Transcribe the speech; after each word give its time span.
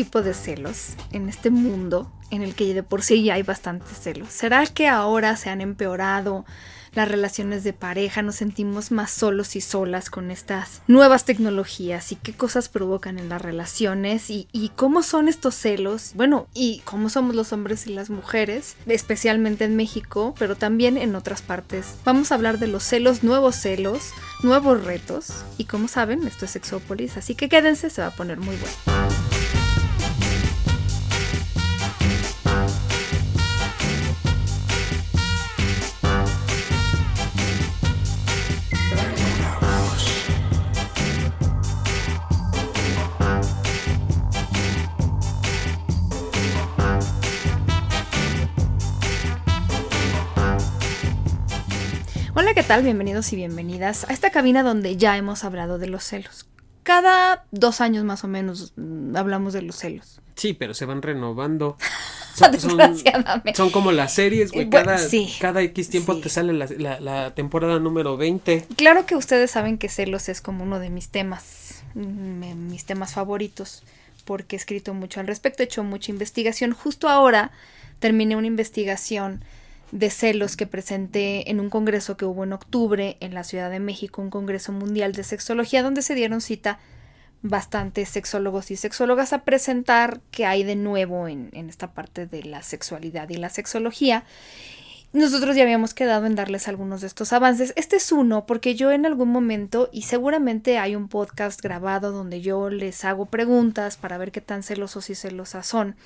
Tipo 0.00 0.22
de 0.22 0.32
celos 0.32 0.94
en 1.12 1.28
este 1.28 1.50
mundo 1.50 2.10
en 2.30 2.40
el 2.40 2.54
que 2.54 2.72
de 2.72 2.82
por 2.82 3.02
sí 3.02 3.22
ya 3.22 3.34
hay 3.34 3.42
bastantes 3.42 3.98
celos? 3.98 4.30
¿Será 4.30 4.64
que 4.64 4.88
ahora 4.88 5.36
se 5.36 5.50
han 5.50 5.60
empeorado 5.60 6.46
las 6.94 7.06
relaciones 7.06 7.64
de 7.64 7.74
pareja? 7.74 8.22
¿Nos 8.22 8.36
sentimos 8.36 8.92
más 8.92 9.10
solos 9.10 9.56
y 9.56 9.60
solas 9.60 10.08
con 10.08 10.30
estas 10.30 10.80
nuevas 10.86 11.26
tecnologías? 11.26 12.12
¿Y 12.12 12.16
qué 12.16 12.32
cosas 12.32 12.70
provocan 12.70 13.18
en 13.18 13.28
las 13.28 13.42
relaciones? 13.42 14.30
¿Y, 14.30 14.48
y 14.52 14.70
cómo 14.70 15.02
son 15.02 15.28
estos 15.28 15.54
celos? 15.54 16.12
Bueno, 16.14 16.46
¿y 16.54 16.80
cómo 16.86 17.10
somos 17.10 17.36
los 17.36 17.52
hombres 17.52 17.86
y 17.86 17.92
las 17.92 18.08
mujeres? 18.08 18.76
Especialmente 18.86 19.66
en 19.66 19.76
México, 19.76 20.34
pero 20.38 20.56
también 20.56 20.96
en 20.96 21.14
otras 21.14 21.42
partes. 21.42 21.96
Vamos 22.06 22.32
a 22.32 22.36
hablar 22.36 22.58
de 22.58 22.68
los 22.68 22.84
celos, 22.84 23.22
nuevos 23.22 23.54
celos, 23.56 24.12
nuevos 24.42 24.82
retos. 24.82 25.44
Y 25.58 25.64
como 25.64 25.88
saben, 25.88 26.26
esto 26.26 26.46
es 26.46 26.52
Sexópolis, 26.52 27.18
así 27.18 27.34
que 27.34 27.50
quédense, 27.50 27.90
se 27.90 28.00
va 28.00 28.08
a 28.08 28.16
poner 28.16 28.38
muy 28.38 28.56
bueno. 28.56 29.39
Hola, 52.50 52.62
¿qué 52.62 52.66
tal? 52.66 52.82
Bienvenidos 52.82 53.32
y 53.32 53.36
bienvenidas 53.36 54.08
a 54.10 54.12
esta 54.12 54.30
cabina 54.30 54.64
donde 54.64 54.96
ya 54.96 55.16
hemos 55.16 55.44
hablado 55.44 55.78
de 55.78 55.86
los 55.86 56.02
celos. 56.02 56.48
Cada 56.82 57.44
dos 57.52 57.80
años 57.80 58.04
más 58.04 58.24
o 58.24 58.28
menos 58.28 58.72
mm, 58.74 59.14
hablamos 59.16 59.52
de 59.52 59.62
los 59.62 59.76
celos. 59.76 60.20
Sí, 60.34 60.52
pero 60.54 60.74
se 60.74 60.84
van 60.84 61.00
renovando. 61.00 61.76
Son, 62.34 62.58
son- 62.58 62.76
Desgraciadamente. 62.78 63.54
son 63.54 63.70
como 63.70 63.92
las 63.92 64.14
series, 64.14 64.50
güey. 64.50 64.64
Eh, 64.64 64.68
bueno, 64.68 64.86
Cada, 64.86 64.98
sí. 64.98 65.32
cada 65.40 65.62
X 65.62 65.90
tiempo 65.90 66.14
Sí. 66.14 66.22
te 66.22 66.28
sale 66.28 66.52
la, 66.52 66.66
la- 66.78 66.98
la 66.98 67.34
temporada 67.34 67.78
número 67.78 68.16
20. 68.16 68.66
Claro 68.76 69.04
que 69.06 69.14
ustedes 69.14 69.50
saben 69.52 69.78
que 69.78 69.88
celos 69.88 70.28
es 70.28 70.40
como 70.40 70.64
uno 70.64 70.78
de 70.80 70.90
mis 70.90 71.08
temas, 71.10 71.82
mm, 71.94 72.68
mis 72.68 72.84
temas 72.84 73.12
favoritos, 73.12 73.82
porque 74.24 74.56
he 74.56 74.58
escrito 74.58 74.92
mucho 74.94 75.20
al 75.20 75.26
respecto, 75.26 75.62
he 75.62 75.66
hecho 75.66 75.84
mucha 75.84 76.10
investigación. 76.10 76.72
Justo 76.72 77.08
ahora 77.08 77.50
terminé 78.00 78.34
una 78.36 78.46
investigación 78.46 79.44
de 79.92 80.10
celos 80.10 80.56
que 80.56 80.66
presenté 80.66 81.50
en 81.50 81.60
un 81.60 81.70
congreso 81.70 82.16
que 82.16 82.24
hubo 82.24 82.44
en 82.44 82.52
octubre 82.52 83.16
en 83.20 83.34
la 83.34 83.44
Ciudad 83.44 83.70
de 83.70 83.80
México, 83.80 84.22
un 84.22 84.30
congreso 84.30 84.72
mundial 84.72 85.12
de 85.12 85.24
sexología, 85.24 85.82
donde 85.82 86.02
se 86.02 86.14
dieron 86.14 86.40
cita 86.40 86.78
bastantes 87.42 88.08
sexólogos 88.10 88.70
y 88.70 88.76
sexólogas 88.76 89.32
a 89.32 89.44
presentar 89.44 90.20
qué 90.30 90.46
hay 90.46 90.62
de 90.62 90.76
nuevo 90.76 91.26
en, 91.26 91.50
en 91.52 91.68
esta 91.68 91.92
parte 91.92 92.26
de 92.26 92.42
la 92.44 92.62
sexualidad 92.62 93.28
y 93.30 93.36
la 93.36 93.48
sexología. 93.48 94.24
Nosotros 95.12 95.56
ya 95.56 95.64
habíamos 95.64 95.92
quedado 95.92 96.26
en 96.26 96.36
darles 96.36 96.68
algunos 96.68 97.00
de 97.00 97.08
estos 97.08 97.32
avances. 97.32 97.72
Este 97.74 97.96
es 97.96 98.12
uno 98.12 98.46
porque 98.46 98.76
yo 98.76 98.92
en 98.92 99.06
algún 99.06 99.30
momento, 99.30 99.88
y 99.92 100.02
seguramente 100.02 100.78
hay 100.78 100.94
un 100.94 101.08
podcast 101.08 101.60
grabado 101.60 102.12
donde 102.12 102.40
yo 102.42 102.70
les 102.70 103.04
hago 103.04 103.26
preguntas 103.26 103.96
para 103.96 104.18
ver 104.18 104.30
qué 104.30 104.40
tan 104.40 104.62
celosos 104.62 105.10
y 105.10 105.16
celosas 105.16 105.66
son, 105.66 105.96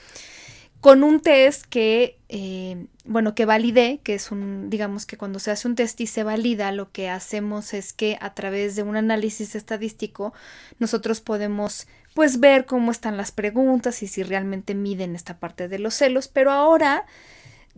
con 0.84 1.02
un 1.02 1.20
test 1.20 1.64
que, 1.64 2.18
eh, 2.28 2.88
bueno, 3.06 3.34
que 3.34 3.46
validé, 3.46 4.00
que 4.04 4.12
es 4.12 4.30
un, 4.30 4.68
digamos 4.68 5.06
que 5.06 5.16
cuando 5.16 5.38
se 5.38 5.50
hace 5.50 5.66
un 5.66 5.76
test 5.76 5.98
y 6.02 6.06
se 6.06 6.24
valida, 6.24 6.72
lo 6.72 6.92
que 6.92 7.08
hacemos 7.08 7.72
es 7.72 7.94
que 7.94 8.18
a 8.20 8.34
través 8.34 8.76
de 8.76 8.82
un 8.82 8.94
análisis 8.94 9.54
estadístico 9.54 10.34
nosotros 10.78 11.22
podemos 11.22 11.86
pues 12.12 12.38
ver 12.38 12.66
cómo 12.66 12.90
están 12.90 13.16
las 13.16 13.32
preguntas 13.32 14.02
y 14.02 14.08
si 14.08 14.22
realmente 14.24 14.74
miden 14.74 15.16
esta 15.16 15.38
parte 15.38 15.68
de 15.68 15.78
los 15.78 15.94
celos, 15.94 16.28
pero 16.28 16.52
ahora 16.52 17.06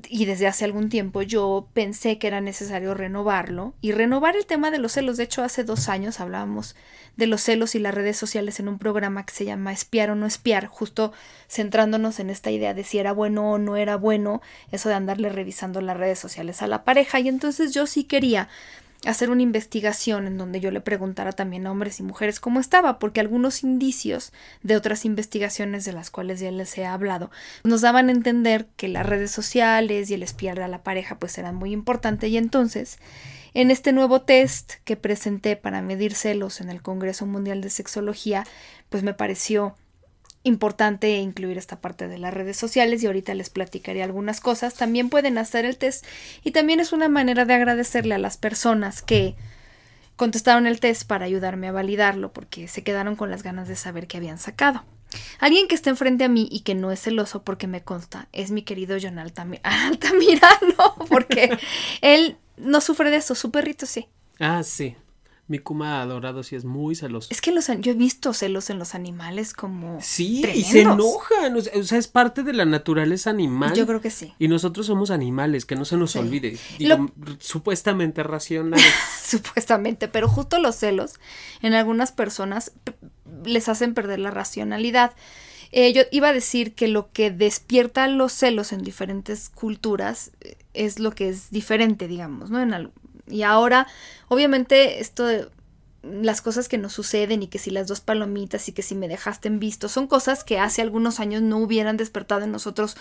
y 0.09 0.27
desde 0.27 0.47
hace 0.47 0.65
algún 0.65 0.89
tiempo 0.89 1.23
yo 1.23 1.69
pensé 1.73 2.19
que 2.19 2.27
era 2.27 2.41
necesario 2.41 2.93
renovarlo 2.95 3.75
y 3.81 3.93
renovar 3.93 4.37
el 4.37 4.47
tema 4.47 4.71
de 4.71 4.79
los 4.79 4.93
celos. 4.93 5.17
De 5.17 5.25
hecho, 5.25 5.43
hace 5.43 5.65
dos 5.65 5.89
años 5.89 6.21
hablábamos 6.21 6.77
de 7.17 7.27
los 7.27 7.41
celos 7.41 7.75
y 7.75 7.79
las 7.79 7.95
redes 7.95 8.17
sociales 8.17 8.61
en 8.61 8.69
un 8.69 8.79
programa 8.79 9.25
que 9.25 9.33
se 9.33 9.47
llama 9.47 9.73
Espiar 9.73 10.11
o 10.11 10.15
no 10.15 10.27
espiar, 10.27 10.67
justo 10.67 11.13
centrándonos 11.49 12.21
en 12.21 12.29
esta 12.29 12.51
idea 12.51 12.75
de 12.75 12.85
si 12.85 12.99
era 12.99 13.13
bueno 13.13 13.53
o 13.53 13.59
no 13.59 13.77
era 13.77 13.97
bueno, 13.97 14.43
eso 14.71 14.89
de 14.91 14.97
andarle 14.97 15.31
revisando 15.31 15.81
las 15.81 15.97
redes 15.97 16.19
sociales 16.19 16.61
a 16.61 16.67
la 16.67 16.85
pareja. 16.85 17.19
Y 17.21 17.29
entonces 17.29 17.73
yo 17.73 17.87
sí 17.87 18.05
quería 18.05 18.49
hacer 19.07 19.31
una 19.31 19.43
investigación 19.43 20.27
en 20.27 20.37
donde 20.39 20.61
yo 20.61 20.71
le 20.71 20.81
preguntara 20.81 21.33
también 21.33 21.67
a 21.67 21.71
hombres 21.71 22.01
y 22.01 22.03
mujeres 22.03 22.41
cómo 22.41 22.61
estaba, 22.61 22.99
porque 22.99 23.21
algunos 23.21 23.63
indicios 23.63 24.33
de 24.63 24.77
otras 24.77 25.05
investigaciones 25.05 25.85
de 25.85 25.93
las 25.93 26.11
cuales 26.11 26.41
ya 26.41 26.51
les 26.51 26.77
he 26.77 26.85
hablado 26.85 27.31
nos 27.65 27.81
daban 27.81 28.09
a 28.09 28.13
entender 28.13 28.67
que 28.77 28.89
las 28.89 29.07
redes 29.07 29.31
sociales 29.31 30.11
y 30.11 30.15
el 30.15 30.23
espiar 30.23 30.61
a 30.61 30.69
la 30.69 30.83
pareja 30.83 31.19
pues 31.19 31.39
eran 31.39 31.55
muy 31.55 31.73
importantes. 31.73 32.31
Y 32.31 32.37
entonces 32.37 32.99
en 33.55 33.71
este 33.71 33.93
nuevo 33.93 34.23
test 34.23 34.75
que 34.85 34.97
presenté 34.97 35.57
para 35.57 35.81
medir 35.83 36.15
celos 36.15 36.61
en 36.61 36.69
el 36.69 36.83
Congreso 36.83 37.27
Mundial 37.27 37.61
de 37.61 37.71
Sexología 37.71 38.45
pues 38.91 39.03
me 39.03 39.15
pareció 39.15 39.77
importante 40.47 41.17
incluir 41.17 41.59
esta 41.59 41.81
parte 41.81 42.09
de 42.09 42.19
las 42.19 42.33
redes 42.33 42.57
sociales 42.57 43.03
y 43.03 43.07
ahorita 43.07 43.35
les 43.35 43.51
platicaré 43.51 44.03
algunas 44.03 44.41
cosas. 44.41 44.75
También 44.75 45.11
pueden 45.11 45.39
hacer 45.39 45.65
el 45.65 45.77
test 45.77 46.07
y 46.45 46.53
también 46.53 46.81
es 46.81 46.93
una 46.93 47.09
manera 47.09 47.45
de 47.45 47.55
agradecerle 47.55 48.15
a 48.15 48.19
las 48.19 48.37
personas 48.37 49.03
que 49.03 49.35
contestaron 50.17 50.67
el 50.67 50.81
test 50.81 51.07
para 51.07 51.27
ayudarme 51.27 51.69
a 51.69 51.73
validarlo 51.73 52.33
porque 52.33 52.69
se 52.69 52.83
quedaron 52.83 53.17
con 53.17 53.31
las 53.31 53.43
ganas 53.43 53.69
de 53.69 53.77
saber 53.77 54.07
qué 54.07 54.17
habían 54.17 54.39
sacado. 54.39 54.85
Alguien 55.39 55.69
que 55.69 55.75
está 55.75 55.91
enfrente 55.91 56.25
a 56.25 56.29
mí 56.29 56.49
y 56.51 56.61
que 56.61 56.75
no 56.75 56.91
es 56.91 57.01
celoso 57.01 57.43
porque 57.45 57.67
me 57.67 57.83
consta 57.83 58.29
es 58.33 58.51
mi 58.51 58.63
querido 58.63 58.97
John 59.01 59.17
Altami- 59.17 59.61
Altamirano 59.63 60.95
porque 61.09 61.57
él 62.01 62.37
no 62.57 62.81
sufre 62.81 63.11
de 63.11 63.17
eso, 63.17 63.35
su 63.35 63.51
perrito 63.51 63.87
sí. 63.87 64.09
Ah, 64.39 64.63
sí. 64.63 64.97
Mi 65.49 65.61
Kuma 65.61 66.03
adorado 66.03 66.43
sí 66.43 66.57
es 66.57 66.65
muy 66.65 66.97
celoso. 66.97 67.29
Es 67.31 67.41
que 67.41 67.53
los, 67.53 67.69
yo 67.79 67.93
he 67.93 67.95
visto 67.95 68.33
celos 68.33 68.69
en 68.71 68.79
los 68.81 68.95
animales 68.97 69.53
como 69.53 69.99
Sí, 70.01 70.45
y 70.55 70.65
se 70.65 70.81
enojan. 70.83 71.57
O 71.57 71.61
sea, 71.85 71.99
es 71.99 72.09
parte 72.09 72.43
de 72.43 72.53
la 72.53 72.65
naturaleza 72.65 73.31
animal. 73.31 73.73
Yo 73.75 73.87
creo 73.87 74.01
que 74.01 74.11
sí. 74.11 74.35
Y 74.41 74.49
nosotros 74.49 74.87
somos 74.87 75.11
animales, 75.13 75.65
que 75.65 75.77
no 75.77 75.85
se 75.85 75.97
nos 75.97 76.11
Sí. 76.13 76.19
olvide. 76.19 76.59
Digo, 76.79 76.97
Lo- 76.97 77.37
supuestamente 77.39 78.23
racionales. 78.25 78.85
supuestamente, 79.23 80.09
pero 80.09 80.29
justo 80.29 80.59
los 80.59 80.77
celos 80.77 81.15
en 81.63 81.75
algunas 81.75 82.13
personas 82.13 82.73
les 83.45 83.69
hacen 83.69 83.95
perder 83.95 84.19
la 84.19 84.31
racionalidad. 84.31 85.15
Eh, 85.73 85.93
yo 85.93 86.03
iba 86.13 86.29
a 86.29 86.33
decir 86.33 86.75
que 86.75 86.87
lo 86.89 87.11
que 87.13 87.31
despierta 87.31 88.07
los 88.09 88.33
celos 88.33 88.73
en 88.73 88.83
diferentes 88.83 89.49
culturas 89.49 90.31
eh, 90.41 90.57
es 90.75 91.01
lo 91.01 91.11
que 91.13 91.29
es 91.29 91.51
diferente, 91.51 92.07
digamos, 92.09 92.51
¿no? 92.51 92.61
En 92.61 92.73
al- 92.73 92.93
y 93.29 93.43
ahora, 93.43 93.87
obviamente, 94.29 95.01
esto 95.01 95.27
de 95.27 95.49
las 96.03 96.41
cosas 96.41 96.69
que 96.69 96.79
nos 96.79 96.93
suceden 96.93 97.43
y 97.43 97.49
que 97.49 97.59
si 97.59 97.71
las 97.71 97.89
dos 97.89 98.01
palomitas 98.01 98.69
y 98.69 98.73
que 98.73 98.83
si 98.83 98.95
me 98.95 99.09
dejaste 99.09 99.49
en 99.49 99.59
visto 99.59 99.89
son 99.89 100.07
cosas 100.07 100.45
que 100.45 100.59
hace 100.59 100.83
algunos 100.83 101.21
años 101.21 101.43
no 101.43 101.59
hubieran 101.59 101.97
despertado 101.97 102.45
en 102.45 102.53
nosotros 102.53 102.97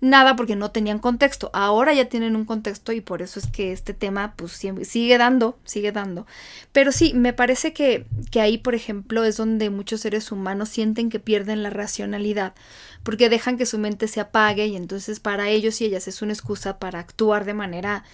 nada 0.00 0.36
porque 0.36 0.56
no 0.56 0.70
tenían 0.70 0.98
contexto. 0.98 1.50
Ahora 1.52 1.94
ya 1.94 2.08
tienen 2.08 2.36
un 2.36 2.44
contexto 2.44 2.92
y 2.92 3.00
por 3.00 3.22
eso 3.22 3.40
es 3.40 3.46
que 3.46 3.72
este 3.72 3.94
tema 3.94 4.34
pues 4.36 4.52
sigue 4.52 5.18
dando, 5.18 5.58
sigue 5.64 5.92
dando. 5.92 6.26
Pero 6.72 6.92
sí, 6.92 7.12
me 7.14 7.32
parece 7.32 7.72
que, 7.72 8.06
que 8.30 8.40
ahí, 8.40 8.58
por 8.58 8.74
ejemplo, 8.74 9.24
es 9.24 9.36
donde 9.36 9.70
muchos 9.70 10.02
seres 10.02 10.30
humanos 10.30 10.68
sienten 10.68 11.10
que 11.10 11.20
pierden 11.20 11.62
la 11.62 11.70
racionalidad 11.70 12.54
porque 13.02 13.28
dejan 13.28 13.58
que 13.58 13.66
su 13.66 13.78
mente 13.78 14.08
se 14.08 14.20
apague 14.20 14.66
y 14.66 14.76
entonces 14.76 15.20
para 15.20 15.48
ellos 15.48 15.80
y 15.80 15.86
ellas 15.86 16.08
es 16.08 16.22
una 16.22 16.32
excusa 16.32 16.78
para 16.78 17.00
actuar 17.00 17.44
de 17.44 17.54
manera 17.54 18.04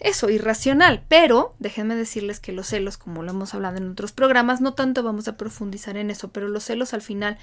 eso, 0.00 0.30
irracional. 0.30 1.04
Pero 1.08 1.54
déjenme 1.58 1.94
decirles 1.94 2.40
que 2.40 2.52
los 2.52 2.66
celos, 2.66 2.96
como 2.96 3.22
lo 3.22 3.30
hemos 3.30 3.54
hablado 3.54 3.76
en 3.76 3.90
otros 3.90 4.12
programas, 4.12 4.60
no 4.60 4.74
tanto 4.74 5.02
vamos 5.02 5.28
a 5.28 5.36
profundizar 5.36 5.96
en 5.96 6.10
eso, 6.10 6.30
pero 6.32 6.48
los 6.48 6.64
celos 6.64 6.94
al 6.94 7.02
final 7.02 7.38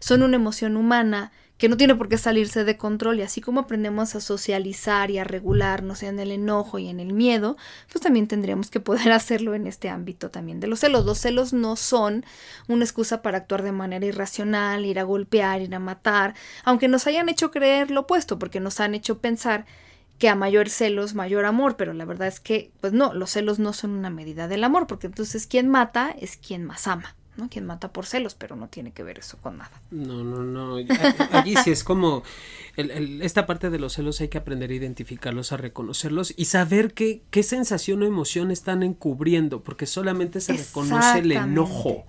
son 0.00 0.22
una 0.22 0.36
emoción 0.36 0.76
humana 0.76 1.32
que 1.58 1.68
no 1.68 1.76
tiene 1.76 1.96
por 1.96 2.08
qué 2.08 2.16
salirse 2.16 2.64
de 2.64 2.76
control 2.76 3.18
y 3.18 3.22
así 3.22 3.40
como 3.40 3.60
aprendemos 3.60 4.14
a 4.14 4.20
socializar 4.20 5.10
y 5.10 5.18
a 5.18 5.24
regularnos 5.24 6.04
en 6.04 6.20
el 6.20 6.30
enojo 6.30 6.78
y 6.78 6.88
en 6.88 7.00
el 7.00 7.12
miedo, 7.12 7.56
pues 7.90 8.00
también 8.00 8.28
tendríamos 8.28 8.70
que 8.70 8.78
poder 8.78 9.10
hacerlo 9.12 9.54
en 9.54 9.66
este 9.66 9.88
ámbito 9.88 10.30
también 10.30 10.60
de 10.60 10.68
los 10.68 10.80
celos. 10.80 11.04
Los 11.04 11.18
celos 11.18 11.52
no 11.52 11.74
son 11.74 12.24
una 12.68 12.84
excusa 12.84 13.22
para 13.22 13.38
actuar 13.38 13.64
de 13.64 13.72
manera 13.72 14.06
irracional, 14.06 14.86
ir 14.86 15.00
a 15.00 15.02
golpear, 15.02 15.60
ir 15.60 15.74
a 15.74 15.80
matar, 15.80 16.34
aunque 16.64 16.86
nos 16.86 17.08
hayan 17.08 17.28
hecho 17.28 17.50
creer 17.50 17.90
lo 17.90 18.02
opuesto, 18.02 18.38
porque 18.38 18.60
nos 18.60 18.78
han 18.78 18.94
hecho 18.94 19.18
pensar 19.18 19.66
que 20.18 20.28
a 20.28 20.34
mayor 20.34 20.68
celos, 20.68 21.14
mayor 21.14 21.44
amor, 21.44 21.76
pero 21.76 21.92
la 21.92 22.04
verdad 22.04 22.28
es 22.28 22.40
que, 22.40 22.72
pues 22.80 22.92
no, 22.92 23.14
los 23.14 23.30
celos 23.30 23.58
no 23.58 23.72
son 23.72 23.92
una 23.92 24.10
medida 24.10 24.48
del 24.48 24.64
amor, 24.64 24.86
porque 24.86 25.06
entonces 25.06 25.46
quien 25.46 25.68
mata 25.68 26.14
es 26.18 26.36
quien 26.36 26.64
más 26.64 26.86
ama. 26.86 27.14
¿no? 27.36 27.48
Quien 27.48 27.64
mata 27.64 27.92
por 27.92 28.04
celos, 28.04 28.34
pero 28.34 28.56
no 28.56 28.66
tiene 28.68 28.90
que 28.90 29.04
ver 29.04 29.20
eso 29.20 29.38
con 29.38 29.58
nada. 29.58 29.80
No, 29.92 30.24
no, 30.24 30.42
no. 30.42 30.76
Allí 31.30 31.54
sí 31.62 31.70
es 31.70 31.84
como 31.84 32.24
esta 32.76 33.46
parte 33.46 33.70
de 33.70 33.78
los 33.78 33.94
celos 33.94 34.20
hay 34.20 34.28
que 34.28 34.38
aprender 34.38 34.70
a 34.70 34.74
identificarlos, 34.74 35.52
a 35.52 35.56
reconocerlos 35.56 36.34
y 36.36 36.46
saber 36.46 36.94
qué, 36.94 37.22
qué 37.30 37.42
sensación 37.42 38.02
o 38.02 38.06
emoción 38.06 38.50
están 38.50 38.82
encubriendo, 38.82 39.62
porque 39.62 39.86
solamente 39.86 40.40
se 40.40 40.54
reconoce 40.54 41.20
el 41.20 41.32
enojo, 41.32 42.06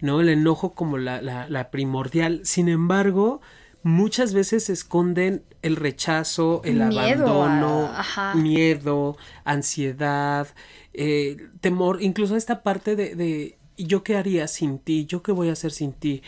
¿no? 0.00 0.20
El 0.20 0.28
enojo 0.28 0.74
como 0.74 0.98
la, 0.98 1.22
la, 1.22 1.48
la 1.48 1.70
primordial. 1.70 2.40
Sin 2.44 2.68
embargo, 2.68 3.40
muchas 3.82 4.34
veces 4.34 4.64
se 4.64 4.74
esconden 4.74 5.42
el 5.62 5.76
rechazo, 5.76 6.62
el 6.64 6.80
abandono, 6.82 7.90
miedo, 8.34 9.16
ansiedad, 9.44 10.48
eh, 10.92 11.48
temor, 11.60 12.02
incluso 12.02 12.36
esta 12.36 12.62
parte 12.62 12.96
de 12.96 13.58
yo 13.84 14.02
qué 14.02 14.16
haría 14.16 14.48
sin 14.48 14.78
ti? 14.78 15.06
¿Yo 15.06 15.22
qué 15.22 15.32
voy 15.32 15.48
a 15.48 15.52
hacer 15.52 15.72
sin 15.72 15.92
ti? 15.92 16.22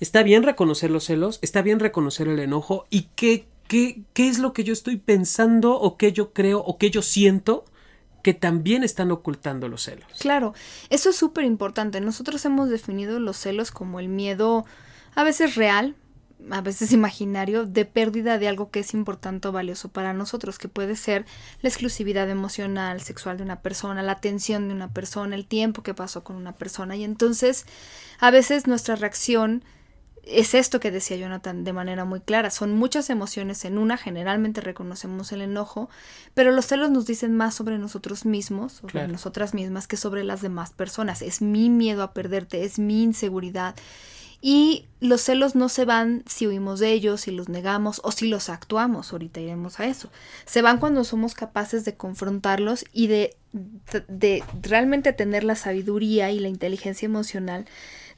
Está 0.00 0.22
bien 0.22 0.42
reconocer 0.42 0.90
los 0.90 1.04
celos, 1.04 1.38
está 1.42 1.62
bien 1.62 1.80
reconocer 1.80 2.28
el 2.28 2.38
enojo 2.38 2.86
y 2.90 3.08
qué, 3.14 3.46
qué, 3.68 4.02
qué 4.12 4.28
es 4.28 4.38
lo 4.38 4.52
que 4.52 4.64
yo 4.64 4.72
estoy 4.72 4.96
pensando 4.96 5.78
o 5.78 5.96
qué 5.96 6.12
yo 6.12 6.32
creo 6.32 6.60
o 6.60 6.78
qué 6.78 6.90
yo 6.90 7.02
siento 7.02 7.64
que 8.22 8.34
también 8.34 8.82
están 8.82 9.12
ocultando 9.12 9.68
los 9.68 9.84
celos. 9.84 10.06
Claro, 10.18 10.52
eso 10.90 11.10
es 11.10 11.16
súper 11.16 11.44
importante. 11.44 12.00
Nosotros 12.00 12.44
hemos 12.44 12.68
definido 12.68 13.20
los 13.20 13.36
celos 13.36 13.70
como 13.70 14.00
el 14.00 14.08
miedo 14.08 14.64
a 15.14 15.22
veces 15.22 15.54
real, 15.54 15.94
a 16.50 16.60
veces 16.60 16.92
imaginario, 16.92 17.66
de 17.66 17.84
pérdida 17.84 18.38
de 18.38 18.48
algo 18.48 18.70
que 18.70 18.80
es 18.80 18.94
importante 18.94 19.48
o 19.48 19.52
valioso 19.52 19.88
para 19.88 20.12
nosotros, 20.12 20.58
que 20.58 20.68
puede 20.68 20.96
ser 20.96 21.24
la 21.62 21.68
exclusividad 21.68 22.28
emocional, 22.30 23.00
sexual 23.00 23.36
de 23.36 23.42
una 23.44 23.60
persona, 23.60 24.02
la 24.02 24.12
atención 24.12 24.68
de 24.68 24.74
una 24.74 24.92
persona, 24.92 25.34
el 25.34 25.46
tiempo 25.46 25.82
que 25.82 25.94
pasó 25.94 26.24
con 26.24 26.36
una 26.36 26.52
persona. 26.52 26.96
Y 26.96 27.04
entonces, 27.04 27.66
a 28.18 28.30
veces 28.30 28.66
nuestra 28.66 28.96
reacción 28.96 29.64
es 30.26 30.54
esto 30.54 30.80
que 30.80 30.90
decía 30.90 31.16
Jonathan 31.16 31.62
de 31.62 31.72
manera 31.72 32.04
muy 32.04 32.20
clara. 32.20 32.50
Son 32.50 32.74
muchas 32.74 33.10
emociones 33.10 33.64
en 33.64 33.78
una, 33.78 33.96
generalmente 33.96 34.60
reconocemos 34.60 35.30
el 35.30 35.40
enojo, 35.40 35.88
pero 36.34 36.50
los 36.50 36.66
celos 36.66 36.90
nos 36.90 37.06
dicen 37.06 37.36
más 37.36 37.54
sobre 37.54 37.78
nosotros 37.78 38.24
mismos, 38.24 38.72
sobre 38.72 39.06
nosotras 39.06 39.54
mismas, 39.54 39.86
que 39.86 39.96
sobre 39.96 40.24
las 40.24 40.42
demás 40.42 40.72
personas. 40.72 41.22
Es 41.22 41.42
mi 41.42 41.70
miedo 41.70 42.02
a 42.02 42.12
perderte, 42.12 42.64
es 42.64 42.80
mi 42.80 43.04
inseguridad 43.04 43.76
y 44.42 44.86
los 45.00 45.20
celos 45.20 45.54
no 45.54 45.68
se 45.68 45.84
van 45.84 46.22
si 46.26 46.46
huimos 46.46 46.80
de 46.80 46.92
ellos, 46.92 47.22
si 47.22 47.30
los 47.30 47.48
negamos 47.48 48.00
o 48.04 48.12
si 48.12 48.28
los 48.28 48.48
actuamos. 48.48 49.12
Ahorita 49.12 49.40
iremos 49.40 49.78
a 49.78 49.86
eso. 49.86 50.10
Se 50.46 50.62
van 50.62 50.78
cuando 50.78 51.04
somos 51.04 51.34
capaces 51.34 51.84
de 51.84 51.96
confrontarlos 51.96 52.84
y 52.92 53.08
de, 53.08 53.36
de 54.08 54.42
realmente 54.62 55.12
tener 55.12 55.44
la 55.44 55.56
sabiduría 55.56 56.30
y 56.30 56.38
la 56.38 56.48
inteligencia 56.48 57.06
emocional 57.06 57.66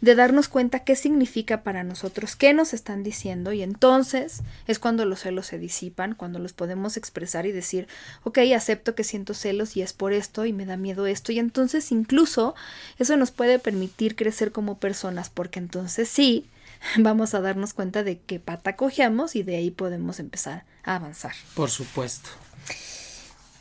de 0.00 0.14
darnos 0.14 0.48
cuenta 0.48 0.84
qué 0.84 0.94
significa 0.94 1.62
para 1.62 1.82
nosotros, 1.82 2.36
qué 2.36 2.54
nos 2.54 2.72
están 2.72 3.02
diciendo 3.02 3.52
y 3.52 3.62
entonces 3.62 4.42
es 4.66 4.78
cuando 4.78 5.04
los 5.04 5.20
celos 5.20 5.46
se 5.46 5.58
disipan, 5.58 6.14
cuando 6.14 6.38
los 6.38 6.52
podemos 6.52 6.96
expresar 6.96 7.46
y 7.46 7.52
decir, 7.52 7.88
ok, 8.22 8.38
acepto 8.54 8.94
que 8.94 9.02
siento 9.02 9.34
celos 9.34 9.76
y 9.76 9.82
es 9.82 9.92
por 9.92 10.12
esto 10.12 10.44
y 10.44 10.52
me 10.52 10.66
da 10.66 10.76
miedo 10.76 11.06
esto 11.06 11.32
y 11.32 11.40
entonces 11.40 11.90
incluso 11.90 12.54
eso 12.98 13.16
nos 13.16 13.32
puede 13.32 13.58
permitir 13.58 14.14
crecer 14.14 14.52
como 14.52 14.78
personas 14.78 15.30
porque 15.30 15.58
entonces 15.58 16.08
sí, 16.08 16.46
vamos 16.98 17.34
a 17.34 17.40
darnos 17.40 17.74
cuenta 17.74 18.02
de 18.02 18.20
qué 18.20 18.40
pata 18.40 18.76
cojeamos 18.76 19.36
y 19.36 19.42
de 19.42 19.56
ahí 19.56 19.70
podemos 19.70 20.20
empezar 20.20 20.64
a 20.84 20.96
avanzar. 20.96 21.34
Por 21.54 21.70
supuesto. 21.70 22.30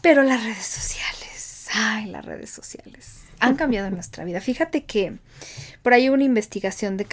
Pero 0.02 0.24
las 0.24 0.44
redes 0.44 0.66
sociales, 0.66 1.68
ay, 1.74 2.06
las 2.06 2.24
redes 2.26 2.50
sociales 2.50 3.24
han 3.40 3.56
cambiado 3.56 3.90
nuestra 3.90 4.24
vida. 4.24 4.42
Fíjate 4.42 4.86
que 4.86 5.18
por 5.84 5.94
ahí 5.94 6.10
hubo 6.10 6.16
una 6.16 6.24
investigación 6.24 6.98
de 6.98 7.06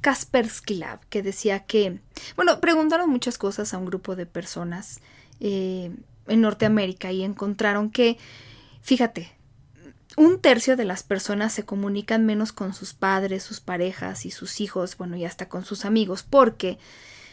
Kaspersky 0.00 0.74
Lab 0.74 1.00
que 1.08 1.22
decía 1.22 1.60
que, 1.60 2.00
bueno, 2.36 2.60
preguntaron 2.60 3.10
muchas 3.10 3.38
cosas 3.38 3.72
a 3.72 3.78
un 3.78 3.86
grupo 3.86 4.16
de 4.16 4.26
personas 4.26 5.00
eh, 5.40 5.90
en 6.28 6.40
Norteamérica 6.40 7.12
y 7.12 7.22
encontraron 7.22 7.90
que, 7.90 8.18
fíjate, 8.82 9.32
un 10.16 10.40
tercio 10.40 10.76
de 10.76 10.84
las 10.84 11.02
personas 11.02 11.52
se 11.52 11.64
comunican 11.64 12.26
menos 12.26 12.52
con 12.52 12.74
sus 12.74 12.94
padres, 12.94 13.42
sus 13.42 13.60
parejas 13.60 14.26
y 14.26 14.30
sus 14.30 14.60
hijos, 14.60 14.96
bueno, 14.96 15.16
y 15.16 15.24
hasta 15.24 15.48
con 15.48 15.64
sus 15.64 15.84
amigos, 15.84 16.24
porque 16.28 16.78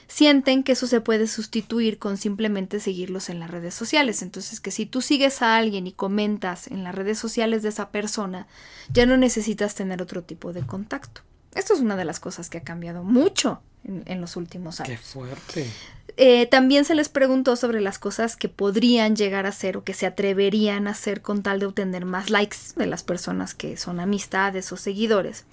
sienten 0.07 0.63
que 0.63 0.73
eso 0.73 0.87
se 0.87 1.01
puede 1.01 1.27
sustituir 1.27 1.99
con 1.99 2.17
simplemente 2.17 2.79
seguirlos 2.79 3.29
en 3.29 3.39
las 3.39 3.51
redes 3.51 3.73
sociales. 3.73 4.21
Entonces, 4.21 4.59
que 4.59 4.71
si 4.71 4.85
tú 4.85 5.01
sigues 5.01 5.41
a 5.41 5.57
alguien 5.57 5.87
y 5.87 5.91
comentas 5.91 6.67
en 6.67 6.83
las 6.83 6.95
redes 6.95 7.19
sociales 7.19 7.63
de 7.63 7.69
esa 7.69 7.89
persona, 7.89 8.47
ya 8.91 9.05
no 9.05 9.17
necesitas 9.17 9.75
tener 9.75 10.01
otro 10.01 10.23
tipo 10.23 10.53
de 10.53 10.65
contacto. 10.65 11.21
Esto 11.57 11.73
es 11.73 11.79
una 11.79 11.95
de 11.95 12.05
las 12.05 12.19
cosas 12.19 12.51
que 12.51 12.59
ha 12.59 12.63
cambiado 12.63 13.03
mucho 13.03 13.61
en, 13.83 14.21
los 14.21 14.35
últimos 14.35 14.79
años. 14.79 14.99
Qué 14.99 15.03
fuerte. 15.03 15.67
Eh, 16.15 16.45
también 16.45 16.85
se 16.85 16.93
les 16.93 17.09
preguntó 17.09 17.55
sobre 17.55 17.81
las 17.81 17.97
cosas 17.97 18.35
que 18.35 18.47
podrían 18.47 19.15
llegar 19.15 19.47
a 19.47 19.49
hacer 19.49 19.75
o 19.75 19.83
que 19.83 19.95
se 19.95 20.05
atreverían 20.05 20.87
a 20.87 20.91
hacer 20.91 21.23
con 21.23 21.41
tal 21.41 21.59
de 21.59 21.65
obtener 21.65 22.05
más 22.05 22.29
likes 22.29 22.57
de 22.75 22.85
las 22.85 23.01
personas 23.01 23.55
que 23.55 23.75
son 23.75 23.99
amistades 23.99 24.71
o 24.71 24.77
seguidores. 24.77 25.45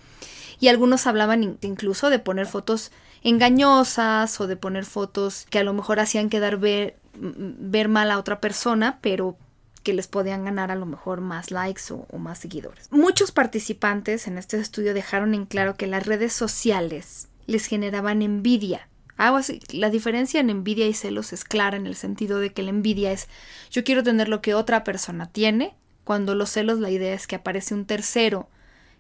Y 0.61 0.69
algunos 0.69 1.07
hablaban 1.07 1.59
incluso 1.63 2.11
de 2.11 2.19
poner 2.19 2.47
fotos 2.47 2.93
engañosas 3.23 4.39
o 4.43 4.47
de 4.47 4.57
poner 4.57 4.85
fotos 4.85 5.47
que 5.49 5.59
a 5.59 5.65
lo 5.65 5.73
mejor 5.73 6.01
hacían 6.01 6.29
quedar 6.29 6.59
ver, 6.59 6.97
ver 7.15 7.89
mal 7.89 8.11
a 8.11 8.19
otra 8.19 8.41
persona, 8.41 8.99
pero 9.01 9.39
que 9.85 9.93
les 9.93 10.09
podían 10.09 10.45
ganar 10.45 10.73
a 10.73 10.75
lo 10.75 10.87
mejor 10.87 11.21
más 11.21 11.53
likes 11.53 11.83
o, 11.91 12.19
más 12.19 12.39
seguidores. 12.39 12.89
Muchos 12.91 13.31
participantes 13.31 14.27
en 14.27 14.39
este 14.39 14.59
estudio 14.59 14.95
dejaron 14.95 15.35
en 15.35 15.45
claro 15.45 15.77
que 15.77 15.87
las 15.87 16.07
redes 16.07 16.33
sociales 16.33 17.29
les 17.47 17.67
generaban 17.67 18.23
envidia. 18.23 18.89
Ah, 19.17 19.41
la 19.71 19.91
diferencia 19.91 20.41
en 20.41 20.51
envidia 20.51 20.89
y 20.89 20.95
celos 20.95 21.33
es 21.33 21.45
clara 21.45 21.77
en 21.77 21.87
el 21.87 21.95
sentido 21.95 22.41
de 22.41 22.53
que 22.53 22.63
la 22.65 22.71
envidia 22.71 23.13
es 23.13 23.29
yo 23.71 23.85
quiero 23.85 24.03
tener 24.03 24.29
lo 24.29 24.43
que 24.43 24.55
otra 24.55 24.83
persona 24.83 25.31
tiene, 25.31 25.77
cuando 26.03 26.35
los 26.35 26.51
celos 26.51 26.81
la 26.81 26.91
idea 26.91 27.15
es 27.15 27.29
que 27.29 27.37
aparece 27.37 27.75
un 27.75 27.85
tercero 27.85 28.49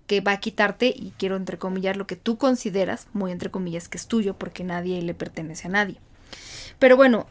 que 0.06 0.20
va 0.20 0.32
a 0.32 0.40
quitarte, 0.40 0.94
y 0.94 1.14
quiero 1.16 1.36
entrecomillar 1.36 1.96
lo 1.96 2.06
que 2.06 2.16
tú 2.16 2.36
consideras, 2.36 3.08
muy 3.14 3.32
entre 3.32 3.50
comillas, 3.50 3.88
que 3.88 3.96
es 3.96 4.06
tuyo, 4.06 4.34
porque 4.34 4.62
nadie 4.62 5.00
le 5.00 5.14
pertenece 5.14 5.68
a 5.68 5.70
nadie. 5.70 5.98
Pero 6.78 6.96
bueno, 6.96 7.26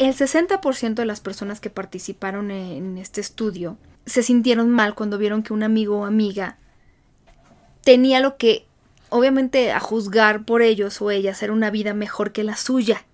el 0.00 0.14
60% 0.14 0.94
de 0.94 1.04
las 1.04 1.20
personas 1.20 1.60
que 1.60 1.68
participaron 1.68 2.50
en 2.50 2.96
este 2.96 3.20
estudio 3.20 3.76
se 4.06 4.22
sintieron 4.22 4.70
mal 4.70 4.94
cuando 4.94 5.18
vieron 5.18 5.42
que 5.42 5.52
un 5.52 5.62
amigo 5.62 5.98
o 5.98 6.04
amiga 6.06 6.56
tenía 7.82 8.20
lo 8.20 8.38
que, 8.38 8.66
obviamente, 9.10 9.72
a 9.72 9.78
juzgar 9.78 10.46
por 10.46 10.62
ellos 10.62 11.02
o 11.02 11.10
ellas, 11.10 11.42
era 11.42 11.52
una 11.52 11.70
vida 11.70 11.92
mejor 11.92 12.32
que 12.32 12.44
la 12.44 12.56
suya. 12.56 13.04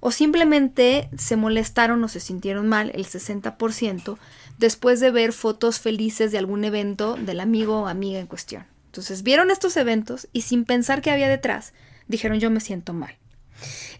O 0.00 0.10
simplemente 0.10 1.10
se 1.18 1.36
molestaron 1.36 2.02
o 2.02 2.08
se 2.08 2.20
sintieron 2.20 2.66
mal, 2.66 2.90
el 2.94 3.04
60%, 3.04 4.16
después 4.56 5.00
de 5.00 5.10
ver 5.10 5.34
fotos 5.34 5.80
felices 5.80 6.32
de 6.32 6.38
algún 6.38 6.64
evento 6.64 7.16
del 7.16 7.40
amigo 7.40 7.82
o 7.82 7.88
amiga 7.88 8.20
en 8.20 8.26
cuestión. 8.26 8.64
Entonces 8.86 9.22
vieron 9.22 9.50
estos 9.50 9.76
eventos 9.76 10.28
y 10.32 10.42
sin 10.42 10.64
pensar 10.64 11.02
qué 11.02 11.10
había 11.10 11.28
detrás, 11.28 11.74
dijeron 12.08 12.40
yo 12.40 12.50
me 12.50 12.60
siento 12.60 12.94
mal. 12.94 13.16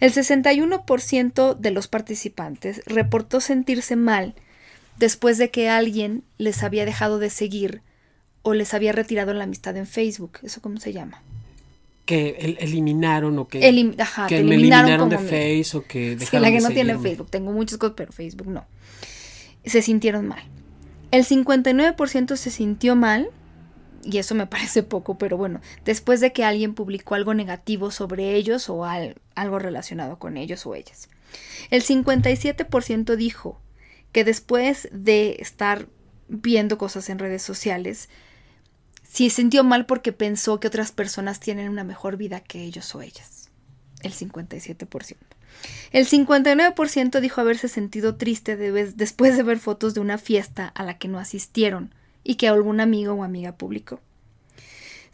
El 0.00 0.12
61% 0.12 1.56
de 1.56 1.70
los 1.70 1.88
participantes 1.88 2.82
reportó 2.86 3.40
sentirse 3.40 3.96
mal 3.96 4.34
después 4.98 5.38
de 5.38 5.50
que 5.50 5.68
alguien 5.68 6.22
les 6.38 6.62
había 6.62 6.84
dejado 6.84 7.18
de 7.18 7.30
seguir 7.30 7.82
o 8.42 8.54
les 8.54 8.74
había 8.74 8.92
retirado 8.92 9.32
la 9.34 9.44
amistad 9.44 9.76
en 9.76 9.86
Facebook. 9.86 10.38
¿Eso 10.42 10.60
cómo 10.60 10.78
se 10.78 10.92
llama? 10.92 11.22
Que 12.04 12.56
eliminaron 12.60 13.38
o 13.38 13.48
que, 13.48 13.58
que 13.58 13.68
eliminaron, 14.38 15.08
de 15.08 15.18
Facebook 15.18 15.84
o 15.84 15.88
que 15.88 16.16
dejaron 16.16 16.42
la 16.42 16.50
que 16.56 16.60
no 16.60 16.70
tiene 16.70 16.98
Facebook. 16.98 17.28
Tengo 17.30 17.52
muchas 17.52 17.78
cosas, 17.78 17.94
pero 17.96 18.12
Facebook 18.12 18.48
no 18.48 18.64
se 19.66 19.82
sintieron 19.82 20.26
mal. 20.26 20.42
El 21.10 21.24
59% 21.24 22.36
se 22.36 22.50
sintió 22.50 22.96
mal, 22.96 23.28
y 24.06 24.18
eso 24.18 24.34
me 24.34 24.46
parece 24.46 24.82
poco, 24.82 25.18
pero 25.18 25.36
bueno, 25.36 25.60
después 25.84 26.20
de 26.20 26.32
que 26.32 26.44
alguien 26.44 26.74
publicó 26.74 27.14
algo 27.14 27.34
negativo 27.34 27.90
sobre 27.90 28.34
ellos 28.34 28.68
o 28.68 28.84
algo 28.84 29.58
relacionado 29.58 30.18
con 30.18 30.36
ellos 30.36 30.66
o 30.66 30.74
ellas. 30.74 31.08
El 31.70 31.82
57% 31.82 33.16
dijo 33.16 33.60
que 34.12 34.24
después 34.24 34.88
de 34.92 35.36
estar 35.40 35.88
viendo 36.28 36.78
cosas 36.78 37.10
en 37.10 37.18
redes 37.18 37.42
sociales, 37.42 38.08
si 39.02 39.30
sintió 39.30 39.64
mal 39.64 39.86
porque 39.86 40.12
pensó 40.12 40.60
que 40.60 40.68
otras 40.68 40.92
personas 40.92 41.40
tienen 41.40 41.68
una 41.68 41.84
mejor 41.84 42.16
vida 42.16 42.40
que 42.40 42.62
ellos 42.62 42.94
o 42.94 43.02
ellas. 43.02 43.50
El 44.02 44.12
57%. 44.12 45.16
El 45.90 46.06
59% 46.06 47.20
dijo 47.20 47.40
haberse 47.40 47.68
sentido 47.68 48.16
triste 48.16 48.56
después 48.56 49.36
de 49.36 49.42
ver 49.42 49.58
fotos 49.58 49.94
de 49.94 50.00
una 50.00 50.18
fiesta 50.18 50.68
a 50.68 50.82
la 50.82 50.98
que 50.98 51.08
no 51.08 51.18
asistieron 51.18 51.94
y 52.26 52.34
que 52.34 52.48
algún 52.48 52.80
amigo 52.80 53.14
o 53.14 53.22
amiga 53.22 53.52
publicó. 53.52 54.00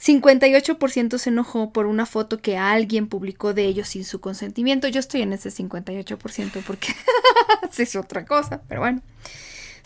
58% 0.01 1.19
se 1.19 1.31
enojó 1.31 1.73
por 1.73 1.87
una 1.87 2.07
foto 2.07 2.39
que 2.41 2.57
alguien 2.57 3.07
publicó 3.07 3.55
de 3.55 3.67
ellos 3.67 3.89
sin 3.89 4.05
su 4.05 4.21
consentimiento. 4.21 4.89
Yo 4.89 4.99
estoy 4.99 5.23
en 5.23 5.33
ese 5.33 5.51
58% 5.51 6.65
porque 6.67 6.89
es 7.79 7.97
otra 7.97 8.25
cosa, 8.25 8.63
pero 8.67 8.81
bueno. 8.81 9.03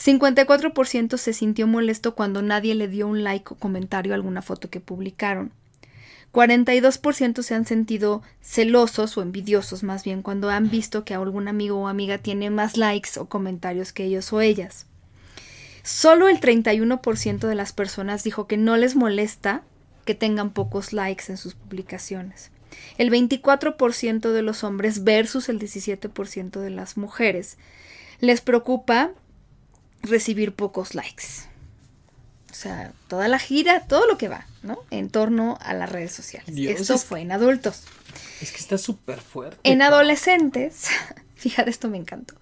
54% 0.02 1.16
se 1.18 1.32
sintió 1.32 1.66
molesto 1.66 2.14
cuando 2.14 2.42
nadie 2.42 2.74
le 2.74 2.88
dio 2.88 3.08
un 3.08 3.24
like 3.24 3.52
o 3.52 3.56
comentario 3.56 4.12
a 4.12 4.16
alguna 4.16 4.40
foto 4.40 4.70
que 4.70 4.80
publicaron. 4.80 5.52
42% 6.32 7.42
se 7.42 7.54
han 7.54 7.66
sentido 7.66 8.22
celosos 8.40 9.16
o 9.16 9.22
envidiosos 9.22 9.82
más 9.82 10.04
bien 10.04 10.22
cuando 10.22 10.50
han 10.50 10.70
visto 10.70 11.04
que 11.04 11.14
algún 11.14 11.48
amigo 11.48 11.78
o 11.78 11.88
amiga 11.88 12.18
tiene 12.18 12.50
más 12.50 12.76
likes 12.76 13.18
o 13.18 13.26
comentarios 13.26 13.92
que 13.92 14.04
ellos 14.04 14.32
o 14.32 14.40
ellas. 14.40 14.86
Solo 15.86 16.28
el 16.28 16.40
31% 16.40 17.46
de 17.46 17.54
las 17.54 17.72
personas 17.72 18.24
dijo 18.24 18.48
que 18.48 18.56
no 18.56 18.76
les 18.76 18.96
molesta 18.96 19.62
que 20.04 20.16
tengan 20.16 20.50
pocos 20.50 20.92
likes 20.92 21.26
en 21.28 21.36
sus 21.36 21.54
publicaciones. 21.54 22.50
El 22.98 23.08
24% 23.08 24.32
de 24.32 24.42
los 24.42 24.64
hombres 24.64 25.04
versus 25.04 25.48
el 25.48 25.60
17% 25.60 26.58
de 26.58 26.70
las 26.70 26.96
mujeres 26.96 27.56
les 28.18 28.40
preocupa 28.40 29.12
recibir 30.02 30.52
pocos 30.54 30.96
likes. 30.96 31.24
O 32.50 32.54
sea, 32.54 32.92
toda 33.06 33.28
la 33.28 33.38
gira, 33.38 33.86
todo 33.86 34.08
lo 34.08 34.18
que 34.18 34.26
va, 34.26 34.44
¿no? 34.64 34.80
En 34.90 35.08
torno 35.08 35.56
a 35.60 35.72
las 35.72 35.92
redes 35.92 36.10
sociales. 36.10 36.58
Esto 36.58 36.98
fue 36.98 37.20
en 37.20 37.30
adultos. 37.30 37.84
Es 38.40 38.50
que 38.50 38.58
está 38.58 38.76
súper 38.76 39.20
fuerte. 39.20 39.60
En 39.62 39.82
adolescentes, 39.82 40.88
fíjate, 41.36 41.70
esto 41.70 41.88
me 41.88 41.98
encantó. 41.98 42.34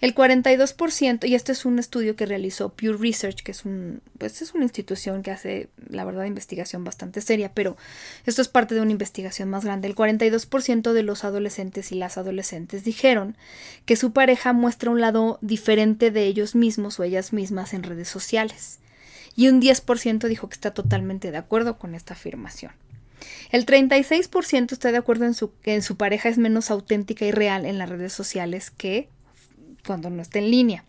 El 0.00 0.14
42%, 0.14 1.26
y 1.28 1.34
este 1.34 1.52
es 1.52 1.64
un 1.64 1.78
estudio 1.78 2.14
que 2.16 2.26
realizó 2.26 2.68
Pure 2.68 2.98
Research, 2.98 3.42
que 3.42 3.50
es 3.50 3.64
un, 3.64 4.02
pues 4.18 4.42
es 4.42 4.54
una 4.54 4.64
institución 4.64 5.22
que 5.22 5.30
hace, 5.30 5.68
la 5.88 6.04
verdad, 6.04 6.26
investigación 6.26 6.84
bastante 6.84 7.20
seria, 7.20 7.52
pero 7.52 7.76
esto 8.26 8.42
es 8.42 8.48
parte 8.48 8.74
de 8.74 8.82
una 8.82 8.92
investigación 8.92 9.48
más 9.48 9.64
grande. 9.64 9.88
El 9.88 9.96
42% 9.96 10.92
de 10.92 11.02
los 11.02 11.24
adolescentes 11.24 11.92
y 11.92 11.96
las 11.96 12.18
adolescentes 12.18 12.84
dijeron 12.84 13.36
que 13.86 13.96
su 13.96 14.12
pareja 14.12 14.52
muestra 14.52 14.90
un 14.90 15.00
lado 15.00 15.38
diferente 15.40 16.10
de 16.10 16.26
ellos 16.26 16.54
mismos 16.54 17.00
o 17.00 17.04
ellas 17.04 17.32
mismas 17.32 17.74
en 17.74 17.82
redes 17.82 18.08
sociales 18.08 18.78
y 19.34 19.48
un 19.48 19.60
10% 19.60 20.28
dijo 20.28 20.48
que 20.48 20.54
está 20.54 20.74
totalmente 20.74 21.30
de 21.30 21.38
acuerdo 21.38 21.78
con 21.78 21.94
esta 21.94 22.14
afirmación. 22.14 22.72
El 23.50 23.66
36% 23.66 24.72
está 24.72 24.92
de 24.92 24.98
acuerdo 24.98 25.24
en, 25.24 25.34
su, 25.34 25.52
que 25.60 25.74
en 25.74 25.82
su 25.82 25.96
pareja 25.96 26.28
es 26.28 26.38
menos 26.38 26.70
auténtica 26.70 27.24
y 27.24 27.32
real 27.32 27.66
en 27.66 27.78
las 27.78 27.88
redes 27.88 28.12
sociales 28.12 28.70
que 28.70 29.08
cuando 29.86 30.10
no 30.10 30.22
está 30.22 30.38
en 30.38 30.50
línea. 30.50 30.84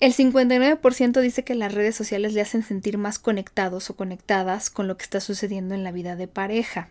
El 0.00 0.14
59% 0.14 1.20
dice 1.20 1.42
que 1.42 1.56
las 1.56 1.74
redes 1.74 1.96
sociales 1.96 2.32
le 2.32 2.40
hacen 2.40 2.62
sentir 2.62 2.98
más 2.98 3.18
conectados 3.18 3.90
o 3.90 3.96
conectadas 3.96 4.70
con 4.70 4.86
lo 4.86 4.96
que 4.96 5.02
está 5.02 5.20
sucediendo 5.20 5.74
en 5.74 5.82
la 5.82 5.90
vida 5.90 6.14
de 6.14 6.28
pareja. 6.28 6.88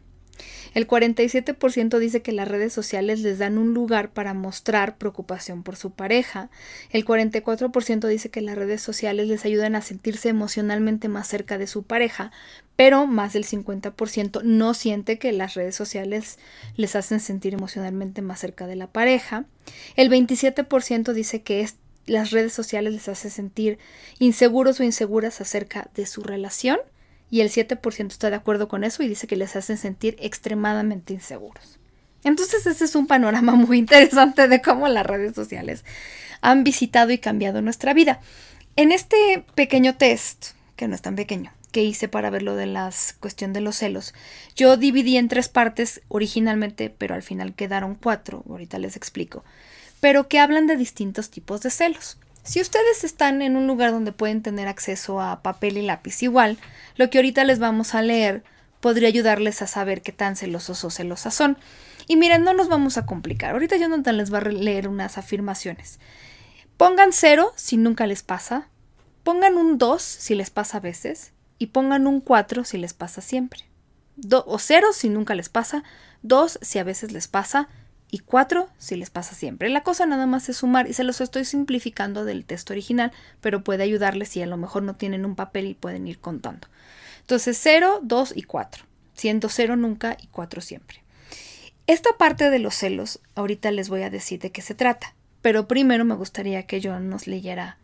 El 0.74 0.88
47% 0.88 1.98
dice 2.00 2.22
que 2.22 2.32
las 2.32 2.48
redes 2.48 2.74
sociales 2.74 3.22
les 3.22 3.40
dan 3.40 3.58
un 3.58 3.74
lugar 3.74 4.12
para 4.12 4.34
mostrar 4.34 4.98
preocupación 4.98 5.64
por 5.64 5.76
su 5.76 5.92
pareja. 5.92 6.50
El 6.92 7.06
44% 7.06 8.08
dice 8.08 8.30
que 8.30 8.42
las 8.42 8.58
redes 8.58 8.82
sociales 8.82 9.28
les 9.28 9.46
ayudan 9.46 9.76
a 9.76 9.82
sentirse 9.82 10.30
emocionalmente 10.30 11.08
más 11.08 11.28
cerca 11.28 11.58
de 11.58 11.68
su 11.68 11.84
pareja, 11.84 12.32
pero 12.76 13.08
más 13.08 13.34
del 13.34 13.46
50% 13.46 14.44
no 14.44 14.74
siente 14.74 15.18
que 15.18 15.32
las 15.32 15.56
redes 15.56 15.76
sociales 15.76 16.38
les 16.76 16.96
hacen 16.96 17.20
sentir 17.20 17.54
emocionalmente 17.54 18.22
más 18.22 18.40
cerca 18.40 18.68
de 18.68 18.76
la 18.76 18.88
pareja. 18.88 19.46
El 19.96 20.10
27% 20.10 21.14
dice 21.14 21.42
que 21.42 21.68
las 22.06 22.32
redes 22.32 22.54
sociales 22.54 22.94
les 22.94 23.08
hacen 23.10 23.32
sentir 23.32 23.80
inseguros 24.20 24.80
o 24.80 24.84
inseguras 24.84 25.42
acerca 25.42 25.90
de 25.94 26.06
su 26.06 26.22
relación 26.22 26.80
y 27.30 27.42
el 27.42 27.50
7% 27.50 28.08
está 28.08 28.30
de 28.30 28.36
acuerdo 28.36 28.68
con 28.68 28.84
eso 28.84 29.04
y 29.04 29.08
dice 29.08 29.28
que 29.28 29.36
les 29.36 29.56
hacen 29.56 29.78
sentir 29.78 30.16
extremadamente 30.20 31.14
inseguros. 31.14 31.80
Entonces 32.24 32.66
ese 32.66 32.86
es 32.86 32.96
un 32.96 33.08
panorama 33.08 33.52
muy 33.56 33.78
interesante 33.78 34.48
de 34.48 34.62
cómo 34.62 34.88
las 34.88 35.06
redes 35.06 35.36
sociales 35.36 35.84
han 36.42 36.64
visitado 36.64 37.12
y 37.12 37.18
cambiado 37.18 37.62
nuestra 37.62 37.94
vida. 37.94 38.22
En 38.76 38.92
este 38.92 39.44
pequeño 39.56 39.96
test, 39.96 40.50
que 40.76 40.88
no 40.88 40.96
es 40.96 41.02
tan 41.02 41.16
pequeño, 41.16 41.52
que 41.72 41.84
hice 41.84 42.08
para 42.08 42.30
ver 42.30 42.44
lo 42.44 42.56
de 42.56 42.68
la 42.68 42.92
cuestión 43.20 43.54
de 43.54 43.62
los 43.62 43.76
celos, 43.76 44.14
yo 44.56 44.78
dividí 44.78 45.18
en 45.18 45.28
tres 45.28 45.50
partes 45.50 46.02
originalmente, 46.08 46.90
pero 46.90 47.16
al 47.16 47.24
final 47.24 47.54
quedaron 47.54 47.96
cuatro, 47.96 48.44
ahorita 48.48 48.80
les 48.80 48.96
explico, 48.96 49.44
pero 50.00 50.28
que 50.28 50.40
hablan 50.40 50.68
de 50.68 50.78
distintos 50.78 51.30
tipos 51.30 51.62
de 51.62 51.72
celos. 51.72 52.18
Si 52.48 52.62
ustedes 52.62 53.04
están 53.04 53.42
en 53.42 53.58
un 53.58 53.68
lugar 53.68 53.92
donde 53.92 54.14
pueden 54.14 54.42
tener 54.42 54.70
acceso 54.70 55.20
a 55.20 55.42
papel 55.42 55.78
y 55.78 55.82
lápiz 55.82 56.24
igual, 56.24 56.58
lo 56.96 57.10
que 57.10 57.18
ahorita 57.18 57.44
les 57.44 57.60
vamos 57.60 57.94
a 57.94 58.02
leer 58.02 58.42
podría 58.80 59.10
ayudarles 59.10 59.62
a 59.62 59.68
saber 59.68 60.02
qué 60.02 60.14
tan 60.14 60.38
celosos 60.38 60.86
o 60.86 60.90
celosas 60.90 61.34
son. 61.36 61.58
Y 62.08 62.16
miren, 62.16 62.46
no 62.46 62.54
nos 62.54 62.70
vamos 62.70 62.98
a 62.98 63.06
complicar. 63.06 63.52
Ahorita 63.52 63.76
Jonathan 63.76 64.16
les 64.16 64.34
va 64.34 64.38
a 64.38 64.44
leer 64.44 64.88
unas 64.88 65.18
afirmaciones. 65.18 66.00
Pongan 66.78 67.12
cero 67.12 67.52
si 67.58 67.76
nunca 67.76 68.08
les 68.08 68.24
pasa. 68.24 68.70
Pongan 69.24 69.58
un 69.58 69.78
2 69.78 70.02
si 70.02 70.34
les 70.34 70.50
pasa 70.50 70.78
a 70.78 70.80
veces. 70.80 71.34
Y 71.60 71.68
pongan 71.68 72.08
un 72.08 72.22
4 72.22 72.64
si 72.64 72.78
les 72.78 72.94
pasa 72.94 73.20
siempre. 73.20 73.66
o 74.32 74.58
cero 74.58 74.94
si 74.94 75.10
nunca 75.10 75.36
les 75.36 75.50
pasa. 75.50 75.84
2 76.22 76.60
si 76.62 76.80
a 76.80 76.86
veces 76.86 77.12
les 77.12 77.28
pasa 77.28 77.68
y 78.10 78.20
4 78.20 78.70
si 78.78 78.96
les 78.96 79.10
pasa 79.10 79.36
siempre. 79.36 79.70
La 79.70 79.84
cosa 79.84 80.06
nada 80.06 80.26
más 80.26 80.50
es 80.50 80.58
sumar 80.58 80.90
y 80.90 80.94
se 80.94 81.04
los 81.04 81.22
estoy 81.22 81.46
simplificando 81.46 82.26
del 82.26 82.46
texto 82.46 82.74
original, 82.74 83.12
pero 83.42 83.64
puede 83.64 83.84
ayudarles 83.84 84.30
si 84.30 84.42
a 84.42 84.48
lo 84.48 84.58
mejor 84.58 84.84
no 84.84 84.96
tienen 84.96 85.26
un 85.26 85.36
papel 85.36 85.68
y 85.68 85.74
pueden 85.74 86.08
ir 86.08 86.20
contando. 86.20 86.68
Entonces 87.22 87.58
0, 87.62 88.00
2 88.04 88.34
y 88.36 88.44
4, 88.44 88.86
siendo 89.14 89.50
0 89.50 89.76
nunca 89.76 90.18
y 90.22 90.28
4 90.28 90.62
siempre. 90.62 91.04
Esta 91.86 92.18
parte 92.18 92.50
de 92.50 92.60
los 92.60 92.76
celos, 92.76 93.20
ahorita 93.36 93.72
les 93.72 93.90
voy 93.90 94.04
a 94.04 94.10
decir 94.10 94.40
de 94.40 94.52
qué 94.52 94.62
se 94.62 94.76
trata, 94.76 95.16
pero 95.42 95.68
primero 95.68 96.04
me 96.06 96.16
gustaría 96.16 96.64
que 96.64 96.82
yo 96.82 97.00
nos 97.00 97.28
leyera 97.28 97.78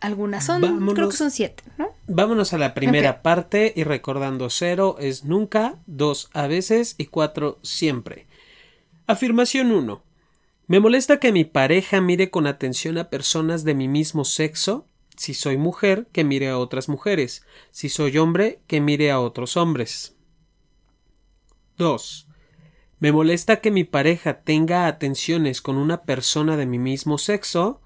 algunas. 0.00 0.44
Son, 0.44 0.62
creo 0.94 1.08
que 1.08 1.16
son 1.16 1.30
7, 1.30 1.62
¿no? 1.78 1.90
Vámonos 2.06 2.52
a 2.52 2.58
la 2.58 2.74
primera 2.74 3.22
parte 3.22 3.72
y 3.74 3.84
recordando 3.84 4.50
0 4.50 4.96
es 4.98 5.24
nunca, 5.24 5.76
2 5.86 6.30
a 6.32 6.46
veces 6.46 6.94
y 6.98 7.06
4 7.06 7.58
siempre. 7.62 8.26
Afirmación 9.06 9.70
1. 9.70 10.02
Me 10.66 10.80
molesta 10.80 11.20
que 11.20 11.30
mi 11.30 11.44
pareja 11.44 12.00
mire 12.00 12.30
con 12.30 12.46
atención 12.46 12.96
a 12.96 13.10
personas 13.10 13.62
de 13.62 13.74
mi 13.74 13.86
mismo 13.86 14.24
sexo. 14.24 14.88
Si 15.14 15.34
soy 15.34 15.58
mujer, 15.58 16.08
que 16.10 16.24
mire 16.24 16.48
a 16.48 16.56
otras 16.56 16.88
mujeres. 16.88 17.44
Si 17.70 17.90
soy 17.90 18.16
hombre, 18.16 18.62
que 18.66 18.80
mire 18.80 19.10
a 19.10 19.20
otros 19.20 19.58
hombres. 19.58 20.16
2. 21.76 22.28
Me 22.98 23.12
molesta 23.12 23.60
que 23.60 23.70
mi 23.70 23.84
pareja 23.84 24.40
tenga 24.40 24.86
atenciones 24.86 25.60
con 25.60 25.76
una 25.76 26.04
persona 26.04 26.56
de 26.56 26.64
mi 26.64 26.78
mismo 26.78 27.18
sexo. 27.18 27.82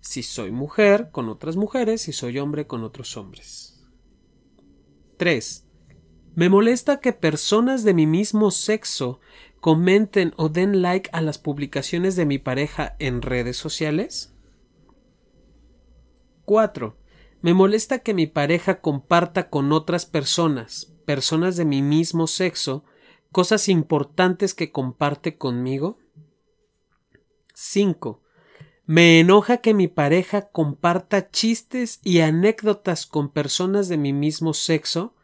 Si 0.00 0.22
soy 0.22 0.52
mujer, 0.52 1.10
con 1.10 1.28
otras 1.30 1.56
mujeres. 1.56 2.02
Si 2.02 2.12
soy 2.12 2.38
hombre, 2.38 2.68
con 2.68 2.84
otros 2.84 3.16
hombres. 3.16 3.84
3. 5.16 5.66
Me 6.36 6.48
molesta 6.48 7.00
que 7.00 7.12
personas 7.12 7.82
de 7.82 7.94
mi 7.94 8.06
mismo 8.06 8.52
sexo 8.52 9.20
comenten 9.64 10.34
o 10.36 10.50
den 10.50 10.82
like 10.82 11.08
a 11.14 11.22
las 11.22 11.38
publicaciones 11.38 12.16
de 12.16 12.26
mi 12.26 12.36
pareja 12.36 12.96
en 12.98 13.22
redes 13.22 13.56
sociales? 13.56 14.34
4. 16.44 16.98
Me 17.40 17.54
molesta 17.54 18.00
que 18.00 18.12
mi 18.12 18.26
pareja 18.26 18.82
comparta 18.82 19.48
con 19.48 19.72
otras 19.72 20.04
personas, 20.04 20.92
personas 21.06 21.56
de 21.56 21.64
mi 21.64 21.80
mismo 21.80 22.26
sexo, 22.26 22.84
cosas 23.32 23.70
importantes 23.70 24.52
que 24.52 24.70
comparte 24.70 25.38
conmigo. 25.38 25.96
5. 27.54 28.20
Me 28.84 29.18
enoja 29.18 29.62
que 29.62 29.72
mi 29.72 29.88
pareja 29.88 30.50
comparta 30.50 31.30
chistes 31.30 32.00
y 32.04 32.20
anécdotas 32.20 33.06
con 33.06 33.30
personas 33.30 33.88
de 33.88 33.96
mi 33.96 34.12
mismo 34.12 34.52
sexo 34.52 35.14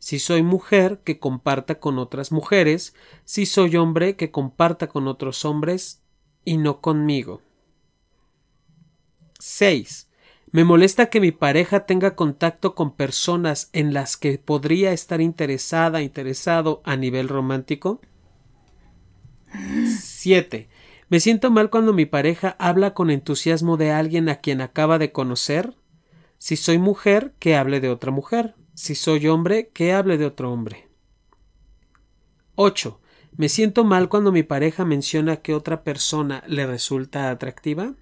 si 0.00 0.18
soy 0.18 0.42
mujer, 0.42 1.02
que 1.04 1.18
comparta 1.18 1.78
con 1.78 1.98
otras 1.98 2.32
mujeres. 2.32 2.94
Si 3.24 3.44
soy 3.44 3.76
hombre, 3.76 4.16
que 4.16 4.30
comparta 4.30 4.88
con 4.88 5.06
otros 5.06 5.44
hombres 5.44 6.00
y 6.42 6.56
no 6.56 6.80
conmigo. 6.80 7.42
6. 9.38 10.08
Me 10.52 10.64
molesta 10.64 11.10
que 11.10 11.20
mi 11.20 11.32
pareja 11.32 11.84
tenga 11.84 12.16
contacto 12.16 12.74
con 12.74 12.96
personas 12.96 13.68
en 13.74 13.92
las 13.92 14.16
que 14.16 14.38
podría 14.38 14.92
estar 14.92 15.20
interesada, 15.20 16.00
interesado 16.00 16.80
a 16.86 16.96
nivel 16.96 17.28
romántico. 17.28 18.00
7. 19.98 20.70
Me 21.10 21.20
siento 21.20 21.50
mal 21.50 21.68
cuando 21.68 21.92
mi 21.92 22.06
pareja 22.06 22.56
habla 22.58 22.94
con 22.94 23.10
entusiasmo 23.10 23.76
de 23.76 23.90
alguien 23.90 24.30
a 24.30 24.36
quien 24.36 24.62
acaba 24.62 24.98
de 24.98 25.12
conocer. 25.12 25.74
Si 26.38 26.56
soy 26.56 26.78
mujer, 26.78 27.34
que 27.38 27.54
hable 27.54 27.80
de 27.80 27.90
otra 27.90 28.10
mujer. 28.10 28.54
Si 28.80 28.94
soy 28.94 29.28
hombre, 29.28 29.68
que 29.74 29.92
hable 29.92 30.16
de 30.16 30.24
otro 30.24 30.50
hombre. 30.50 30.88
8. 32.54 32.98
Me 33.36 33.50
siento 33.50 33.84
mal 33.84 34.08
cuando 34.08 34.32
mi 34.32 34.42
pareja 34.42 34.86
menciona 34.86 35.36
que 35.36 35.52
otra 35.52 35.84
persona 35.84 36.42
le 36.46 36.66
resulta 36.66 37.28
atractiva. 37.28 37.92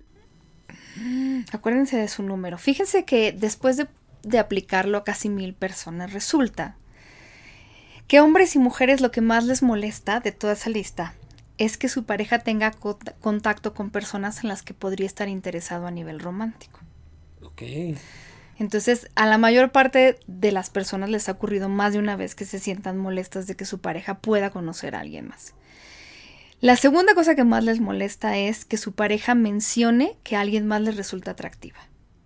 Acuérdense 1.50 1.96
de 1.96 2.06
su 2.06 2.22
número. 2.22 2.58
Fíjense 2.58 3.04
que 3.04 3.32
después 3.32 3.76
de, 3.76 3.88
de 4.22 4.38
aplicarlo 4.38 4.98
a 4.98 5.02
casi 5.02 5.28
mil 5.28 5.52
personas, 5.52 6.12
resulta 6.12 6.76
que 8.06 8.20
hombres 8.20 8.54
y 8.54 8.60
mujeres 8.60 9.00
lo 9.00 9.10
que 9.10 9.20
más 9.20 9.46
les 9.46 9.64
molesta 9.64 10.20
de 10.20 10.30
toda 10.30 10.52
esa 10.52 10.70
lista 10.70 11.14
es 11.56 11.76
que 11.76 11.88
su 11.88 12.04
pareja 12.04 12.38
tenga 12.38 12.70
contacto 12.70 13.74
con 13.74 13.90
personas 13.90 14.44
en 14.44 14.48
las 14.48 14.62
que 14.62 14.74
podría 14.74 15.08
estar 15.08 15.28
interesado 15.28 15.88
a 15.88 15.90
nivel 15.90 16.20
romántico. 16.20 16.78
Ok. 17.42 17.62
Entonces, 18.58 19.08
a 19.14 19.26
la 19.26 19.38
mayor 19.38 19.70
parte 19.70 20.18
de 20.26 20.52
las 20.52 20.68
personas 20.68 21.10
les 21.10 21.28
ha 21.28 21.32
ocurrido 21.32 21.68
más 21.68 21.92
de 21.92 22.00
una 22.00 22.16
vez 22.16 22.34
que 22.34 22.44
se 22.44 22.58
sientan 22.58 22.98
molestas 22.98 23.46
de 23.46 23.54
que 23.54 23.64
su 23.64 23.80
pareja 23.80 24.18
pueda 24.18 24.50
conocer 24.50 24.96
a 24.96 25.00
alguien 25.00 25.28
más. 25.28 25.54
La 26.60 26.74
segunda 26.74 27.14
cosa 27.14 27.36
que 27.36 27.44
más 27.44 27.62
les 27.62 27.78
molesta 27.78 28.36
es 28.36 28.64
que 28.64 28.76
su 28.76 28.92
pareja 28.92 29.36
mencione 29.36 30.16
que 30.24 30.34
a 30.34 30.40
alguien 30.40 30.66
más 30.66 30.82
les 30.82 30.96
resulta 30.96 31.30
atractiva. 31.30 31.78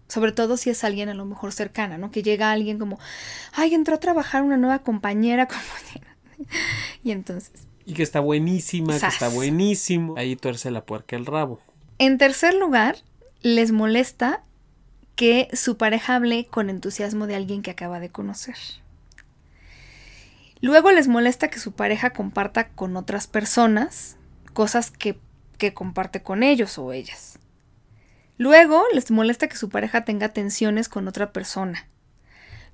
Sobre 0.08 0.32
todo 0.32 0.56
si 0.56 0.70
es 0.70 0.84
alguien 0.84 1.10
a 1.10 1.14
lo 1.14 1.26
mejor 1.26 1.52
cercana, 1.52 1.98
¿no? 1.98 2.10
Que 2.10 2.22
llega 2.22 2.50
alguien 2.50 2.78
como, 2.78 2.98
ay, 3.52 3.74
entró 3.74 3.96
a 3.96 4.00
trabajar 4.00 4.42
una 4.42 4.56
nueva 4.56 4.78
compañera, 4.78 5.48
y 7.04 7.10
entonces... 7.10 7.66
Y 7.84 7.92
que 7.92 8.02
está 8.02 8.20
buenísima, 8.20 8.98
que 8.98 9.06
está 9.06 9.28
buenísimo. 9.28 10.14
Ahí 10.16 10.36
tuerce 10.36 10.70
la 10.70 10.86
puerca 10.86 11.16
el 11.16 11.26
rabo. 11.26 11.60
En 11.98 12.16
tercer 12.16 12.54
lugar, 12.54 12.96
les 13.42 13.72
molesta 13.72 14.44
que 15.16 15.48
su 15.52 15.76
pareja 15.76 16.16
hable 16.16 16.46
con 16.46 16.70
entusiasmo 16.70 17.26
de 17.26 17.36
alguien 17.36 17.62
que 17.62 17.70
acaba 17.70 18.00
de 18.00 18.10
conocer. 18.10 18.56
Luego 20.60 20.92
les 20.92 21.08
molesta 21.08 21.48
que 21.48 21.58
su 21.58 21.72
pareja 21.72 22.10
comparta 22.10 22.68
con 22.68 22.96
otras 22.96 23.26
personas 23.26 24.16
cosas 24.52 24.90
que, 24.90 25.18
que 25.58 25.74
comparte 25.74 26.22
con 26.22 26.42
ellos 26.42 26.78
o 26.78 26.92
ellas. 26.92 27.38
Luego 28.38 28.84
les 28.92 29.10
molesta 29.10 29.48
que 29.48 29.56
su 29.56 29.68
pareja 29.68 30.04
tenga 30.04 30.28
tensiones 30.28 30.88
con 30.88 31.08
otra 31.08 31.32
persona. 31.32 31.88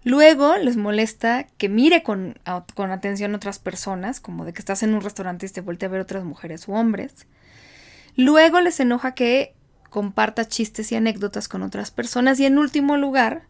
Luego 0.04 0.56
les 0.56 0.76
molesta 0.76 1.46
que 1.58 1.68
mire 1.68 2.02
con, 2.02 2.38
con, 2.74 2.92
atención 2.92 3.34
otras 3.34 3.58
personas, 3.58 4.20
como 4.20 4.44
de 4.44 4.52
que 4.52 4.60
estás 4.60 4.82
en 4.82 4.94
un 4.94 5.00
restaurante 5.00 5.46
y 5.46 5.48
te 5.48 5.60
voltea 5.60 5.88
a 5.88 5.92
ver 5.92 6.00
otras 6.00 6.24
mujeres 6.24 6.68
u 6.68 6.72
hombres. 6.72 7.26
Luego 8.16 8.60
les 8.60 8.80
enoja 8.80 9.14
que 9.14 9.54
comparta 9.90 10.46
chistes 10.46 10.92
y 10.92 10.96
anécdotas 10.96 11.48
con 11.48 11.62
otras 11.62 11.90
personas. 11.90 12.38
Y 12.40 12.46
en 12.46 12.58
último 12.58 12.96
lugar, 12.96 13.46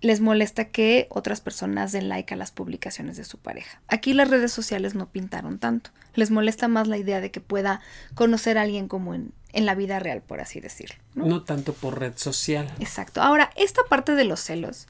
les 0.00 0.20
molesta 0.20 0.66
que 0.66 1.06
otras 1.10 1.40
personas 1.40 1.92
den 1.92 2.08
like 2.08 2.34
a 2.34 2.36
las 2.36 2.52
publicaciones 2.52 3.16
de 3.16 3.24
su 3.24 3.38
pareja. 3.38 3.80
Aquí 3.88 4.12
las 4.12 4.30
redes 4.30 4.52
sociales 4.52 4.94
no 4.94 5.10
pintaron 5.10 5.58
tanto. 5.58 5.90
Les 6.14 6.30
molesta 6.30 6.68
más 6.68 6.86
la 6.86 6.98
idea 6.98 7.20
de 7.20 7.30
que 7.30 7.40
pueda 7.40 7.80
conocer 8.14 8.58
a 8.58 8.62
alguien 8.62 8.88
como 8.88 9.14
en, 9.14 9.32
en 9.52 9.66
la 9.66 9.74
vida 9.74 9.98
real, 9.98 10.22
por 10.22 10.40
así 10.40 10.60
decirlo. 10.60 10.96
¿no? 11.14 11.26
no 11.26 11.42
tanto 11.42 11.72
por 11.72 11.98
red 11.98 12.12
social. 12.16 12.70
Exacto. 12.78 13.22
Ahora, 13.22 13.50
esta 13.56 13.82
parte 13.88 14.12
de 14.12 14.24
los 14.24 14.40
celos, 14.40 14.86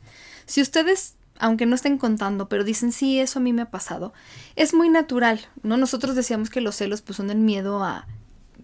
si 0.46 0.60
ustedes 0.60 1.14
aunque 1.38 1.66
no 1.66 1.74
estén 1.74 1.98
contando, 1.98 2.48
pero 2.48 2.64
dicen, 2.64 2.92
sí, 2.92 3.20
eso 3.20 3.38
a 3.38 3.42
mí 3.42 3.52
me 3.52 3.60
ha 3.60 3.70
pasado, 3.70 4.14
es 4.54 4.72
muy 4.72 4.88
natural, 4.88 5.40
¿no? 5.62 5.76
Nosotros 5.76 6.16
decíamos 6.16 6.48
que 6.48 6.62
los 6.62 6.76
celos 6.76 7.02
pues 7.02 7.16
son 7.16 7.30
el 7.30 7.38
miedo 7.38 7.84
a 7.84 8.06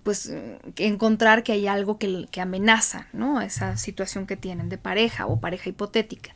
pues 0.03 0.33
encontrar 0.77 1.43
que 1.43 1.53
hay 1.53 1.67
algo 1.67 1.99
que, 1.99 2.27
que 2.31 2.41
amenaza, 2.41 3.07
¿no? 3.13 3.41
Esa 3.41 3.77
situación 3.77 4.27
que 4.27 4.37
tienen 4.37 4.69
de 4.69 4.79
pareja 4.79 5.27
o 5.27 5.41
pareja 5.41 5.69
hipotética. 5.69 6.35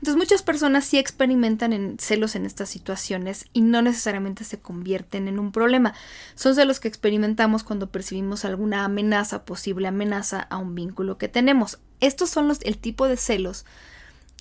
Entonces 0.00 0.16
muchas 0.16 0.42
personas 0.42 0.86
sí 0.86 0.98
experimentan 0.98 1.74
en 1.74 1.98
celos 1.98 2.34
en 2.34 2.46
estas 2.46 2.70
situaciones 2.70 3.44
y 3.52 3.60
no 3.60 3.82
necesariamente 3.82 4.44
se 4.44 4.58
convierten 4.58 5.28
en 5.28 5.38
un 5.38 5.52
problema. 5.52 5.92
Son 6.34 6.54
celos 6.54 6.80
que 6.80 6.88
experimentamos 6.88 7.64
cuando 7.64 7.90
percibimos 7.90 8.46
alguna 8.46 8.86
amenaza, 8.86 9.44
posible 9.44 9.88
amenaza 9.88 10.40
a 10.40 10.56
un 10.56 10.74
vínculo 10.74 11.18
que 11.18 11.28
tenemos. 11.28 11.80
Estos 12.00 12.30
son 12.30 12.48
los, 12.48 12.60
el 12.62 12.78
tipo 12.78 13.08
de 13.08 13.18
celos 13.18 13.66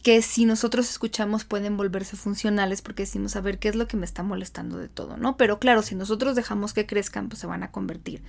que 0.01 0.21
si 0.21 0.45
nosotros 0.45 0.89
escuchamos 0.89 1.43
pueden 1.43 1.75
volverse 1.75 2.15
funcionales 2.15 2.81
porque 2.81 3.03
decimos 3.03 3.35
a 3.35 3.41
ver 3.41 3.59
qué 3.59 3.67
es 3.67 3.75
lo 3.75 3.85
que 3.85 3.97
me 3.97 4.05
está 4.05 4.23
molestando 4.23 4.77
de 4.77 4.87
todo, 4.87 5.17
¿no? 5.17 5.35
Pero 5.35 5.59
claro, 5.59 5.81
si 5.81 5.93
nosotros 5.93 6.37
dejamos 6.37 6.73
que 6.73 6.85
crezcan, 6.85 7.27
pues 7.27 7.39
se 7.39 7.47
van 7.47 7.63
a 7.63 7.71
convertir 7.71 8.21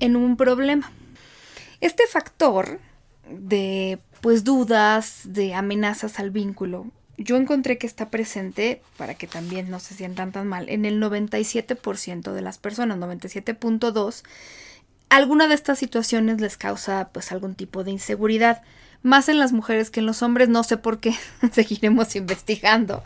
en 0.00 0.16
un 0.16 0.36
problema. 0.36 0.90
Este 1.80 2.06
factor 2.06 2.80
de 3.28 3.98
pues 4.20 4.44
dudas, 4.44 5.22
de 5.24 5.54
amenazas 5.54 6.18
al 6.20 6.30
vínculo, 6.30 6.86
yo 7.18 7.36
encontré 7.36 7.78
que 7.78 7.86
está 7.86 8.10
presente, 8.10 8.82
para 8.96 9.14
que 9.14 9.26
también 9.26 9.70
no 9.70 9.80
se 9.80 9.94
sientan 9.94 10.32
tan 10.32 10.46
mal, 10.46 10.68
en 10.68 10.84
el 10.84 11.00
97% 11.00 12.32
de 12.32 12.42
las 12.42 12.58
personas, 12.58 12.98
97.2%. 12.98 14.22
Alguna 15.08 15.46
de 15.46 15.54
estas 15.54 15.78
situaciones 15.78 16.40
les 16.40 16.56
causa 16.56 17.10
pues 17.12 17.32
algún 17.32 17.54
tipo 17.54 17.84
de 17.84 17.90
inseguridad 17.90 18.62
más 19.02 19.28
en 19.28 19.38
las 19.38 19.52
mujeres 19.52 19.90
que 19.90 20.00
en 20.00 20.06
los 20.06 20.22
hombres, 20.22 20.48
no 20.48 20.62
sé 20.62 20.76
por 20.76 21.00
qué, 21.00 21.14
seguiremos 21.52 22.14
investigando, 22.16 23.02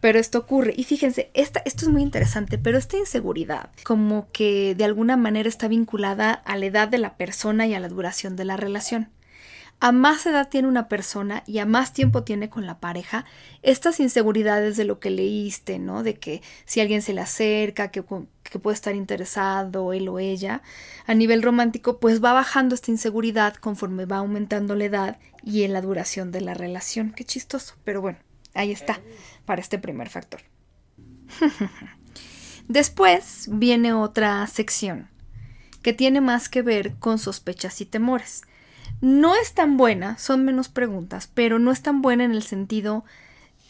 pero 0.00 0.18
esto 0.18 0.38
ocurre. 0.38 0.74
Y 0.76 0.84
fíjense, 0.84 1.30
esta, 1.34 1.60
esto 1.64 1.84
es 1.84 1.90
muy 1.90 2.02
interesante, 2.02 2.58
pero 2.58 2.78
esta 2.78 2.96
inseguridad 2.96 3.70
como 3.84 4.28
que 4.32 4.74
de 4.74 4.84
alguna 4.84 5.16
manera 5.16 5.48
está 5.48 5.68
vinculada 5.68 6.32
a 6.32 6.56
la 6.56 6.66
edad 6.66 6.88
de 6.88 6.98
la 6.98 7.16
persona 7.16 7.66
y 7.66 7.74
a 7.74 7.80
la 7.80 7.88
duración 7.88 8.36
de 8.36 8.44
la 8.44 8.56
relación 8.56 9.08
a 9.80 9.92
más 9.92 10.26
edad 10.26 10.48
tiene 10.48 10.68
una 10.68 10.88
persona 10.88 11.42
y 11.46 11.58
a 11.58 11.66
más 11.66 11.94
tiempo 11.94 12.22
tiene 12.22 12.50
con 12.50 12.66
la 12.66 12.78
pareja, 12.78 13.24
estas 13.62 13.98
inseguridades 13.98 14.76
de 14.76 14.84
lo 14.84 15.00
que 15.00 15.08
leíste, 15.08 15.78
¿no? 15.78 16.02
De 16.02 16.14
que 16.18 16.42
si 16.66 16.80
alguien 16.80 17.00
se 17.00 17.14
le 17.14 17.22
acerca, 17.22 17.90
que, 17.90 18.04
que, 18.42 18.58
puede 18.58 18.74
estar 18.74 18.94
interesado, 18.94 19.94
él 19.94 20.08
o 20.08 20.18
ella, 20.18 20.62
a 21.06 21.14
nivel 21.14 21.42
romántico, 21.42 21.98
pues 21.98 22.22
va 22.22 22.34
bajando 22.34 22.74
esta 22.74 22.90
inseguridad 22.90 23.54
conforme 23.54 24.04
va 24.04 24.18
aumentando 24.18 24.74
la 24.74 24.84
edad 24.84 25.18
y 25.42 25.62
en 25.62 25.72
la 25.72 25.80
duración 25.80 26.30
de 26.30 26.42
la 26.42 26.52
relación. 26.52 27.12
Qué 27.12 27.24
chistoso, 27.24 27.74
pero 27.82 28.02
bueno, 28.02 28.18
ahí 28.52 28.72
está, 28.72 29.00
para 29.46 29.62
este 29.62 29.78
primer 29.78 30.10
factor. 30.10 30.42
Después 32.68 33.48
viene 33.50 33.94
otra 33.94 34.46
sección 34.46 35.08
que 35.82 35.94
tiene 35.94 36.20
más 36.20 36.50
que 36.50 36.60
ver 36.60 36.96
con 36.96 37.18
sospechas 37.18 37.80
y 37.80 37.86
temores. 37.86 38.42
No 39.00 39.34
es 39.34 39.54
tan 39.54 39.76
buena, 39.76 40.18
son 40.18 40.44
menos 40.44 40.68
preguntas, 40.68 41.30
pero 41.32 41.58
no 41.58 41.72
es 41.72 41.82
tan 41.82 42.02
buena 42.02 42.24
en 42.24 42.32
el 42.32 42.42
sentido 42.42 43.04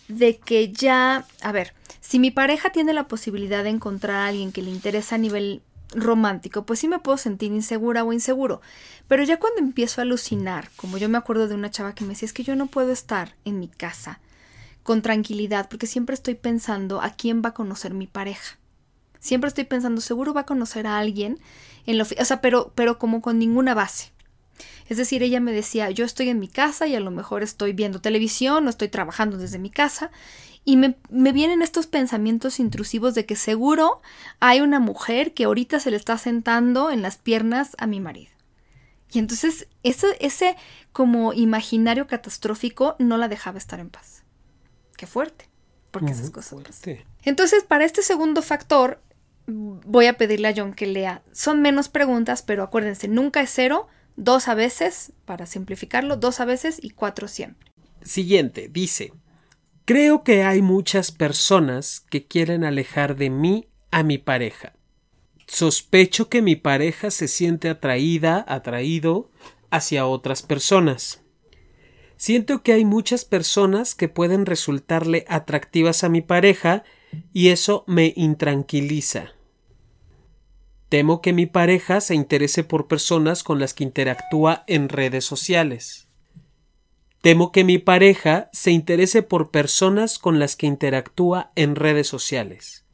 de 0.08 0.38
que 0.38 0.72
ya, 0.72 1.24
a 1.40 1.52
ver, 1.52 1.72
si 2.00 2.18
mi 2.18 2.32
pareja 2.32 2.70
tiene 2.70 2.92
la 2.92 3.06
posibilidad 3.06 3.62
de 3.62 3.70
encontrar 3.70 4.16
a 4.16 4.26
alguien 4.26 4.50
que 4.50 4.62
le 4.62 4.70
interesa 4.70 5.14
a 5.14 5.18
nivel 5.18 5.62
romántico, 5.92 6.64
pues 6.64 6.80
sí 6.80 6.88
me 6.88 6.98
puedo 6.98 7.16
sentir 7.16 7.52
insegura 7.52 8.02
o 8.02 8.12
inseguro. 8.12 8.60
Pero 9.06 9.22
ya 9.22 9.38
cuando 9.38 9.60
empiezo 9.60 10.00
a 10.00 10.02
alucinar, 10.02 10.70
como 10.76 10.98
yo 10.98 11.08
me 11.08 11.18
acuerdo 11.18 11.46
de 11.46 11.54
una 11.54 11.70
chava 11.70 11.94
que 11.94 12.04
me 12.04 12.10
decía, 12.10 12.26
es 12.26 12.32
que 12.32 12.44
yo 12.44 12.56
no 12.56 12.66
puedo 12.66 12.90
estar 12.90 13.34
en 13.44 13.60
mi 13.60 13.68
casa 13.68 14.20
con 14.82 15.02
tranquilidad, 15.02 15.68
porque 15.68 15.86
siempre 15.86 16.14
estoy 16.14 16.34
pensando 16.34 17.00
a 17.02 17.10
quién 17.10 17.42
va 17.44 17.50
a 17.50 17.54
conocer 17.54 17.94
mi 17.94 18.06
pareja. 18.06 18.58
Siempre 19.20 19.48
estoy 19.48 19.64
pensando, 19.64 20.00
seguro 20.00 20.32
va 20.32 20.42
a 20.42 20.46
conocer 20.46 20.86
a 20.86 20.98
alguien 20.98 21.38
en 21.86 21.98
lo, 21.98 22.04
o 22.04 22.24
sea, 22.24 22.40
pero, 22.40 22.72
pero 22.74 22.98
como 22.98 23.20
con 23.20 23.38
ninguna 23.38 23.74
base. 23.74 24.10
Es 24.90 24.96
decir, 24.96 25.22
ella 25.22 25.38
me 25.38 25.52
decía, 25.52 25.88
yo 25.90 26.04
estoy 26.04 26.30
en 26.30 26.40
mi 26.40 26.48
casa 26.48 26.88
y 26.88 26.96
a 26.96 27.00
lo 27.00 27.12
mejor 27.12 27.44
estoy 27.44 27.72
viendo 27.72 28.00
televisión 28.00 28.66
o 28.66 28.70
estoy 28.70 28.88
trabajando 28.88 29.38
desde 29.38 29.60
mi 29.60 29.70
casa 29.70 30.10
y 30.64 30.76
me, 30.76 30.96
vienen 31.08 31.62
estos 31.62 31.86
pensamientos 31.86 32.58
intrusivos 32.58 33.14
de 33.14 33.24
que 33.24 33.36
seguro 33.36 34.02
hay 34.40 34.60
una 34.60 34.80
mujer 34.80 35.32
que 35.32 35.44
ahorita 35.44 35.78
se 35.78 35.92
le 35.92 35.96
está 35.96 36.18
sentando 36.18 36.90
en 36.90 37.02
las 37.02 37.18
piernas 37.18 37.76
a 37.78 37.86
mi 37.86 38.00
marido. 38.00 38.32
Y 39.12 39.20
entonces 39.20 39.68
ese, 39.84 40.08
ese 40.18 40.56
como 40.90 41.34
imaginario 41.34 42.08
catastrófico 42.08 42.96
no 42.98 43.16
la 43.16 43.28
dejaba 43.28 43.58
estar 43.58 43.78
en 43.78 43.90
paz. 43.90 44.24
Qué 44.96 45.06
fuerte, 45.06 45.48
porque 45.92 46.10
esas 46.10 46.30
cosas 46.30 46.64
pasan. 46.64 46.98
Entonces, 47.22 47.62
para 47.62 47.84
este 47.84 48.02
segundo 48.02 48.42
factor, 48.42 49.00
voy 49.46 50.06
a 50.06 50.18
pedirle 50.18 50.48
a 50.48 50.54
John 50.56 50.74
que 50.74 50.86
lea. 50.86 51.22
Son 51.30 51.62
menos 51.62 51.88
preguntas, 51.88 52.42
pero 52.42 52.64
acuérdense, 52.64 53.06
nunca 53.06 53.40
es 53.40 53.50
cero, 53.54 53.86
dos 54.20 54.48
a 54.48 54.54
veces, 54.54 55.12
para 55.24 55.46
simplificarlo, 55.46 56.16
dos 56.16 56.40
a 56.40 56.44
veces 56.44 56.78
y 56.82 56.90
cuatro 56.90 57.26
siempre. 57.26 57.72
Siguiente, 58.02 58.68
dice, 58.70 59.12
creo 59.86 60.22
que 60.22 60.44
hay 60.44 60.62
muchas 60.62 61.10
personas 61.10 62.00
que 62.10 62.26
quieren 62.26 62.64
alejar 62.64 63.16
de 63.16 63.30
mí 63.30 63.68
a 63.90 64.02
mi 64.02 64.18
pareja. 64.18 64.74
Sospecho 65.46 66.28
que 66.28 66.42
mi 66.42 66.54
pareja 66.54 67.10
se 67.10 67.28
siente 67.28 67.70
atraída, 67.70 68.44
atraído 68.46 69.30
hacia 69.70 70.06
otras 70.06 70.42
personas. 70.42 71.22
Siento 72.16 72.62
que 72.62 72.74
hay 72.74 72.84
muchas 72.84 73.24
personas 73.24 73.94
que 73.94 74.08
pueden 74.08 74.44
resultarle 74.44 75.24
atractivas 75.28 76.04
a 76.04 76.10
mi 76.10 76.20
pareja 76.20 76.84
y 77.32 77.48
eso 77.48 77.84
me 77.86 78.12
intranquiliza. 78.14 79.32
Temo 80.90 81.22
que 81.22 81.32
mi 81.32 81.46
pareja 81.46 82.00
se 82.00 82.16
interese 82.16 82.64
por 82.64 82.88
personas 82.88 83.44
con 83.44 83.60
las 83.60 83.74
que 83.74 83.84
interactúa 83.84 84.64
en 84.66 84.88
redes 84.88 85.24
sociales. 85.24 86.08
Temo 87.22 87.52
que 87.52 87.62
mi 87.62 87.78
pareja 87.78 88.50
se 88.52 88.72
interese 88.72 89.22
por 89.22 89.52
personas 89.52 90.18
con 90.18 90.40
las 90.40 90.56
que 90.56 90.66
interactúa 90.66 91.52
en 91.54 91.76
redes 91.76 92.08
sociales. 92.08 92.86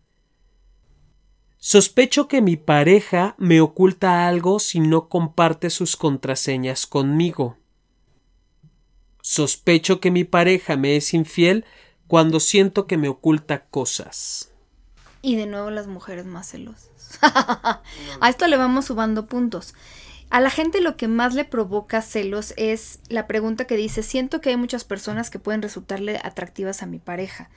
Sospecho 1.57 2.29
que 2.29 2.43
mi 2.43 2.59
pareja 2.59 3.35
me 3.39 3.63
oculta 3.63 4.29
algo 4.29 4.59
si 4.59 4.81
no 4.81 5.09
comparte 5.09 5.71
sus 5.71 5.97
contraseñas 5.97 6.87
conmigo. 6.87 7.57
Sospecho 9.23 10.01
que 10.01 10.11
mi 10.11 10.25
pareja 10.25 10.77
me 10.77 10.97
es 10.97 11.15
infiel 11.15 11.65
cuando 12.09 12.41
siento 12.41 12.87
que 12.87 12.99
me 12.99 13.09
oculta 13.09 13.65
cosas. 13.69 14.53
Y 15.27 15.35
de 15.35 15.47
nuevo 15.47 15.71
las 15.71 15.89
mujeres 15.89 16.25
más 16.25 16.49
celosas. 16.49 17.19
A 17.21 18.29
esto 18.29 18.47
le 18.47 18.57
vamos 18.57 18.85
subando 18.85 19.27
puntos. 19.27 19.75
A 20.31 20.41
la 20.41 20.51
gente 20.51 20.81
lo 20.81 20.97
que 20.97 21.09
más 21.09 21.35
le 21.35 21.45
provoca 21.45 22.01
celos 22.01 22.55
es 22.57 23.01
la 23.09 23.27
pregunta 23.27 23.65
que 23.65 23.77
dice, 23.77 24.05
siento 24.05 24.41
que 24.41 24.51
hay 24.51 24.57
muchas 24.57 24.85
personas 24.85 25.29
que 25.29 25.41
pueden 25.41 25.63
resultarle 25.63 26.21
atractivas 26.23 26.81
a 26.85 26.87
mi 26.87 27.01
pareja. 27.01 27.51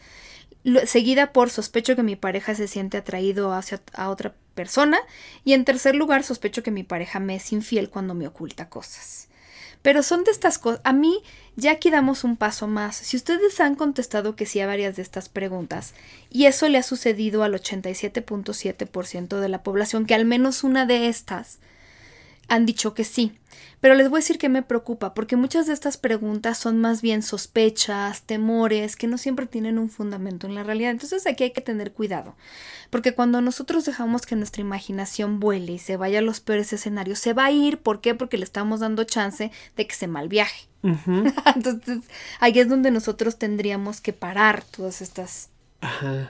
seguida 0.86 1.32
por 1.32 1.52
sospecho 1.52 1.96
que 1.96 2.02
mi 2.02 2.16
pareja 2.16 2.56
se 2.56 2.68
siente 2.68 2.98
atraído 2.98 3.54
hacia 3.54 3.80
a 3.94 4.10
otra 4.10 4.34
persona. 4.56 4.98
Y 5.44 5.54
en 5.54 5.64
tercer 5.64 5.94
lugar, 5.94 6.24
sospecho 6.24 6.64
que 6.64 6.72
mi 6.72 6.82
pareja 6.82 7.20
me 7.20 7.36
es 7.36 7.54
infiel 7.54 7.92
cuando 7.92 8.16
me 8.16 8.26
oculta 8.26 8.68
cosas. 8.68 9.29
Pero 9.82 10.04
son 10.04 10.24
de 10.24 10.32
estas 10.32 10.60
cosas. 10.60 10.82
A 10.84 10.92
mí, 10.92 11.24
ya 11.56 11.72
aquí 11.72 11.90
damos 11.90 12.24
un 12.24 12.36
paso 12.36 12.68
más. 12.68 12.96
Si 12.98 13.16
ustedes 13.16 13.60
han 13.60 13.76
contestado 13.76 14.36
que 14.36 14.46
sí 14.46 14.60
a 14.60 14.68
varias 14.68 14.96
de 14.98 15.02
estas 15.02 15.30
preguntas, 15.30 15.94
y 16.30 16.46
eso 16.46 16.68
le 16.68 16.78
ha 16.78 16.84
sucedido 16.84 17.44
al 17.44 17.54
87.7% 17.54 19.40
de 19.40 19.50
la 19.50 19.64
población, 19.64 20.06
que 20.06 20.16
al 20.16 20.26
menos 20.26 20.64
una 20.64 20.86
de 20.86 21.08
estas 21.08 21.60
han 22.50 22.66
dicho 22.66 22.94
que 22.94 23.06
sí. 23.06 23.39
Pero 23.82 23.96
les 23.96 24.10
voy 24.10 24.18
a 24.18 24.22
decir 24.22 24.38
que 24.38 24.50
me 24.50 24.62
preocupa, 24.62 25.14
porque 25.14 25.36
muchas 25.36 25.68
de 25.68 25.74
estas 25.74 25.98
preguntas 25.98 26.58
son 26.58 26.82
más 26.82 27.02
bien 27.02 27.22
sospechas, 27.24 28.24
temores, 28.24 28.96
que 28.96 29.08
no 29.08 29.18
siempre 29.18 29.46
tienen 29.46 29.80
un 29.80 29.90
fundamento 29.90 30.48
en 30.48 30.56
la 30.56 30.64
realidad. 30.64 30.92
Entonces 30.92 31.26
aquí 31.26 31.46
hay 31.46 31.52
que 31.52 31.62
tener 31.62 31.94
cuidado, 31.94 32.36
porque 32.90 33.14
cuando 33.14 33.42
nosotros 33.42 33.86
dejamos 33.86 34.26
que 34.26 34.36
nuestra 34.36 34.62
imaginación 34.62 35.40
vuele 35.40 35.74
y 35.74 35.80
se 35.80 35.98
vaya 35.98 36.20
a 36.20 36.24
los 36.24 36.42
peores 36.42 36.74
escenarios, 36.74 37.20
se 37.20 37.34
va 37.34 37.46
a 37.46 37.52
ir. 37.52 37.80
¿Por 37.80 38.02
qué? 38.02 38.16
Porque 38.16 38.38
le 38.38 38.44
estamos 38.44 38.82
dando 38.82 39.04
chance 39.06 39.52
de 39.76 39.88
que 39.88 39.96
se 39.96 40.08
mal 40.08 40.28
viaje. 40.28 40.68
Entonces 40.84 42.00
ahí 42.40 42.58
es 42.60 42.70
donde 42.70 42.92
nosotros 42.92 43.38
tendríamos 43.38 44.02
que 44.02 44.14
parar 44.14 44.64
todas 44.64 45.02
estas 45.02 45.50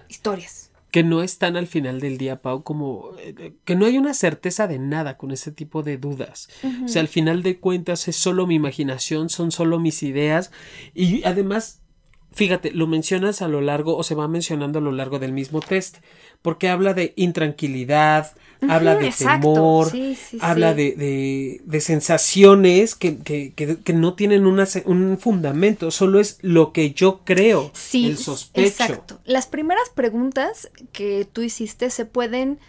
historias 0.07 0.68
que 0.91 1.03
no 1.03 1.21
están 1.21 1.55
al 1.55 1.67
final 1.67 1.99
del 1.99 2.17
día, 2.17 2.41
Pau, 2.41 2.63
como 2.63 3.11
eh, 3.19 3.53
que 3.63 3.75
no 3.75 3.85
hay 3.85 3.97
una 3.97 4.13
certeza 4.13 4.67
de 4.67 4.79
nada 4.79 5.17
con 5.17 5.31
ese 5.31 5.51
tipo 5.51 5.83
de 5.83 5.97
dudas. 5.97 6.49
O 6.83 6.87
sea, 6.87 7.01
al 7.01 7.07
final 7.07 7.43
de 7.43 7.59
cuentas 7.59 8.07
es 8.07 8.15
solo 8.15 8.47
mi 8.47 8.55
imaginación, 8.55 9.29
son 9.29 9.51
solo 9.51 9.79
mis 9.79 10.01
ideas 10.03 10.51
y 10.93 11.23
además, 11.23 11.81
fíjate, 12.31 12.71
lo 12.71 12.87
mencionas 12.87 13.41
a 13.41 13.47
lo 13.47 13.61
largo 13.61 13.97
o 13.97 14.03
se 14.03 14.15
va 14.15 14.27
mencionando 14.27 14.79
a 14.79 14.81
lo 14.81 14.91
largo 14.91 15.19
del 15.19 15.33
mismo 15.33 15.59
test, 15.59 15.97
porque 16.41 16.69
habla 16.69 16.93
de 16.93 17.13
intranquilidad, 17.15 18.33
habla 18.67 18.95
de 18.95 19.11
temor, 19.11 19.91
habla 20.41 20.73
de, 20.73 21.59
de, 21.63 21.81
sensaciones 21.81 22.95
que, 22.95 23.17
que, 23.17 23.53
que, 23.53 23.93
no 23.93 24.13
tienen 24.13 24.45
una, 24.45 24.67
un 24.85 25.17
fundamento, 25.17 25.91
solo 25.91 26.19
es 26.19 26.37
lo 26.41 26.71
que 26.71 26.91
yo 26.91 27.21
creo, 27.23 27.71
sí, 27.73 28.07
el 28.07 28.17
sospecho. 28.17 28.67
Exacto. 28.67 29.19
Las 29.25 29.47
primeras 29.47 29.89
preguntas 29.89 30.69
que 30.91 31.27
tú 31.31 31.41
hiciste 31.41 31.89
se 31.89 32.05
pueden, 32.05 32.59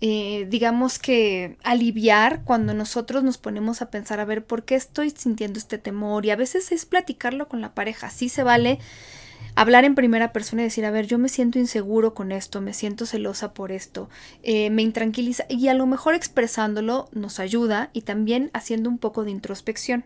eh, 0.00 0.46
digamos 0.48 0.98
que, 0.98 1.56
aliviar 1.64 2.44
cuando 2.44 2.74
nosotros 2.74 3.24
nos 3.24 3.38
ponemos 3.38 3.82
a 3.82 3.90
pensar, 3.90 4.20
a 4.20 4.24
ver, 4.24 4.44
¿por 4.44 4.64
qué 4.64 4.74
estoy 4.74 5.10
sintiendo 5.10 5.58
este 5.58 5.78
temor? 5.78 6.24
Y 6.24 6.30
a 6.30 6.36
veces 6.36 6.70
es 6.72 6.86
platicarlo 6.86 7.48
con 7.48 7.60
la 7.60 7.74
pareja, 7.74 8.10
sí 8.10 8.28
se 8.28 8.42
vale 8.42 8.78
hablar 9.54 9.84
en 9.84 9.96
primera 9.96 10.32
persona 10.32 10.62
y 10.62 10.66
decir, 10.66 10.84
a 10.84 10.92
ver, 10.92 11.06
yo 11.06 11.18
me 11.18 11.28
siento 11.28 11.58
inseguro 11.58 12.14
con 12.14 12.30
esto, 12.30 12.60
me 12.60 12.74
siento 12.74 13.06
celosa 13.06 13.54
por 13.54 13.72
esto, 13.72 14.08
eh, 14.44 14.70
me 14.70 14.82
intranquiliza 14.82 15.46
y 15.48 15.66
a 15.66 15.74
lo 15.74 15.86
mejor 15.86 16.14
expresándolo 16.14 17.08
nos 17.12 17.40
ayuda 17.40 17.90
y 17.92 18.02
también 18.02 18.50
haciendo 18.54 18.88
un 18.88 18.98
poco 18.98 19.24
de 19.24 19.32
introspección. 19.32 20.04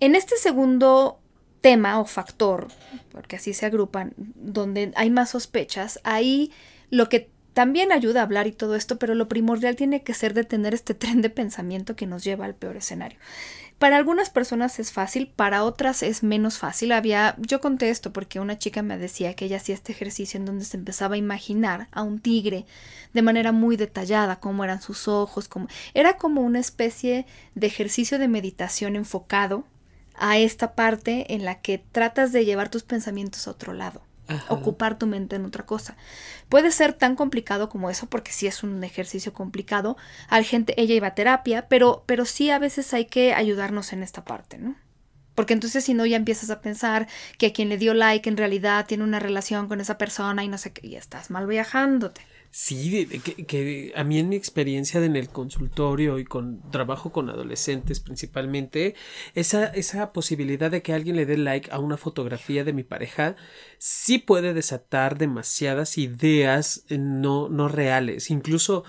En 0.00 0.14
este 0.14 0.36
segundo 0.36 1.18
tema 1.62 1.98
o 1.98 2.04
factor, 2.04 2.68
porque 3.10 3.36
así 3.36 3.54
se 3.54 3.64
agrupan, 3.64 4.12
donde 4.16 4.92
hay 4.96 5.08
más 5.08 5.30
sospechas, 5.30 5.98
ahí 6.04 6.52
lo 6.90 7.08
que 7.08 7.30
también 7.56 7.90
ayuda 7.90 8.20
a 8.20 8.24
hablar 8.24 8.46
y 8.46 8.52
todo 8.52 8.74
esto, 8.74 8.98
pero 8.98 9.14
lo 9.14 9.28
primordial 9.28 9.76
tiene 9.76 10.02
que 10.02 10.12
ser 10.12 10.34
detener 10.34 10.74
este 10.74 10.92
tren 11.02 11.22
de 11.22 11.30
pensamiento 11.30 11.96
que 11.96 12.06
nos 12.06 12.22
lleva 12.22 12.44
al 12.44 12.54
peor 12.54 12.76
escenario. 12.76 13.18
Para 13.78 13.96
algunas 13.96 14.28
personas 14.28 14.78
es 14.78 14.92
fácil, 14.92 15.32
para 15.34 15.64
otras 15.64 16.02
es 16.02 16.22
menos 16.22 16.58
fácil. 16.58 16.92
Había, 16.92 17.34
yo 17.38 17.62
conté 17.62 17.88
esto 17.88 18.12
porque 18.12 18.40
una 18.40 18.58
chica 18.58 18.82
me 18.82 18.98
decía 18.98 19.32
que 19.32 19.46
ella 19.46 19.56
hacía 19.56 19.74
este 19.74 19.92
ejercicio 19.92 20.38
en 20.38 20.44
donde 20.44 20.66
se 20.66 20.76
empezaba 20.76 21.14
a 21.14 21.18
imaginar 21.18 21.88
a 21.92 22.02
un 22.02 22.20
tigre 22.20 22.66
de 23.14 23.22
manera 23.22 23.52
muy 23.52 23.78
detallada, 23.78 24.36
cómo 24.36 24.62
eran 24.62 24.82
sus 24.82 25.08
ojos, 25.08 25.48
como 25.48 25.66
era 25.94 26.18
como 26.18 26.42
una 26.42 26.60
especie 26.60 27.24
de 27.54 27.68
ejercicio 27.68 28.18
de 28.18 28.28
meditación 28.28 28.96
enfocado 28.96 29.64
a 30.14 30.36
esta 30.36 30.74
parte 30.74 31.32
en 31.32 31.46
la 31.46 31.62
que 31.62 31.78
tratas 31.78 32.32
de 32.32 32.44
llevar 32.44 32.68
tus 32.68 32.82
pensamientos 32.82 33.48
a 33.48 33.52
otro 33.52 33.72
lado 33.72 34.05
ocupar 34.48 34.98
tu 34.98 35.06
mente 35.06 35.36
en 35.36 35.44
otra 35.44 35.66
cosa. 35.66 35.96
Puede 36.48 36.70
ser 36.70 36.92
tan 36.92 37.16
complicado 37.16 37.68
como 37.68 37.90
eso, 37.90 38.06
porque 38.08 38.32
sí 38.32 38.46
es 38.46 38.62
un 38.62 38.82
ejercicio 38.84 39.32
complicado. 39.32 39.96
Al 40.28 40.44
gente, 40.44 40.80
ella 40.80 40.94
iba 40.94 41.08
a 41.08 41.14
terapia, 41.14 41.68
pero, 41.68 42.04
pero 42.06 42.24
sí 42.24 42.50
a 42.50 42.58
veces 42.58 42.92
hay 42.94 43.06
que 43.06 43.34
ayudarnos 43.34 43.92
en 43.92 44.02
esta 44.02 44.24
parte, 44.24 44.58
¿no? 44.58 44.76
Porque 45.34 45.52
entonces 45.52 45.84
si 45.84 45.92
no 45.92 46.06
ya 46.06 46.16
empiezas 46.16 46.50
a 46.50 46.62
pensar 46.62 47.08
que 47.38 47.46
a 47.46 47.52
quien 47.52 47.68
le 47.68 47.76
dio 47.76 47.92
like 47.92 48.28
en 48.28 48.38
realidad 48.38 48.86
tiene 48.86 49.04
una 49.04 49.20
relación 49.20 49.68
con 49.68 49.80
esa 49.80 49.98
persona 49.98 50.42
y 50.42 50.48
no 50.48 50.56
sé 50.56 50.72
qué, 50.72 50.86
y 50.86 50.96
estás 50.96 51.30
mal 51.30 51.46
viajándote. 51.46 52.22
Sí, 52.50 53.06
que, 53.46 53.92
a 53.94 54.04
mí 54.04 54.18
en 54.18 54.28
mi 54.28 54.36
experiencia 54.36 55.02
en 55.04 55.16
el 55.16 55.28
consultorio 55.28 56.18
y 56.18 56.24
con 56.24 56.62
trabajo 56.70 57.12
con 57.12 57.28
adolescentes 57.30 58.00
principalmente, 58.00 58.94
esa, 59.34 59.66
esa 59.66 60.12
posibilidad 60.12 60.70
de 60.70 60.82
que 60.82 60.92
alguien 60.92 61.16
le 61.16 61.26
dé 61.26 61.36
like 61.36 61.70
a 61.70 61.78
una 61.78 61.96
fotografía 61.96 62.64
de 62.64 62.72
mi 62.72 62.82
pareja 62.82 63.36
sí 63.78 64.18
puede 64.18 64.54
desatar 64.54 65.18
demasiadas 65.18 65.98
ideas 65.98 66.84
eh, 66.88 66.98
no, 66.98 67.48
no 67.48 67.68
reales. 67.68 68.30
Incluso 68.30 68.84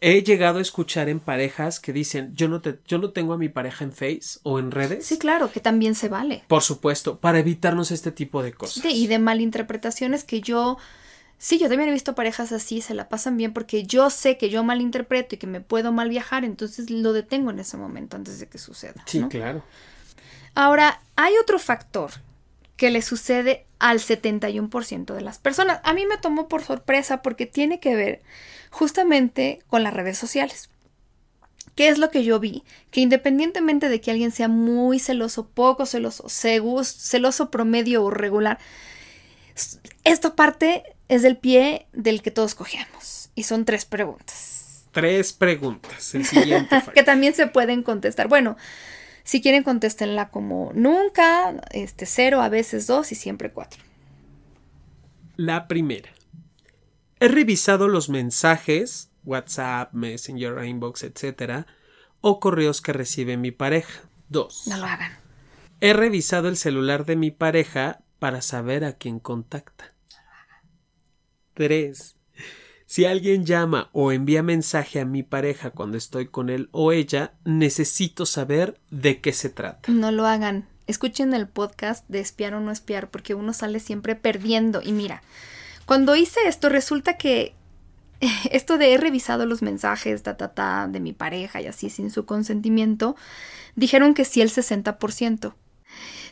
he 0.00 0.22
llegado 0.22 0.58
a 0.58 0.62
escuchar 0.62 1.08
en 1.08 1.20
parejas 1.20 1.78
que 1.78 1.92
dicen 1.92 2.34
yo 2.34 2.48
no 2.48 2.60
te, 2.60 2.78
yo 2.86 2.98
no 2.98 3.10
tengo 3.10 3.34
a 3.34 3.38
mi 3.38 3.48
pareja 3.48 3.84
en 3.84 3.92
Face 3.92 4.40
o 4.42 4.58
en 4.58 4.70
redes. 4.70 5.06
Sí, 5.06 5.18
claro, 5.18 5.52
que 5.52 5.60
también 5.60 5.94
se 5.94 6.08
vale. 6.08 6.44
Por 6.48 6.62
supuesto, 6.62 7.18
para 7.18 7.38
evitarnos 7.38 7.90
este 7.90 8.12
tipo 8.12 8.42
de 8.42 8.52
cosas. 8.52 8.84
y 8.84 9.06
de 9.06 9.18
malinterpretaciones 9.18 10.24
que 10.24 10.40
yo 10.40 10.78
Sí, 11.42 11.58
yo 11.58 11.70
también 11.70 11.88
he 11.88 11.92
visto 11.92 12.14
parejas 12.14 12.52
así, 12.52 12.82
se 12.82 12.92
la 12.92 13.08
pasan 13.08 13.38
bien 13.38 13.54
porque 13.54 13.84
yo 13.84 14.10
sé 14.10 14.36
que 14.36 14.50
yo 14.50 14.62
malinterpreto 14.62 15.34
y 15.34 15.38
que 15.38 15.46
me 15.46 15.62
puedo 15.62 15.90
mal 15.90 16.10
viajar, 16.10 16.44
entonces 16.44 16.90
lo 16.90 17.14
detengo 17.14 17.50
en 17.50 17.60
ese 17.60 17.78
momento 17.78 18.18
antes 18.18 18.38
de 18.40 18.46
que 18.46 18.58
suceda. 18.58 19.02
Sí, 19.06 19.22
claro. 19.30 19.64
Ahora, 20.54 21.00
hay 21.16 21.32
otro 21.40 21.58
factor 21.58 22.10
que 22.76 22.90
le 22.90 23.00
sucede 23.00 23.64
al 23.78 24.00
71% 24.00 25.14
de 25.14 25.20
las 25.22 25.38
personas. 25.38 25.80
A 25.82 25.94
mí 25.94 26.04
me 26.04 26.18
tomó 26.18 26.46
por 26.46 26.62
sorpresa 26.62 27.22
porque 27.22 27.46
tiene 27.46 27.80
que 27.80 27.96
ver 27.96 28.20
justamente 28.70 29.62
con 29.66 29.82
las 29.82 29.94
redes 29.94 30.18
sociales. 30.18 30.68
¿Qué 31.74 31.88
es 31.88 31.96
lo 31.96 32.10
que 32.10 32.22
yo 32.22 32.38
vi? 32.38 32.64
Que 32.90 33.00
independientemente 33.00 33.88
de 33.88 34.02
que 34.02 34.10
alguien 34.10 34.30
sea 34.30 34.48
muy 34.48 34.98
celoso, 34.98 35.48
poco 35.48 35.86
celoso, 35.86 36.28
celoso 36.28 37.50
promedio 37.50 38.04
o 38.04 38.10
regular, 38.10 38.58
esta 40.04 40.36
parte 40.36 40.84
es 41.10 41.22
del 41.22 41.36
pie 41.36 41.88
del 41.92 42.22
que 42.22 42.30
todos 42.30 42.54
cogemos. 42.54 43.30
Y 43.34 43.42
son 43.42 43.64
tres 43.64 43.84
preguntas. 43.84 44.86
Tres 44.92 45.32
preguntas. 45.32 46.14
El 46.14 46.24
siguiente. 46.24 46.82
que 46.94 47.02
también 47.02 47.34
se 47.34 47.48
pueden 47.48 47.82
contestar. 47.82 48.28
Bueno, 48.28 48.56
si 49.24 49.42
quieren 49.42 49.64
contéstenla 49.64 50.30
como 50.30 50.70
nunca, 50.72 51.60
este 51.72 52.06
cero, 52.06 52.40
a 52.40 52.48
veces 52.48 52.86
dos 52.86 53.10
y 53.10 53.16
siempre 53.16 53.50
cuatro. 53.50 53.82
La 55.34 55.66
primera. 55.66 56.10
He 57.18 57.26
revisado 57.26 57.88
los 57.88 58.08
mensajes, 58.08 59.10
WhatsApp, 59.24 59.92
Messenger, 59.92 60.64
Inbox, 60.64 61.02
etc. 61.02 61.66
o 62.20 62.38
correos 62.38 62.80
que 62.80 62.92
recibe 62.92 63.36
mi 63.36 63.50
pareja. 63.50 64.02
Dos. 64.28 64.68
No 64.68 64.76
lo 64.76 64.84
hagan. 64.84 65.18
He 65.80 65.92
revisado 65.92 66.48
el 66.48 66.56
celular 66.56 67.04
de 67.04 67.16
mi 67.16 67.32
pareja 67.32 68.00
para 68.20 68.42
saber 68.42 68.84
a 68.84 68.92
quién 68.92 69.18
contacta. 69.18 69.89
3. 71.60 72.16
Si 72.86 73.04
alguien 73.04 73.44
llama 73.44 73.90
o 73.92 74.12
envía 74.12 74.42
mensaje 74.42 74.98
a 74.98 75.04
mi 75.04 75.22
pareja 75.22 75.68
cuando 75.68 75.98
estoy 75.98 76.26
con 76.26 76.48
él 76.48 76.70
o 76.72 76.90
ella, 76.90 77.34
necesito 77.44 78.24
saber 78.24 78.80
de 78.90 79.20
qué 79.20 79.34
se 79.34 79.50
trata. 79.50 79.92
No 79.92 80.10
lo 80.10 80.26
hagan. 80.26 80.66
Escuchen 80.86 81.34
el 81.34 81.46
podcast 81.48 82.08
de 82.08 82.20
espiar 82.20 82.54
o 82.54 82.60
no 82.60 82.72
espiar, 82.72 83.10
porque 83.10 83.34
uno 83.34 83.52
sale 83.52 83.78
siempre 83.78 84.16
perdiendo. 84.16 84.80
Y 84.82 84.92
mira, 84.92 85.22
cuando 85.84 86.16
hice 86.16 86.40
esto, 86.46 86.70
resulta 86.70 87.18
que 87.18 87.52
esto 88.50 88.78
de 88.78 88.94
he 88.94 88.96
revisado 88.96 89.44
los 89.44 89.60
mensajes 89.60 90.22
ta, 90.22 90.38
ta, 90.38 90.54
ta, 90.54 90.88
de 90.88 91.00
mi 91.00 91.12
pareja 91.12 91.60
y 91.60 91.66
así 91.66 91.90
sin 91.90 92.10
su 92.10 92.24
consentimiento, 92.24 93.16
dijeron 93.76 94.14
que 94.14 94.24
sí 94.24 94.40
el 94.40 94.48
60%. 94.48 95.52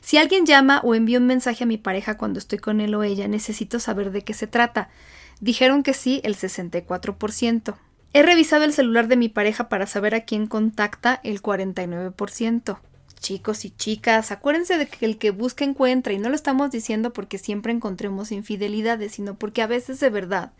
Si 0.00 0.16
alguien 0.16 0.46
llama 0.46 0.80
o 0.84 0.94
envía 0.94 1.18
un 1.18 1.26
mensaje 1.26 1.64
a 1.64 1.66
mi 1.66 1.76
pareja 1.76 2.16
cuando 2.16 2.38
estoy 2.38 2.58
con 2.60 2.80
él 2.80 2.94
o 2.94 3.02
ella, 3.02 3.28
necesito 3.28 3.78
saber 3.78 4.10
de 4.10 4.24
qué 4.24 4.32
se 4.32 4.46
trata. 4.46 4.88
Dijeron 5.40 5.82
que 5.82 5.94
sí 5.94 6.20
el 6.24 6.36
64%. 6.36 7.76
He 8.12 8.22
revisado 8.22 8.64
el 8.64 8.72
celular 8.72 9.08
de 9.08 9.16
mi 9.16 9.28
pareja 9.28 9.68
para 9.68 9.86
saber 9.86 10.14
a 10.14 10.24
quién 10.24 10.46
contacta 10.46 11.20
el 11.22 11.42
49%. 11.42 12.78
Chicos 13.20 13.64
y 13.64 13.70
chicas, 13.70 14.30
acuérdense 14.30 14.78
de 14.78 14.86
que 14.86 15.04
el 15.04 15.18
que 15.18 15.30
busca 15.30 15.64
encuentra 15.64 16.12
y 16.12 16.18
no 16.18 16.28
lo 16.28 16.34
estamos 16.34 16.70
diciendo 16.70 17.12
porque 17.12 17.38
siempre 17.38 17.72
encontremos 17.72 18.32
infidelidades, 18.32 19.12
sino 19.12 19.34
porque 19.36 19.60
a 19.60 19.66
veces 19.66 19.98
de 20.00 20.10
verdad 20.10 20.52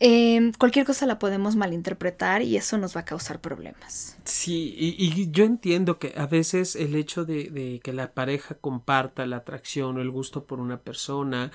eh, 0.00 0.52
cualquier 0.58 0.86
cosa 0.86 1.06
la 1.06 1.18
podemos 1.18 1.56
malinterpretar 1.56 2.42
y 2.42 2.56
eso 2.56 2.78
nos 2.78 2.96
va 2.96 3.00
a 3.00 3.04
causar 3.04 3.40
problemas. 3.40 4.16
Sí, 4.24 4.74
y, 4.78 5.30
yo 5.32 5.44
entiendo 5.44 5.98
que 5.98 6.14
a 6.16 6.26
veces 6.26 6.76
el 6.76 6.94
hecho 6.94 7.24
de, 7.24 7.80
que 7.82 7.92
la 7.92 8.12
pareja 8.12 8.54
comparta 8.54 9.26
la 9.26 9.38
atracción 9.38 9.98
o 9.98 10.00
el 10.00 10.10
gusto 10.10 10.44
por 10.44 10.60
una 10.60 10.78
persona 10.78 11.50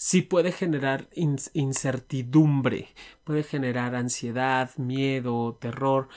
sí 0.00 0.22
puede 0.22 0.50
generar 0.50 1.10
in 1.12 1.36
incertidumbre, 1.52 2.88
puede 3.22 3.42
generar 3.42 3.94
ansiedad, 3.94 4.74
miedo, 4.78 5.58
terror, 5.60 6.08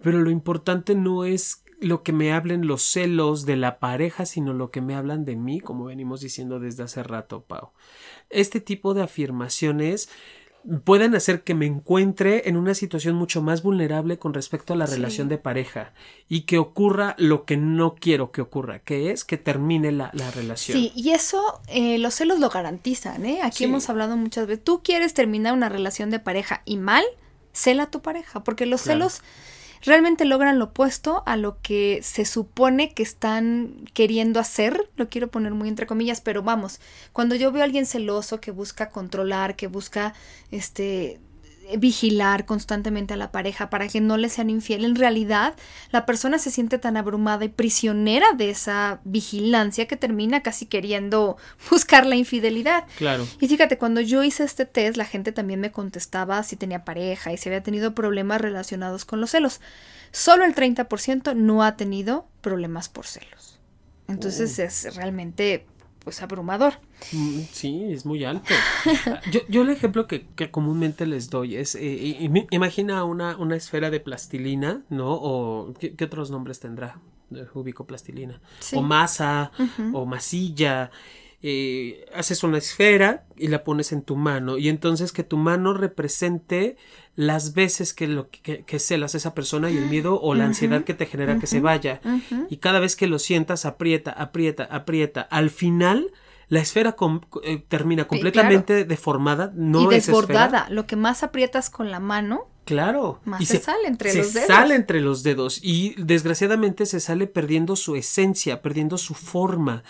pero 0.00 0.20
lo 0.20 0.30
importante 0.30 0.94
no 0.94 1.24
es 1.24 1.64
lo 1.80 2.04
que 2.04 2.12
me 2.12 2.32
hablen 2.32 2.68
los 2.68 2.84
celos 2.84 3.44
de 3.44 3.56
la 3.56 3.80
pareja, 3.80 4.24
sino 4.24 4.52
lo 4.52 4.70
que 4.70 4.80
me 4.80 4.94
hablan 4.94 5.24
de 5.24 5.34
mí, 5.34 5.58
como 5.58 5.86
venimos 5.86 6.20
diciendo 6.20 6.60
desde 6.60 6.84
hace 6.84 7.02
rato, 7.02 7.42
Pau. 7.42 7.72
Este 8.30 8.60
tipo 8.60 8.94
de 8.94 9.02
afirmaciones 9.02 10.08
pueden 10.84 11.14
hacer 11.14 11.42
que 11.42 11.54
me 11.54 11.66
encuentre 11.66 12.48
en 12.48 12.56
una 12.56 12.74
situación 12.74 13.14
mucho 13.14 13.42
más 13.42 13.62
vulnerable 13.62 14.18
con 14.18 14.32
respecto 14.32 14.72
a 14.72 14.76
la 14.76 14.86
sí. 14.86 14.94
relación 14.94 15.28
de 15.28 15.36
pareja 15.36 15.92
y 16.28 16.42
que 16.42 16.58
ocurra 16.58 17.14
lo 17.18 17.44
que 17.44 17.56
no 17.56 17.94
quiero 17.94 18.32
que 18.32 18.40
ocurra, 18.40 18.78
que 18.78 19.10
es 19.10 19.24
que 19.24 19.36
termine 19.36 19.92
la, 19.92 20.10
la 20.14 20.30
relación. 20.30 20.78
Sí, 20.78 20.92
y 20.94 21.10
eso 21.10 21.60
eh, 21.68 21.98
los 21.98 22.14
celos 22.14 22.38
lo 22.38 22.48
garantizan, 22.48 23.26
¿eh? 23.26 23.40
Aquí 23.42 23.58
sí. 23.58 23.64
hemos 23.64 23.90
hablado 23.90 24.16
muchas 24.16 24.46
veces, 24.46 24.64
tú 24.64 24.82
quieres 24.82 25.12
terminar 25.12 25.52
una 25.52 25.68
relación 25.68 26.10
de 26.10 26.18
pareja 26.18 26.62
y 26.64 26.78
mal, 26.78 27.04
cela 27.52 27.84
a 27.84 27.90
tu 27.90 28.00
pareja, 28.00 28.42
porque 28.42 28.64
los 28.64 28.82
claro. 28.82 29.10
celos 29.10 29.22
realmente 29.84 30.24
logran 30.24 30.58
lo 30.58 30.66
opuesto 30.66 31.22
a 31.26 31.36
lo 31.36 31.60
que 31.60 32.00
se 32.02 32.24
supone 32.24 32.92
que 32.94 33.02
están 33.02 33.84
queriendo 33.92 34.40
hacer, 34.40 34.90
lo 34.96 35.08
quiero 35.08 35.28
poner 35.28 35.52
muy 35.52 35.68
entre 35.68 35.86
comillas, 35.86 36.20
pero 36.20 36.42
vamos, 36.42 36.80
cuando 37.12 37.34
yo 37.34 37.52
veo 37.52 37.62
a 37.62 37.64
alguien 37.64 37.86
celoso 37.86 38.40
que 38.40 38.50
busca 38.50 38.90
controlar, 38.90 39.56
que 39.56 39.66
busca 39.66 40.14
este 40.50 41.20
vigilar 41.78 42.44
constantemente 42.44 43.14
a 43.14 43.16
la 43.16 43.32
pareja 43.32 43.70
para 43.70 43.88
que 43.88 44.00
no 44.00 44.16
le 44.16 44.28
sean 44.28 44.50
infiel. 44.50 44.84
En 44.84 44.96
realidad, 44.96 45.54
la 45.90 46.06
persona 46.06 46.38
se 46.38 46.50
siente 46.50 46.78
tan 46.78 46.96
abrumada 46.96 47.44
y 47.44 47.48
prisionera 47.48 48.32
de 48.32 48.50
esa 48.50 49.00
vigilancia 49.04 49.86
que 49.86 49.96
termina 49.96 50.42
casi 50.42 50.66
queriendo 50.66 51.36
buscar 51.70 52.06
la 52.06 52.16
infidelidad. 52.16 52.84
Claro. 52.98 53.26
Y 53.40 53.48
fíjate, 53.48 53.78
cuando 53.78 54.00
yo 54.00 54.22
hice 54.22 54.44
este 54.44 54.66
test, 54.66 54.96
la 54.96 55.04
gente 55.04 55.32
también 55.32 55.60
me 55.60 55.72
contestaba 55.72 56.42
si 56.42 56.56
tenía 56.56 56.84
pareja 56.84 57.32
y 57.32 57.36
si 57.36 57.48
había 57.48 57.62
tenido 57.62 57.94
problemas 57.94 58.40
relacionados 58.40 59.04
con 59.04 59.20
los 59.20 59.30
celos. 59.30 59.60
Solo 60.12 60.44
el 60.44 60.54
30% 60.54 61.34
no 61.34 61.62
ha 61.62 61.76
tenido 61.76 62.28
problemas 62.40 62.88
por 62.88 63.06
celos. 63.06 63.58
Entonces 64.06 64.58
uh. 64.58 64.62
es 64.62 64.94
realmente 64.94 65.66
pues 66.04 66.22
abrumador. 66.22 66.74
Sí, 67.00 67.86
es 67.90 68.04
muy 68.04 68.24
alto. 68.24 68.52
Yo, 69.32 69.40
yo 69.48 69.62
el 69.62 69.70
ejemplo 69.70 70.06
que, 70.06 70.26
que, 70.36 70.50
comúnmente 70.50 71.06
les 71.06 71.30
doy 71.30 71.56
es, 71.56 71.74
eh, 71.74 72.30
imagina 72.50 73.04
una, 73.04 73.36
una 73.36 73.56
esfera 73.56 73.90
de 73.90 74.00
plastilina, 74.00 74.82
¿no? 74.90 75.14
O 75.14 75.72
¿qué, 75.78 75.94
qué 75.94 76.04
otros 76.04 76.30
nombres 76.30 76.60
tendrá? 76.60 77.00
Ubico 77.54 77.86
plastilina. 77.86 78.40
Sí. 78.60 78.76
O 78.76 78.82
masa, 78.82 79.50
uh 79.58 79.62
-huh. 79.62 79.90
o 79.94 80.06
masilla. 80.06 80.90
Eh, 81.46 82.06
haces 82.14 82.42
una 82.42 82.56
esfera 82.56 83.26
y 83.36 83.48
la 83.48 83.64
pones 83.64 83.92
en 83.92 84.00
tu 84.00 84.16
mano 84.16 84.56
y 84.56 84.70
entonces 84.70 85.12
que 85.12 85.24
tu 85.24 85.36
mano 85.36 85.74
represente 85.74 86.78
las 87.16 87.52
veces 87.52 87.92
que 87.92 88.08
lo 88.08 88.30
que, 88.30 88.64
que 88.64 88.78
celas 88.78 89.14
a 89.14 89.18
esa 89.18 89.34
persona 89.34 89.70
y 89.70 89.76
el 89.76 89.84
miedo 89.84 90.18
o 90.18 90.32
la 90.32 90.44
uh 90.44 90.46
-huh. 90.46 90.48
ansiedad 90.48 90.84
que 90.84 90.94
te 90.94 91.04
genera 91.04 91.34
uh 91.34 91.36
-huh. 91.36 91.40
que 91.42 91.46
se 91.46 91.60
vaya 91.60 92.00
uh 92.02 92.08
-huh. 92.08 92.46
y 92.48 92.56
cada 92.56 92.80
vez 92.80 92.96
que 92.96 93.08
lo 93.08 93.18
sientas 93.18 93.66
aprieta 93.66 94.10
aprieta 94.10 94.64
aprieta 94.64 95.20
al 95.20 95.50
final 95.50 96.12
la 96.48 96.60
esfera 96.60 96.92
com 96.92 97.20
eh, 97.42 97.62
termina 97.68 98.06
completamente 98.06 98.72
claro. 98.72 98.88
deformada 98.88 99.52
no 99.54 99.82
y 99.82 99.94
desbordada 99.96 100.66
lo 100.70 100.86
que 100.86 100.96
más 100.96 101.22
aprietas 101.22 101.68
con 101.68 101.90
la 101.90 102.00
mano 102.00 102.48
Claro. 102.64 103.20
Más 103.24 103.40
y 103.40 103.46
se, 103.46 103.58
se, 103.58 103.64
sale 103.64 103.88
entre 103.88 104.10
se 104.10 104.18
los 104.18 104.32
dedos. 104.32 104.46
sale 104.46 104.74
entre 104.74 105.00
los 105.00 105.22
dedos 105.22 105.60
y 105.62 105.94
desgraciadamente 105.98 106.86
se 106.86 106.98
sale 107.00 107.26
perdiendo 107.26 107.76
su 107.76 107.94
esencia, 107.94 108.62
perdiendo 108.62 108.96
su 108.96 109.14
forma. 109.14 109.82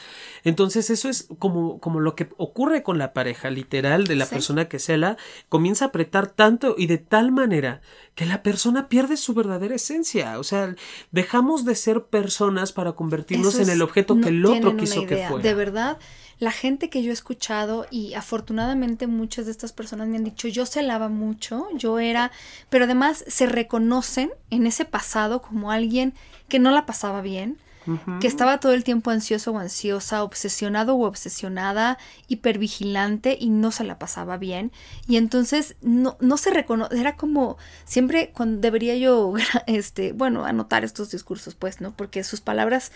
Entonces 0.43 0.91
eso 0.91 1.09
es 1.09 1.29
como, 1.39 1.79
como 1.79 2.01
lo 2.01 2.17
que 2.17 2.29
ocurre 2.37 2.83
con 2.83 2.99
la 2.99 3.13
pareja 3.13 3.51
literal 3.51 4.07
de 4.07 4.17
la 4.17 4.27
sí. 4.27 4.35
persona 4.35 4.69
que 4.69 4.79
cela, 4.79 5.17
comienza 5.49 5.85
a 5.85 5.89
apretar 5.89 6.27
tanto 6.27 6.75
y 6.77 6.87
de 6.87 6.99
tal 6.99 7.31
manera 7.31 7.81
que 8.15 8.27
la 8.27 8.43
persona 8.43 8.89
pierde 8.89 9.17
su 9.17 9.35
verdadera 9.35 9.77
esencia. 9.77 10.39
O 10.39 10.45
sea, 10.45 10.75
dejamos 11.13 11.65
de 11.65 11.77
ser 11.77 12.05
personas 12.05 12.73
para 12.73 12.93
convertirnos 12.93 13.55
es, 13.55 13.69
en 13.69 13.73
el 13.73 13.83
objeto 13.83 14.21
que 14.21 14.29
el 14.29 14.45
otro 14.45 14.77
quiso 14.77 15.07
que 15.07 15.27
fuera. 15.29 15.43
De 15.43 15.55
verdad 15.55 15.99
la 16.39 16.51
gente 16.51 16.91
que 16.91 17.03
yo 17.03 17.11
he 17.11 17.13
escuchado 17.15 17.87
y 17.91 18.15
afortunadamente 18.15 19.07
muchas 19.07 19.47
de 19.47 19.53
estas 19.53 19.73
personas 19.73 20.09
me 20.09 20.17
han 20.17 20.25
dicho 20.25 20.49
yo 20.49 20.67
celaba 20.67 21.09
mucho, 21.09 21.67
yo 21.75 21.99
era, 21.99 22.31
pero 22.71 22.85
además 22.85 23.25
se 23.27 23.47
reconocen 23.47 24.31
en 24.51 24.67
ese 24.67 24.85
pasado 24.85 25.43
como 25.43 25.71
alguien 25.71 26.15
que 26.49 26.59
no 26.59 26.71
la 26.71 26.87
pasaba 26.87 27.23
bien, 27.23 27.59
uh 27.87 27.93
-huh. 27.93 28.19
que 28.21 28.27
estaba 28.27 28.61
todo 28.61 28.73
el 28.73 28.85
tiempo 28.85 29.11
ansioso 29.11 29.53
o 29.53 29.59
ansiosa, 29.59 30.23
obsesionado 30.23 30.95
o 30.95 31.07
obsesionada, 31.07 31.99
hipervigilante 32.29 33.37
y 33.39 33.51
no 33.51 33.71
se 33.71 33.85
la 33.85 33.99
pasaba 33.99 34.37
bien. 34.37 34.73
Y 35.07 35.17
entonces 35.17 35.77
no, 35.81 36.17
no 36.21 36.37
se 36.37 36.51
reconoce, 36.51 36.99
era 36.99 37.17
como 37.17 37.57
siempre 37.85 38.31
cuando 38.35 38.61
debería 38.61 38.97
yo, 38.97 39.35
este, 39.67 40.13
bueno, 40.13 40.45
anotar 40.45 40.85
estos 40.85 41.11
discursos, 41.11 41.55
pues, 41.55 41.81
¿no? 41.81 41.97
Porque 41.97 42.25
sus 42.25 42.41
palabras 42.41 42.93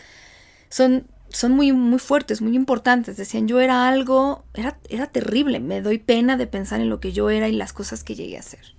son 0.70 1.06
son 1.30 1.52
muy, 1.52 1.72
muy 1.72 1.98
fuertes, 1.98 2.40
muy 2.40 2.54
importantes. 2.56 3.16
Decían, 3.16 3.48
yo 3.48 3.60
era 3.60 3.88
algo, 3.88 4.44
era, 4.54 4.78
era 4.88 5.06
terrible, 5.06 5.60
me 5.60 5.80
doy 5.80 5.98
pena 5.98 6.36
de 6.36 6.46
pensar 6.46 6.80
en 6.80 6.88
lo 6.88 7.00
que 7.00 7.12
yo 7.12 7.30
era 7.30 7.48
y 7.48 7.52
las 7.52 7.72
cosas 7.72 8.04
que 8.04 8.14
llegué 8.14 8.36
a 8.36 8.40
hacer. 8.40 8.74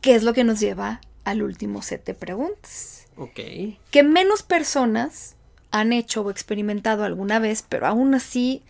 ¿Qué 0.00 0.14
es 0.14 0.22
lo 0.22 0.32
que 0.32 0.44
nos 0.44 0.60
lleva 0.60 1.00
al 1.24 1.42
último 1.42 1.82
set 1.82 2.04
de 2.04 2.14
preguntas? 2.14 3.06
Ok. 3.16 3.40
Que 3.90 4.02
menos 4.02 4.42
personas 4.42 5.34
han 5.70 5.92
hecho 5.92 6.22
o 6.22 6.30
experimentado 6.30 7.04
alguna 7.04 7.38
vez, 7.38 7.64
pero 7.68 7.86
aún 7.86 8.14
así 8.14 8.62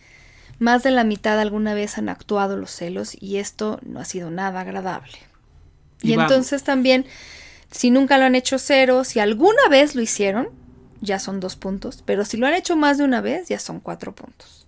más 0.59 0.81
de 0.83 0.91
la 0.91 1.03
mitad 1.03 1.39
alguna 1.39 1.73
vez 1.73 1.97
han 1.97 2.09
actuado 2.09 2.57
los 2.57 2.71
celos 2.71 3.15
y 3.19 3.37
esto 3.37 3.79
no 3.83 3.99
ha 3.99 4.05
sido 4.05 4.31
nada 4.31 4.61
agradable. 4.61 5.17
Y, 6.01 6.09
y 6.09 6.13
entonces 6.13 6.63
también, 6.63 7.05
si 7.71 7.91
nunca 7.91 8.17
lo 8.17 8.25
han 8.25 8.35
hecho 8.35 8.57
cero, 8.57 9.03
si 9.03 9.19
alguna 9.19 9.67
vez 9.69 9.95
lo 9.95 10.01
hicieron, 10.01 10.49
ya 11.01 11.19
son 11.19 11.39
dos 11.39 11.55
puntos, 11.55 12.03
pero 12.05 12.25
si 12.25 12.37
lo 12.37 12.47
han 12.47 12.53
hecho 12.53 12.75
más 12.75 12.97
de 12.97 13.03
una 13.03 13.21
vez, 13.21 13.49
ya 13.49 13.59
son 13.59 13.79
cuatro 13.79 14.13
puntos. 14.13 14.67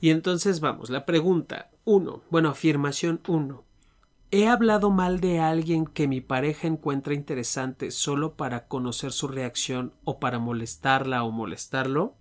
Y 0.00 0.10
entonces 0.10 0.60
vamos, 0.60 0.90
la 0.90 1.04
pregunta 1.04 1.70
uno, 1.84 2.22
bueno, 2.30 2.50
afirmación 2.50 3.20
uno. 3.26 3.64
¿He 4.30 4.46
hablado 4.46 4.90
mal 4.90 5.18
de 5.18 5.40
alguien 5.40 5.86
que 5.86 6.06
mi 6.06 6.20
pareja 6.20 6.68
encuentra 6.68 7.14
interesante 7.14 7.90
solo 7.90 8.34
para 8.34 8.68
conocer 8.68 9.10
su 9.10 9.26
reacción 9.26 9.92
o 10.04 10.20
para 10.20 10.38
molestarla 10.38 11.24
o 11.24 11.32
molestarlo? 11.32 12.14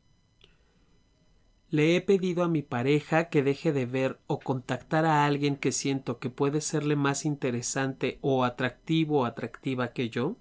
¿Le 1.70 1.96
he 1.96 2.02
pedido 2.02 2.44
a 2.44 2.48
mi 2.48 2.64
pareja 2.64 3.30
que 3.30 3.44
deje 3.44 3.72
de 3.72 3.86
ver 3.86 4.20
o 4.26 4.40
contactar 4.40 5.06
a 5.06 5.24
alguien 5.26 5.56
que 5.56 5.72
siento 5.72 6.18
que 6.18 6.32
puede 6.32 6.62
serle 6.62 6.96
más 6.96 7.26
interesante 7.26 8.18
o 8.22 8.44
atractivo 8.44 9.20
o 9.20 9.26
atractiva 9.26 9.94
que 9.94 10.10
yo? 10.10 10.36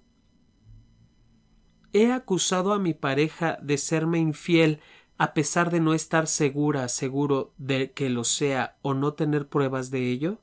He 1.93 2.11
acusado 2.11 2.73
a 2.73 2.79
mi 2.79 2.93
pareja 2.93 3.57
de 3.61 3.77
serme 3.77 4.19
infiel 4.19 4.79
a 5.17 5.33
pesar 5.33 5.69
de 5.69 5.81
no 5.81 5.93
estar 5.93 6.27
segura, 6.27 6.87
seguro 6.87 7.53
de 7.57 7.91
que 7.91 8.09
lo 8.09 8.23
sea 8.23 8.77
o 8.81 8.93
no 8.93 9.13
tener 9.13 9.47
pruebas 9.47 9.91
de 9.91 10.09
ello? 10.09 10.39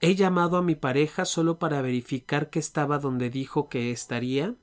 ¿He 0.00 0.14
llamado 0.14 0.56
a 0.56 0.62
mi 0.62 0.74
pareja 0.74 1.24
solo 1.24 1.58
para 1.58 1.82
verificar 1.82 2.48
que 2.48 2.58
estaba 2.58 2.98
donde 2.98 3.28
dijo 3.28 3.68
que 3.68 3.90
estaría? 3.90 4.54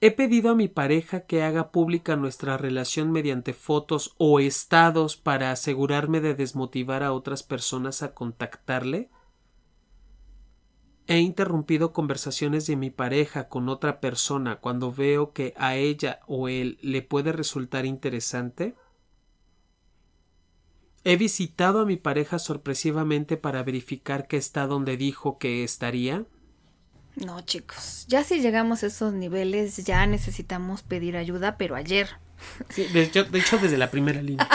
¿He 0.00 0.10
pedido 0.10 0.50
a 0.50 0.54
mi 0.54 0.68
pareja 0.68 1.26
que 1.26 1.42
haga 1.42 1.70
pública 1.70 2.16
nuestra 2.16 2.56
relación 2.56 3.12
mediante 3.12 3.52
fotos 3.52 4.14
o 4.16 4.40
estados 4.40 5.16
para 5.16 5.50
asegurarme 5.50 6.20
de 6.20 6.34
desmotivar 6.34 7.02
a 7.02 7.12
otras 7.12 7.42
personas 7.42 8.02
a 8.02 8.14
contactarle? 8.14 9.10
He 11.10 11.20
interrumpido 11.20 11.94
conversaciones 11.94 12.66
de 12.66 12.76
mi 12.76 12.90
pareja 12.90 13.48
con 13.48 13.70
otra 13.70 13.98
persona 13.98 14.56
cuando 14.56 14.92
veo 14.92 15.32
que 15.32 15.54
a 15.56 15.74
ella 15.74 16.20
o 16.26 16.50
él 16.50 16.78
le 16.82 17.00
puede 17.00 17.32
resultar 17.32 17.86
interesante. 17.86 18.74
He 21.04 21.16
visitado 21.16 21.80
a 21.80 21.86
mi 21.86 21.96
pareja 21.96 22.38
sorpresivamente 22.38 23.38
para 23.38 23.62
verificar 23.62 24.26
que 24.28 24.36
está 24.36 24.66
donde 24.66 24.98
dijo 24.98 25.38
que 25.38 25.64
estaría. 25.64 26.26
No, 27.16 27.40
chicos, 27.40 28.04
ya 28.06 28.22
si 28.22 28.42
llegamos 28.42 28.82
a 28.82 28.88
esos 28.88 29.14
niveles 29.14 29.78
ya 29.78 30.06
necesitamos 30.06 30.82
pedir 30.82 31.16
ayuda, 31.16 31.56
pero 31.56 31.74
ayer. 31.74 32.10
Sí, 32.68 32.84
de, 32.84 33.04
hecho, 33.04 33.24
de 33.24 33.38
hecho 33.38 33.56
desde 33.56 33.78
la 33.78 33.90
primera 33.90 34.20
línea. 34.20 34.46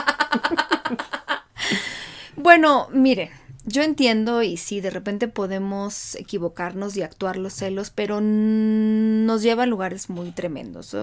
bueno, 2.35 2.89
miren, 2.91 3.31
yo 3.65 3.81
entiendo 3.81 4.43
y 4.43 4.57
sí, 4.57 4.81
de 4.81 4.89
repente 4.89 5.29
podemos 5.29 6.15
equivocarnos 6.15 6.97
y 6.97 7.01
actuar 7.01 7.37
los 7.37 7.53
celos, 7.53 7.91
pero 7.91 8.19
nos 8.21 9.41
lleva 9.41 9.63
a 9.63 9.67
lugares 9.67 10.09
muy 10.09 10.31
tremendos. 10.31 10.95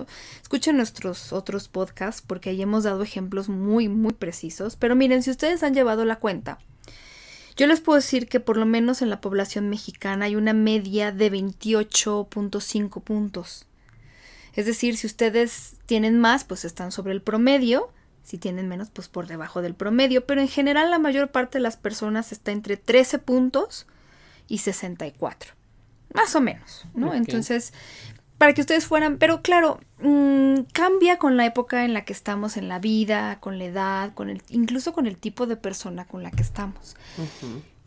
Escuchen 0.42 0.76
nuestros 0.76 1.32
otros 1.32 1.68
podcasts 1.68 2.22
porque 2.26 2.50
ahí 2.50 2.60
hemos 2.60 2.84
dado 2.84 3.02
ejemplos 3.02 3.48
muy, 3.48 3.88
muy 3.88 4.12
precisos. 4.12 4.76
Pero 4.76 4.94
miren, 4.94 5.22
si 5.22 5.30
ustedes 5.30 5.62
han 5.62 5.72
llevado 5.72 6.04
la 6.04 6.16
cuenta, 6.16 6.58
yo 7.56 7.66
les 7.66 7.80
puedo 7.80 7.96
decir 7.96 8.28
que 8.28 8.40
por 8.40 8.58
lo 8.58 8.66
menos 8.66 9.00
en 9.00 9.08
la 9.08 9.22
población 9.22 9.70
mexicana 9.70 10.26
hay 10.26 10.36
una 10.36 10.52
media 10.52 11.12
de 11.12 11.32
28.5 11.32 13.02
puntos. 13.02 13.66
Es 14.54 14.66
decir, 14.66 14.98
si 14.98 15.06
ustedes 15.06 15.76
tienen 15.86 16.18
más, 16.18 16.44
pues 16.44 16.66
están 16.66 16.92
sobre 16.92 17.12
el 17.12 17.22
promedio 17.22 17.90
si 18.30 18.38
tienen 18.38 18.68
menos, 18.68 18.90
pues 18.90 19.08
por 19.08 19.26
debajo 19.26 19.60
del 19.60 19.74
promedio. 19.74 20.24
Pero 20.24 20.40
en 20.40 20.46
general 20.46 20.88
la 20.88 21.00
mayor 21.00 21.32
parte 21.32 21.58
de 21.58 21.62
las 21.62 21.76
personas 21.76 22.30
está 22.30 22.52
entre 22.52 22.76
13 22.76 23.18
puntos 23.18 23.88
y 24.46 24.58
64. 24.58 25.54
Más 26.14 26.36
o 26.36 26.40
menos, 26.40 26.86
¿no? 26.94 27.12
Entonces, 27.12 27.72
para 28.38 28.52
que 28.54 28.60
ustedes 28.60 28.86
fueran, 28.86 29.18
pero 29.18 29.42
claro, 29.42 29.80
mm, 29.98 30.60
cambia 30.72 31.18
con 31.18 31.36
la 31.36 31.44
época 31.44 31.84
en 31.84 31.92
la 31.92 32.04
que 32.04 32.12
estamos 32.12 32.56
en 32.56 32.68
la 32.68 32.78
vida, 32.78 33.40
con 33.40 33.58
la 33.58 33.64
edad, 33.64 34.14
con 34.14 34.30
el, 34.30 34.42
incluso 34.48 34.92
con 34.92 35.08
el 35.08 35.16
tipo 35.16 35.48
de 35.48 35.56
persona 35.56 36.04
con 36.04 36.22
la 36.22 36.30
que 36.30 36.42
estamos. 36.42 36.94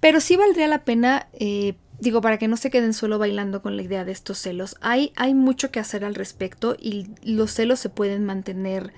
Pero 0.01 0.19
sí 0.19 0.35
valdría 0.35 0.67
la 0.67 0.83
pena, 0.83 1.29
eh, 1.31 1.75
digo, 1.99 2.19
para 2.19 2.37
que 2.37 2.49
no 2.49 2.57
se 2.57 2.69
queden 2.69 2.93
solo 2.93 3.17
bailando 3.17 3.61
con 3.61 3.77
la 3.77 3.83
idea 3.83 4.03
de 4.03 4.11
estos 4.11 4.39
celos. 4.39 4.75
Hay, 4.81 5.13
hay 5.15 5.33
mucho 5.33 5.71
que 5.71 5.79
hacer 5.79 6.03
al 6.03 6.15
respecto 6.15 6.75
y 6.77 7.07
los 7.23 7.51
celos 7.51 7.79
se 7.79 7.87
pueden 7.87 8.25
mantener 8.25 8.91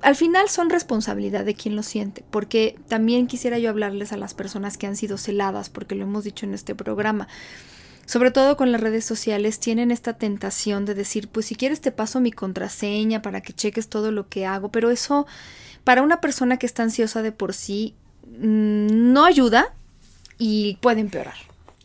al 0.00 0.16
final 0.16 0.48
son 0.48 0.70
responsabilidad 0.70 1.44
de 1.44 1.54
quien 1.54 1.76
lo 1.76 1.82
siente, 1.82 2.24
porque 2.30 2.78
también 2.88 3.26
quisiera 3.26 3.58
yo 3.58 3.70
hablarles 3.70 4.12
a 4.12 4.16
las 4.16 4.34
personas 4.34 4.78
que 4.78 4.86
han 4.86 4.96
sido 4.96 5.18
celadas, 5.18 5.70
porque 5.70 5.94
lo 5.94 6.04
hemos 6.04 6.24
dicho 6.24 6.46
en 6.46 6.54
este 6.54 6.74
programa. 6.74 7.28
Sobre 8.06 8.30
todo 8.30 8.56
con 8.56 8.72
las 8.72 8.80
redes 8.80 9.04
sociales 9.04 9.60
tienen 9.60 9.90
esta 9.90 10.14
tentación 10.14 10.86
de 10.86 10.94
decir, 10.94 11.28
pues 11.28 11.46
si 11.46 11.56
quieres 11.56 11.80
te 11.80 11.92
paso 11.92 12.20
mi 12.20 12.32
contraseña 12.32 13.20
para 13.20 13.42
que 13.42 13.52
cheques 13.52 13.88
todo 13.88 14.12
lo 14.12 14.28
que 14.28 14.46
hago, 14.46 14.70
pero 14.70 14.90
eso 14.90 15.26
para 15.84 16.02
una 16.02 16.20
persona 16.20 16.58
que 16.58 16.66
está 16.66 16.82
ansiosa 16.84 17.20
de 17.20 17.32
por 17.32 17.52
sí 17.52 17.94
mm, 18.26 19.12
no 19.12 19.24
ayuda 19.24 19.74
y 20.38 20.78
puede 20.80 21.00
empeorar. 21.00 21.34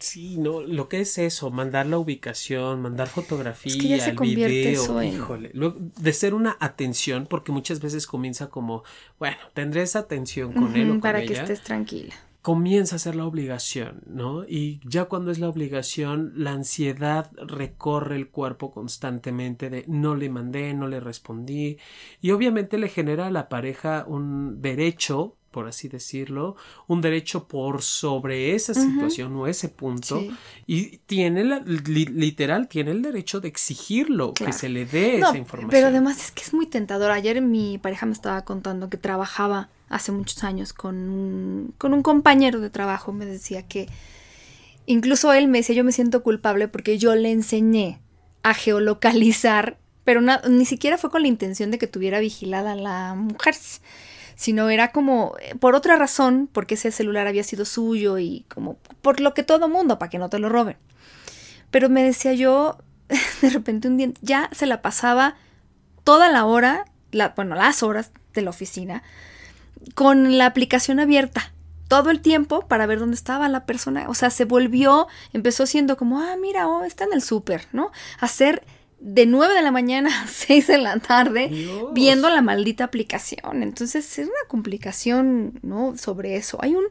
Sí, 0.03 0.37
no, 0.37 0.61
lo 0.61 0.89
que 0.89 0.99
es 0.99 1.17
eso, 1.17 1.49
mandar 1.49 1.85
la 1.85 1.97
ubicación, 1.97 2.81
mandar 2.81 3.07
fotografía, 3.07 4.05
el 4.05 4.17
video, 4.17 5.01
híjole, 5.01 5.51
de 5.53 6.13
ser 6.13 6.33
una 6.33 6.57
atención, 6.59 7.25
porque 7.25 7.53
muchas 7.53 7.79
veces 7.79 8.05
comienza 8.05 8.49
como, 8.49 8.83
bueno, 9.17 9.37
tendré 9.53 9.81
esa 9.81 9.99
atención 9.99 10.51
con 10.51 10.75
él 10.75 10.89
o 10.89 10.91
con 10.93 11.01
para 11.01 11.25
que 11.25 11.31
estés 11.31 11.61
tranquila. 11.61 12.13
Comienza 12.41 12.97
a 12.97 12.99
ser 12.99 13.15
la 13.15 13.25
obligación, 13.25 14.01
¿no? 14.05 14.43
Y 14.43 14.81
ya 14.83 15.05
cuando 15.05 15.31
es 15.31 15.39
la 15.39 15.47
obligación, 15.47 16.33
la 16.35 16.51
ansiedad 16.51 17.31
recorre 17.37 18.17
el 18.17 18.27
cuerpo 18.27 18.71
constantemente 18.71 19.69
de 19.69 19.85
no 19.87 20.15
le 20.15 20.27
mandé, 20.27 20.73
no 20.73 20.89
le 20.89 20.99
respondí, 20.99 21.77
y 22.19 22.31
obviamente 22.31 22.77
le 22.77 22.89
genera 22.89 23.27
a 23.27 23.31
la 23.31 23.47
pareja 23.47 24.03
un 24.05 24.61
derecho 24.61 25.37
por 25.53 25.67
así 25.67 25.87
decirlo, 25.87 26.57
un 26.87 26.99
derecho 26.99 27.47
por 27.47 27.83
sobre 27.83 28.55
esa 28.55 28.73
situación 28.73 29.33
o 29.37 29.47
ese 29.47 29.69
punto 29.69 30.21
y 30.67 30.97
tiene 30.97 31.45
la, 31.45 31.59
literal 31.59 32.67
tiene 32.67 32.91
el 32.91 33.01
derecho 33.01 33.39
de 33.39 33.47
exigirlo, 33.47 34.33
que 34.33 34.51
se 34.51 34.67
le 34.67 34.85
dé 34.85 35.19
esa 35.19 35.37
información. 35.37 35.69
Pero 35.69 35.87
además 35.87 36.17
es 36.25 36.31
que 36.31 36.41
es 36.41 36.53
muy 36.53 36.65
tentador. 36.65 37.11
Ayer 37.11 37.39
mi 37.41 37.77
pareja 37.77 38.05
me 38.05 38.13
estaba 38.13 38.43
contando 38.43 38.89
que 38.89 38.97
trabajaba 38.97 39.69
hace 39.89 40.11
muchos 40.11 40.43
años 40.43 40.73
con, 40.73 41.73
con 41.77 41.93
un 41.93 42.01
compañero 42.01 42.59
de 42.59 42.71
trabajo, 42.71 43.13
me 43.13 43.27
decía 43.27 43.67
que 43.67 43.87
incluso 44.87 45.31
él 45.33 45.47
me 45.47 45.59
decía, 45.59 45.75
yo 45.75 45.83
me 45.83 45.91
siento 45.91 46.23
culpable 46.23 46.67
porque 46.67 46.97
yo 46.97 47.15
le 47.15 47.31
enseñé 47.31 47.99
a 48.41 48.55
geolocalizar, 48.55 49.77
pero 50.03 50.19
ni 50.49 50.65
siquiera 50.65 50.97
fue 50.97 51.11
con 51.11 51.21
la 51.21 51.27
intención 51.27 51.69
de 51.69 51.77
que 51.77 51.85
tuviera 51.85 52.19
vigilada 52.19 52.71
a 52.71 52.75
la 52.75 53.13
mujer 53.13 53.55
sino 54.35 54.69
era 54.69 54.91
como 54.91 55.35
eh, 55.41 55.55
por 55.55 55.75
otra 55.75 55.95
razón, 55.95 56.49
porque 56.51 56.75
ese 56.75 56.91
celular 56.91 57.27
había 57.27 57.43
sido 57.43 57.65
suyo 57.65 58.17
y 58.17 58.45
como 58.53 58.77
por 59.01 59.19
lo 59.19 59.33
que 59.33 59.43
todo 59.43 59.67
mundo, 59.67 59.99
para 59.99 60.09
que 60.09 60.19
no 60.19 60.29
te 60.29 60.39
lo 60.39 60.49
roben. 60.49 60.77
Pero 61.71 61.89
me 61.89 62.03
decía 62.03 62.33
yo, 62.33 62.77
de 63.41 63.49
repente 63.49 63.87
un 63.87 63.97
día, 63.97 64.11
ya 64.21 64.49
se 64.51 64.65
la 64.65 64.81
pasaba 64.81 65.35
toda 66.03 66.29
la 66.29 66.45
hora, 66.45 66.85
bueno, 67.35 67.55
las 67.55 67.83
horas 67.83 68.11
de 68.33 68.41
la 68.41 68.49
oficina, 68.49 69.03
con 69.95 70.37
la 70.37 70.45
aplicación 70.45 70.99
abierta 70.99 71.51
todo 71.87 72.09
el 72.09 72.21
tiempo 72.21 72.67
para 72.67 72.85
ver 72.85 72.99
dónde 72.99 73.15
estaba 73.15 73.47
la 73.49 73.65
persona. 73.65 74.05
O 74.07 74.15
sea, 74.15 74.31
se 74.31 74.45
volvió, 74.45 75.07
empezó 75.31 75.65
siendo 75.67 75.95
como, 75.95 76.21
ah, 76.21 76.35
mira, 76.41 76.67
oh, 76.67 76.83
está 76.83 77.03
en 77.03 77.13
el 77.13 77.21
súper, 77.21 77.67
¿no? 77.71 77.91
Hacer 78.19 78.63
de 79.03 79.25
9 79.25 79.53
de 79.53 79.61
la 79.61 79.71
mañana 79.71 80.23
a 80.23 80.27
6 80.31 80.67
de 80.67 80.77
la 80.77 80.97
tarde 80.97 81.51
viendo 81.93 82.29
la 82.29 82.41
maldita 82.41 82.85
aplicación. 82.85 83.61
Entonces 83.61 84.17
es 84.17 84.25
una 84.25 84.47
complicación, 84.47 85.59
¿no? 85.61 85.97
Sobre 85.97 86.37
eso. 86.37 86.57
Hay 86.61 86.73
un, 86.73 86.85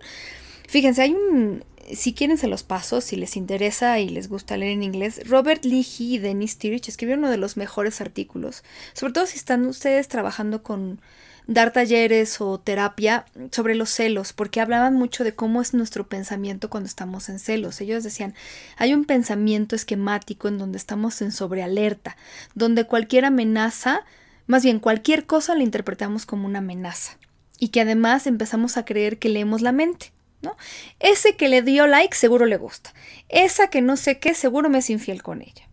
fíjense, 0.68 1.02
hay 1.02 1.14
un, 1.14 1.64
si 1.92 2.12
quieren 2.12 2.36
se 2.36 2.48
los 2.48 2.62
paso, 2.62 3.00
si 3.00 3.16
les 3.16 3.36
interesa 3.36 3.98
y 3.98 4.10
les 4.10 4.28
gusta 4.28 4.56
leer 4.56 4.72
en 4.72 4.82
inglés, 4.82 5.22
Robert 5.26 5.64
Lee 5.64 5.86
y 5.98 6.18
Dennis 6.18 6.58
Tirich 6.58 6.88
escribieron 6.88 7.24
uno 7.24 7.30
de 7.30 7.38
los 7.38 7.56
mejores 7.56 8.00
artículos, 8.00 8.62
sobre 8.92 9.14
todo 9.14 9.26
si 9.26 9.38
están 9.38 9.66
ustedes 9.66 10.08
trabajando 10.08 10.62
con 10.62 11.00
dar 11.46 11.72
talleres 11.72 12.40
o 12.40 12.58
terapia 12.58 13.26
sobre 13.50 13.74
los 13.74 13.90
celos, 13.90 14.32
porque 14.32 14.60
hablaban 14.60 14.94
mucho 14.94 15.24
de 15.24 15.34
cómo 15.34 15.60
es 15.60 15.74
nuestro 15.74 16.06
pensamiento 16.06 16.70
cuando 16.70 16.86
estamos 16.86 17.28
en 17.28 17.38
celos. 17.38 17.80
Ellos 17.80 18.04
decían, 18.04 18.34
hay 18.76 18.94
un 18.94 19.04
pensamiento 19.04 19.74
esquemático 19.74 20.48
en 20.48 20.58
donde 20.58 20.78
estamos 20.78 21.20
en 21.22 21.32
sobrealerta, 21.32 22.16
donde 22.54 22.86
cualquier 22.86 23.24
amenaza, 23.24 24.04
más 24.46 24.62
bien 24.62 24.78
cualquier 24.78 25.26
cosa 25.26 25.54
la 25.54 25.62
interpretamos 25.62 26.26
como 26.26 26.46
una 26.46 26.60
amenaza, 26.60 27.18
y 27.58 27.68
que 27.68 27.80
además 27.80 28.26
empezamos 28.26 28.76
a 28.76 28.84
creer 28.84 29.18
que 29.18 29.28
leemos 29.28 29.62
la 29.62 29.72
mente. 29.72 30.12
¿No? 30.40 30.56
Ese 30.98 31.36
que 31.36 31.48
le 31.48 31.62
dio 31.62 31.86
like 31.86 32.16
seguro 32.16 32.46
le 32.46 32.56
gusta. 32.56 32.92
Esa 33.28 33.68
que 33.68 33.80
no 33.80 33.96
sé 33.96 34.18
qué 34.18 34.34
seguro 34.34 34.68
me 34.68 34.78
es 34.78 34.90
infiel 34.90 35.22
con 35.22 35.40
ella. 35.40 35.68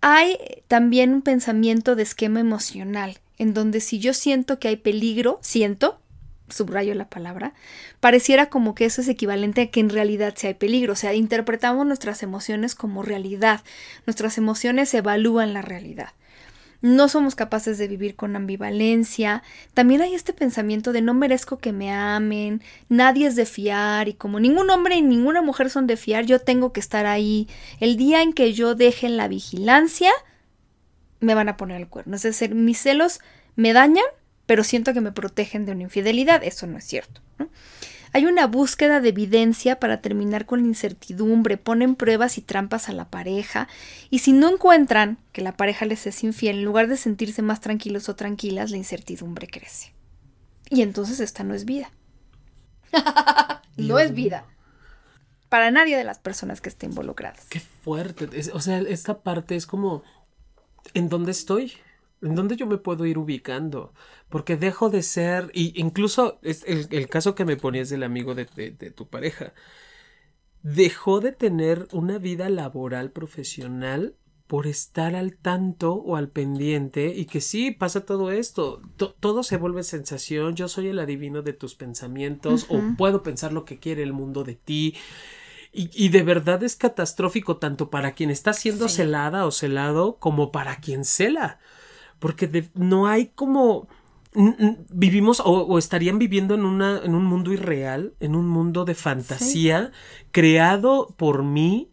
Hay 0.00 0.38
también 0.68 1.12
un 1.12 1.20
pensamiento 1.20 1.94
de 1.94 2.02
esquema 2.02 2.40
emocional 2.40 3.20
en 3.38 3.54
donde 3.54 3.80
si 3.80 3.98
yo 3.98 4.14
siento 4.14 4.58
que 4.58 4.68
hay 4.68 4.76
peligro, 4.76 5.38
siento, 5.42 6.00
subrayo 6.48 6.94
la 6.94 7.08
palabra, 7.08 7.54
pareciera 8.00 8.46
como 8.50 8.74
que 8.74 8.84
eso 8.84 9.00
es 9.00 9.08
equivalente 9.08 9.62
a 9.62 9.70
que 9.70 9.80
en 9.80 9.90
realidad 9.90 10.34
si 10.36 10.46
hay 10.46 10.54
peligro, 10.54 10.92
o 10.92 10.96
sea, 10.96 11.14
interpretamos 11.14 11.86
nuestras 11.86 12.22
emociones 12.22 12.74
como 12.74 13.02
realidad, 13.02 13.62
nuestras 14.06 14.38
emociones 14.38 14.92
evalúan 14.94 15.52
la 15.52 15.62
realidad. 15.62 16.10
No 16.84 17.08
somos 17.08 17.34
capaces 17.34 17.78
de 17.78 17.88
vivir 17.88 18.14
con 18.14 18.36
ambivalencia. 18.36 19.42
También 19.72 20.02
hay 20.02 20.14
este 20.14 20.34
pensamiento 20.34 20.92
de 20.92 21.00
no 21.00 21.14
merezco 21.14 21.56
que 21.56 21.72
me 21.72 21.90
amen, 21.90 22.60
nadie 22.90 23.26
es 23.26 23.36
de 23.36 23.46
fiar 23.46 24.08
y 24.08 24.12
como 24.12 24.38
ningún 24.38 24.68
hombre 24.68 24.96
y 24.96 25.00
ninguna 25.00 25.40
mujer 25.40 25.70
son 25.70 25.86
de 25.86 25.96
fiar, 25.96 26.26
yo 26.26 26.40
tengo 26.40 26.74
que 26.74 26.80
estar 26.80 27.06
ahí. 27.06 27.48
El 27.80 27.96
día 27.96 28.20
en 28.20 28.34
que 28.34 28.52
yo 28.52 28.74
deje 28.74 29.08
la 29.08 29.28
vigilancia, 29.28 30.10
me 31.24 31.34
van 31.34 31.48
a 31.48 31.56
poner 31.56 31.80
el 31.80 31.88
cuerno. 31.88 32.16
Es 32.16 32.22
decir, 32.22 32.54
mis 32.54 32.78
celos 32.78 33.20
me 33.56 33.72
dañan, 33.72 34.04
pero 34.46 34.64
siento 34.64 34.92
que 34.92 35.00
me 35.00 35.12
protegen 35.12 35.66
de 35.66 35.72
una 35.72 35.82
infidelidad. 35.82 36.42
Eso 36.44 36.66
no 36.66 36.78
es 36.78 36.84
cierto. 36.84 37.20
Hay 38.14 38.26
una 38.26 38.46
búsqueda 38.46 39.00
de 39.00 39.08
evidencia 39.08 39.80
para 39.80 40.00
terminar 40.00 40.46
con 40.46 40.62
la 40.62 40.68
incertidumbre, 40.68 41.56
ponen 41.56 41.96
pruebas 41.96 42.38
y 42.38 42.42
trampas 42.42 42.88
a 42.88 42.92
la 42.92 43.10
pareja, 43.10 43.66
y 44.08 44.20
si 44.20 44.32
no 44.32 44.52
encuentran 44.52 45.18
que 45.32 45.42
la 45.42 45.56
pareja 45.56 45.84
les 45.84 46.06
es 46.06 46.22
infiel, 46.22 46.58
en 46.58 46.64
lugar 46.64 46.86
de 46.86 46.96
sentirse 46.96 47.42
más 47.42 47.60
tranquilos 47.60 48.08
o 48.08 48.14
tranquilas, 48.14 48.70
la 48.70 48.76
incertidumbre 48.76 49.48
crece. 49.48 49.94
Y 50.70 50.82
entonces 50.82 51.18
esta 51.18 51.42
no 51.42 51.54
es 51.54 51.64
vida. 51.64 51.90
no 53.76 53.98
es 53.98 54.14
vida. 54.14 54.44
Para 55.48 55.72
nadie 55.72 55.96
de 55.96 56.04
las 56.04 56.20
personas 56.20 56.60
que 56.60 56.68
estén 56.68 56.90
involucradas. 56.90 57.46
Qué 57.48 57.58
fuerte. 57.58 58.28
o 58.52 58.60
sea, 58.60 58.78
esta 58.78 59.22
parte 59.22 59.56
es 59.56 59.66
como 59.66 60.04
en 60.92 61.08
dónde 61.08 61.32
estoy, 61.32 61.72
en 62.20 62.34
dónde 62.34 62.56
yo 62.56 62.66
me 62.66 62.78
puedo 62.78 63.06
ir 63.06 63.18
ubicando, 63.18 63.92
porque 64.28 64.56
dejo 64.56 64.90
de 64.90 65.02
ser, 65.02 65.50
y 65.54 65.78
incluso 65.80 66.38
es 66.42 66.64
el, 66.66 67.08
caso 67.08 67.34
que 67.34 67.44
me 67.44 67.56
ponías 67.56 67.88
del 67.88 68.02
amigo 68.02 68.34
de, 68.34 68.46
tu 68.94 69.08
pareja, 69.08 69.52
dejó 70.62 71.20
de 71.20 71.32
tener 71.32 71.88
una 71.92 72.18
vida 72.18 72.48
laboral 72.48 73.10
profesional 73.10 74.16
por 74.46 74.66
estar 74.66 75.14
al 75.14 75.36
tanto 75.36 75.94
o 75.94 76.16
al 76.16 76.28
pendiente 76.28 77.14
y 77.16 77.24
que 77.24 77.40
sí 77.40 77.70
pasa 77.70 78.04
todo 78.04 78.30
esto, 78.30 78.82
todo 79.20 79.42
se 79.42 79.56
vuelve 79.56 79.82
sensación, 79.82 80.54
yo 80.54 80.68
soy 80.68 80.88
el 80.88 80.98
adivino 80.98 81.42
de 81.42 81.54
tus 81.54 81.74
pensamientos 81.74 82.66
o 82.68 82.80
puedo 82.96 83.22
pensar 83.22 83.52
lo 83.52 83.64
que 83.64 83.78
quiere 83.78 84.02
el 84.02 84.12
mundo 84.12 84.44
de 84.44 84.54
ti. 84.54 84.94
Y, 85.76 86.10
de 86.10 86.22
verdad 86.22 86.62
es 86.62 86.76
catastrófico 86.76 87.56
tanto 87.56 87.90
para 87.90 88.12
quien 88.12 88.30
está 88.30 88.52
siendo 88.52 88.88
celada 88.88 89.44
o 89.44 89.50
celado 89.50 90.18
como 90.20 90.52
para 90.52 90.76
quien 90.76 91.04
cela. 91.04 91.58
Porque 92.20 92.70
no 92.74 93.08
hay 93.08 93.32
como 93.34 93.88
vivimos 94.34 95.42
o, 95.44 95.78
estarían 95.78 96.18
viviendo 96.18 96.54
en, 96.54 96.64
una, 96.64 97.00
en 97.02 97.14
un 97.14 97.24
mundo 97.24 97.52
irreal, 97.52 98.14
en 98.20 98.34
un 98.34 98.48
mundo 98.48 98.84
de 98.84 98.94
fantasía 98.94 99.92
creado 100.32 101.14
por 101.16 101.42
mí 101.42 101.90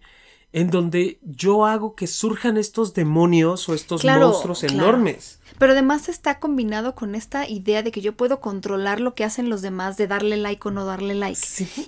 en 0.53 0.69
donde 0.69 1.19
yo 1.23 1.65
hago 1.65 1.95
que 1.95 2.07
surjan 2.07 2.57
estos 2.57 2.93
demonios 2.93 3.69
o 3.69 3.73
estos 3.73 4.03
monstruos 4.03 4.63
enormes. 4.63 5.39
Pero 5.57 5.73
además 5.73 6.09
está 6.09 6.39
combinado 6.39 6.95
con 6.95 7.15
esta 7.15 7.47
idea 7.47 7.83
de 7.83 7.91
que 7.91 8.01
yo 8.01 8.13
puedo 8.13 8.41
controlar 8.41 8.99
lo 8.99 9.15
que 9.15 9.23
hacen 9.23 9.49
los 9.49 9.61
demás, 9.61 9.95
de 9.95 10.07
darle 10.07 10.37
like 10.37 10.67
o 10.67 10.71
no 10.71 10.85
darle 10.85 11.15
like. 11.15 11.39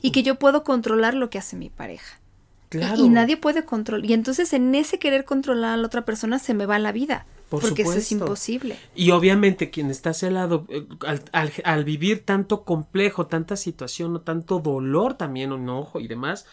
Y 0.01 0.11
que 0.11 0.23
yo 0.23 0.35
puedo 0.35 0.63
controlar 0.63 1.13
lo 1.13 1.29
que 1.29 1.39
hace 1.39 1.55
mi 1.55 1.69
pareja. 1.69 2.19
Claro. 2.69 3.03
Y, 3.03 3.09
nadie 3.09 3.37
puede 3.37 3.65
controlar. 3.65 4.09
Y 4.09 4.13
entonces 4.13 4.53
en 4.53 4.73
ese 4.75 4.97
querer 4.97 5.25
controlar 5.25 5.73
a 5.73 5.77
la 5.77 5.85
otra 5.85 6.05
persona 6.05 6.39
se 6.39 6.53
me 6.53 6.65
va 6.65 6.79
la 6.79 6.91
vida. 6.91 7.25
porque 7.49 7.83
eso 7.83 7.93
es 7.93 8.11
imposible. 8.11 8.77
Y 8.95 9.11
obviamente 9.11 9.69
quien 9.69 9.91
está 9.91 10.13
celado, 10.13 10.65
eh, 10.69 10.87
al, 11.05 11.51
al, 11.63 11.83
vivir 11.83 12.25
tanto 12.25 12.63
complejo, 12.63 13.27
tanta 13.27 13.57
situación 13.57 14.15
o 14.15 14.21
tanto 14.21 14.59
dolor 14.59 15.15
también, 15.15 15.51
enojo 15.51 15.99
y 15.99 16.07
demás, 16.07 16.45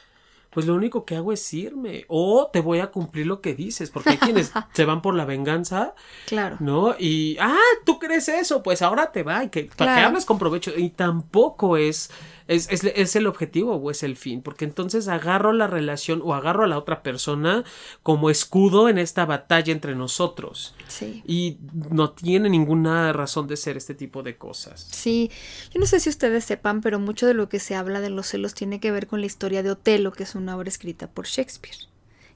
pues 0.50 0.66
lo 0.66 0.74
único 0.74 1.04
que 1.04 1.16
hago 1.16 1.32
es 1.32 1.54
irme 1.54 2.04
o 2.08 2.50
te 2.52 2.60
voy 2.60 2.80
a 2.80 2.90
cumplir 2.90 3.26
lo 3.26 3.40
que 3.40 3.54
dices, 3.54 3.90
porque 3.90 4.10
hay 4.10 4.18
quienes 4.18 4.52
se 4.72 4.84
van 4.84 5.00
por 5.00 5.14
la 5.14 5.24
venganza, 5.24 5.94
claro, 6.26 6.56
¿no? 6.60 6.96
Y, 6.98 7.36
ah, 7.40 7.56
tú 7.86 7.98
crees 7.98 8.28
eso, 8.28 8.62
pues 8.62 8.82
ahora 8.82 9.12
te 9.12 9.22
va, 9.22 9.44
y 9.44 9.48
que, 9.48 9.70
para 9.76 9.96
que 9.96 10.00
hables 10.02 10.24
con 10.24 10.38
provecho, 10.38 10.72
y 10.76 10.90
tampoco 10.90 11.76
es 11.76 12.10
es, 12.50 12.68
es, 12.68 13.14
el 13.14 13.28
objetivo 13.28 13.76
o 13.76 13.90
es 13.92 14.02
el 14.02 14.16
fin, 14.16 14.42
porque 14.42 14.64
entonces 14.64 15.06
agarro 15.06 15.52
la 15.52 15.68
relación 15.68 16.20
o 16.24 16.34
agarro 16.34 16.64
a 16.64 16.66
la 16.66 16.78
otra 16.78 17.04
persona 17.04 17.62
como 18.02 18.28
escudo 18.28 18.88
en 18.88 18.98
esta 18.98 19.24
batalla 19.24 19.72
entre 19.72 19.94
nosotros. 19.94 20.74
Sí. 20.88 21.22
Y 21.24 21.58
no 21.90 22.10
tiene 22.10 22.50
ninguna 22.50 23.12
razón 23.12 23.46
de 23.46 23.56
ser 23.56 23.76
este 23.76 23.94
tipo 23.94 24.24
de 24.24 24.36
cosas. 24.36 24.88
Sí, 24.90 25.30
yo 25.72 25.78
no 25.78 25.86
sé 25.86 26.00
si 26.00 26.08
ustedes 26.08 26.44
sepan, 26.44 26.80
pero 26.80 26.98
mucho 26.98 27.28
de 27.28 27.34
lo 27.34 27.48
que 27.48 27.60
se 27.60 27.76
habla 27.76 28.00
de 28.00 28.10
los 28.10 28.26
celos 28.26 28.54
tiene 28.54 28.80
que 28.80 28.90
ver 28.90 29.06
con 29.06 29.20
la 29.20 29.26
historia 29.26 29.62
de 29.62 29.70
Otelo, 29.70 30.10
que 30.10 30.24
es 30.24 30.34
una 30.34 30.56
obra 30.56 30.68
escrita 30.68 31.06
por 31.08 31.26
Shakespeare. 31.26 31.76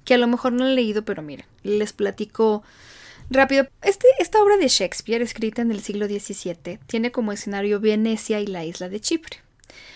Que 0.05 0.15
a 0.15 0.19
lo 0.19 0.29
mejor 0.29 0.53
no 0.53 0.65
he 0.65 0.75
leído, 0.75 1.05
pero 1.05 1.23
miren, 1.23 1.47
les 1.65 1.93
platico 1.93 2.63
rápido. 3.31 3.67
Este, 3.83 4.07
esta 4.21 4.41
obra 4.41 4.59
de 4.59 4.69
Shakespeare, 4.69 5.23
escrita 5.23 5.63
en 5.63 5.73
el 5.73 5.81
siglo 5.81 6.07
XVII, 6.07 6.79
tiene 6.87 7.11
como 7.11 7.33
escenario 7.33 7.81
Venecia 7.81 8.39
y 8.39 8.47
la 8.47 8.65
isla 8.65 8.89
de 8.89 9.01
Chipre. 9.01 9.44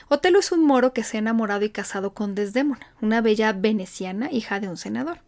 Otelo 0.08 0.38
es 0.38 0.52
un 0.52 0.64
moro 0.64 0.92
que 0.92 1.04
se 1.04 1.16
ha 1.16 1.20
enamorado 1.20 1.64
y 1.64 1.70
casado 1.70 2.14
con 2.14 2.34
Desdémona, 2.34 2.92
una 3.00 3.20
bella 3.20 3.52
veneciana, 3.52 4.30
hija 4.32 4.60
de 4.60 4.68
un 4.68 4.76
senador. 4.76 5.20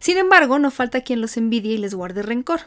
Sin 0.00 0.18
embargo, 0.18 0.58
no 0.58 0.70
falta 0.70 1.02
quien 1.02 1.20
los 1.20 1.36
envidie 1.36 1.74
y 1.74 1.78
les 1.78 1.94
guarde 1.94 2.22
rencor. 2.22 2.62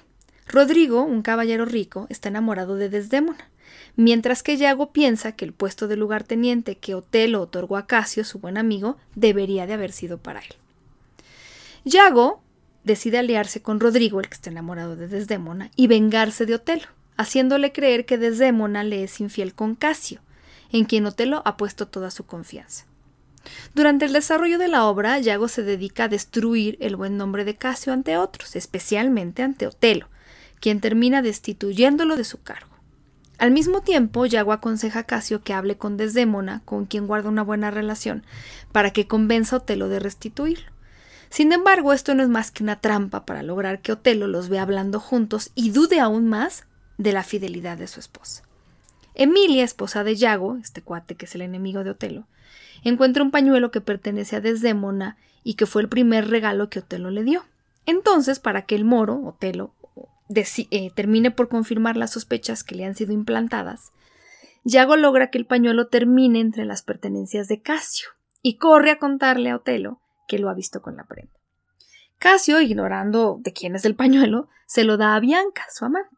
Rodrigo, 0.48 1.04
un 1.04 1.22
caballero 1.22 1.66
rico, 1.66 2.08
está 2.10 2.30
enamorado 2.30 2.76
de 2.78 2.90
Desdémona, 2.90 3.50
mientras 3.98 4.42
que 4.42 4.56
Yago 4.56 4.94
piensa 4.94 5.34
que 5.34 5.44
el 5.44 5.54
puesto 5.54 5.90
de 5.90 5.98
lugarteniente 5.98 6.78
que 6.78 6.96
Otelo 6.96 7.42
otorgó 7.42 7.76
a 7.76 7.86
Casio, 7.86 8.24
su 8.24 8.40
buen 8.40 8.58
amigo, 8.58 8.98
debería 9.14 9.68
de 9.68 9.74
haber 9.74 9.92
sido 9.92 10.18
para 10.20 10.40
él. 10.40 10.56
Yago 11.84 12.42
decide 12.86 13.18
aliarse 13.18 13.62
con 13.62 13.82
Rodrigo, 13.82 14.22
el 14.22 14.30
que 14.30 14.36
está 14.36 14.50
enamorado 14.50 14.96
de 14.96 15.10
Desdémona, 15.10 15.72
y 15.76 15.88
vengarse 15.88 16.46
de 16.46 16.56
Otelo, 16.56 16.88
haciéndole 17.18 17.74
creer 17.74 18.06
que 18.06 18.18
Desdémona 18.18 18.84
le 18.84 19.04
es 19.04 19.20
infiel 19.20 19.54
con 19.54 19.76
Casio, 19.76 20.22
en 20.72 20.86
quien 20.86 21.06
Otelo 21.06 21.42
ha 21.46 21.58
puesto 21.58 21.88
toda 21.88 22.12
su 22.12 22.26
confianza. 22.26 22.86
Durante 23.74 24.06
el 24.06 24.14
desarrollo 24.14 24.58
de 24.58 24.68
la 24.68 24.86
obra, 24.86 25.20
Yago 25.20 25.48
se 25.48 25.64
dedica 25.64 26.06
a 26.06 26.10
destruir 26.10 26.78
el 26.82 26.96
buen 26.96 27.18
nombre 27.18 27.46
de 27.46 27.56
Casio 27.56 27.94
ante 27.94 28.18
otros, 28.18 28.56
especialmente 28.56 29.44
ante 29.44 29.68
Otelo, 29.68 30.10
quien 30.60 30.82
termina 30.82 31.22
destituyéndolo 31.22 32.18
de 32.18 32.24
su 32.24 32.42
cargo. 32.42 32.76
Al 33.38 33.52
mismo 33.52 33.82
tiempo, 33.82 34.26
Yago 34.26 34.52
aconseja 34.52 35.00
a 35.00 35.04
Casio 35.04 35.44
que 35.44 35.54
hable 35.54 35.78
con 35.78 35.96
Desdémona, 35.96 36.62
con 36.66 36.86
quien 36.86 37.06
guarda 37.06 37.30
una 37.30 37.44
buena 37.44 37.70
relación, 37.70 38.26
para 38.72 38.92
que 38.92 39.08
convenza 39.08 39.56
a 39.56 39.60
Otelo 39.60 39.90
de 39.90 40.00
restituirlo. 40.00 40.72
Sin 41.30 41.52
embargo, 41.52 41.94
esto 41.94 42.16
no 42.16 42.24
es 42.24 42.30
más 42.30 42.52
que 42.52 42.64
una 42.64 42.80
trampa 42.80 43.26
para 43.26 43.44
lograr 43.44 43.82
que 43.82 43.92
Otelo 43.92 44.28
los 44.28 44.50
vea 44.50 44.64
hablando 44.64 45.00
juntos 45.00 45.52
y 45.56 45.70
dude 45.72 46.00
aún 46.00 46.28
más 46.28 46.66
de 46.98 47.12
la 47.12 47.24
fidelidad 47.24 47.78
de 47.78 47.88
su 47.88 48.00
esposa. 48.00 48.47
Emilia, 49.20 49.64
esposa 49.64 50.04
de 50.04 50.16
Yago, 50.16 50.58
este 50.58 50.84
cuate 50.84 51.16
que 51.16 51.26
es 51.26 51.34
el 51.34 51.42
enemigo 51.42 51.84
de 51.84 51.90
Otelo, 51.90 52.28
encuentra 52.84 53.24
un 53.24 53.32
pañuelo 53.32 53.72
que 53.72 53.82
pertenece 53.82 54.36
a 54.36 54.42
Desdémona 54.42 55.18
y 55.44 55.56
que 55.56 55.66
fue 55.66 55.82
el 55.82 55.90
primer 55.90 56.30
regalo 56.30 56.70
que 56.70 56.80
Otelo 56.80 57.10
le 57.10 57.24
dio. 57.24 57.44
Entonces, 57.88 58.40
para 58.40 58.62
que 58.68 58.76
el 58.76 58.86
moro, 58.86 59.20
Otelo, 59.24 59.74
eh, 60.30 60.92
termine 60.94 61.32
por 61.32 61.50
confirmar 61.50 61.98
las 61.98 62.12
sospechas 62.12 62.64
que 62.64 62.76
le 62.76 62.86
han 62.86 62.94
sido 62.94 63.12
implantadas, 63.12 63.92
Yago 64.64 64.96
logra 64.98 65.32
que 65.32 65.40
el 65.40 65.48
pañuelo 65.48 65.88
termine 65.88 66.40
entre 66.40 66.66
las 66.66 66.84
pertenencias 66.84 67.48
de 67.48 67.60
Casio 67.60 68.10
y 68.44 68.58
corre 68.58 68.92
a 68.92 69.00
contarle 69.00 69.50
a 69.50 69.56
Otelo 69.56 70.00
que 70.28 70.38
lo 70.38 70.48
ha 70.50 70.54
visto 70.54 70.84
con 70.84 70.96
la 70.96 71.06
prenda. 71.06 71.32
Casio, 72.20 72.62
ignorando 72.62 73.40
de 73.40 73.52
quién 73.52 73.76
es 73.76 73.86
el 73.86 73.96
pañuelo, 73.96 74.48
se 74.68 74.84
lo 74.84 74.98
da 74.98 75.16
a 75.16 75.20
Bianca, 75.20 75.66
su 75.74 75.86
amante. 75.86 76.17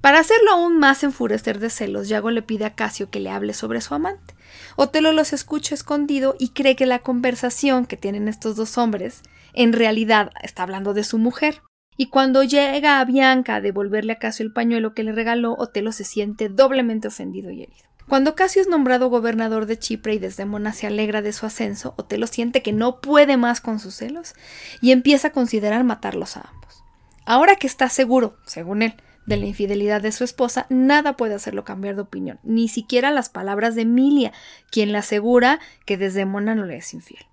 Para 0.00 0.18
hacerlo 0.18 0.52
aún 0.52 0.78
más 0.78 1.02
enfurecer 1.04 1.58
de 1.58 1.70
celos, 1.70 2.08
Yago 2.08 2.30
le 2.30 2.42
pide 2.42 2.64
a 2.64 2.74
Casio 2.74 3.10
que 3.10 3.20
le 3.20 3.30
hable 3.30 3.54
sobre 3.54 3.80
su 3.80 3.94
amante. 3.94 4.34
Otelo 4.76 5.12
los 5.12 5.32
escucha 5.32 5.74
escondido 5.74 6.36
y 6.38 6.50
cree 6.50 6.76
que 6.76 6.86
la 6.86 7.00
conversación 7.00 7.86
que 7.86 7.96
tienen 7.96 8.28
estos 8.28 8.56
dos 8.56 8.78
hombres 8.78 9.22
en 9.52 9.72
realidad 9.72 10.30
está 10.42 10.62
hablando 10.62 10.94
de 10.94 11.04
su 11.04 11.18
mujer. 11.18 11.62
Y 11.96 12.06
cuando 12.06 12.42
llega 12.42 12.98
a 12.98 13.04
Bianca 13.04 13.56
a 13.56 13.60
devolverle 13.60 14.14
a 14.14 14.18
Casio 14.18 14.44
el 14.44 14.52
pañuelo 14.52 14.94
que 14.94 15.04
le 15.04 15.12
regaló, 15.12 15.54
Otelo 15.58 15.92
se 15.92 16.04
siente 16.04 16.48
doblemente 16.48 17.08
ofendido 17.08 17.50
y 17.50 17.62
herido. 17.62 17.84
Cuando 18.08 18.34
Casio 18.34 18.60
es 18.60 18.68
nombrado 18.68 19.08
gobernador 19.08 19.64
de 19.66 19.78
Chipre 19.78 20.14
y 20.14 20.18
Desdemona 20.18 20.72
se 20.72 20.86
alegra 20.86 21.22
de 21.22 21.32
su 21.32 21.46
ascenso, 21.46 21.94
Otelo 21.96 22.26
siente 22.26 22.62
que 22.62 22.72
no 22.72 23.00
puede 23.00 23.36
más 23.36 23.60
con 23.60 23.80
sus 23.80 23.94
celos 23.94 24.34
y 24.82 24.92
empieza 24.92 25.28
a 25.28 25.32
considerar 25.32 25.84
matarlos 25.84 26.36
a 26.36 26.42
ambos. 26.42 26.84
Ahora 27.24 27.56
que 27.56 27.66
está 27.66 27.88
seguro, 27.88 28.36
según 28.44 28.82
él, 28.82 28.94
de 29.26 29.36
la 29.36 29.46
infidelidad 29.46 30.00
de 30.02 30.12
su 30.12 30.24
esposa, 30.24 30.66
nada 30.68 31.16
puede 31.16 31.34
hacerlo 31.34 31.64
cambiar 31.64 31.94
de 31.96 32.02
opinión, 32.02 32.38
ni 32.42 32.68
siquiera 32.68 33.10
las 33.10 33.28
palabras 33.28 33.74
de 33.74 33.82
Emilia, 33.82 34.32
quien 34.70 34.92
le 34.92 34.98
asegura 34.98 35.60
que 35.86 35.96
desde 35.96 36.26
Mona 36.26 36.54
no 36.54 36.64
le 36.64 36.76
es 36.76 36.94
infiel. 36.94 37.24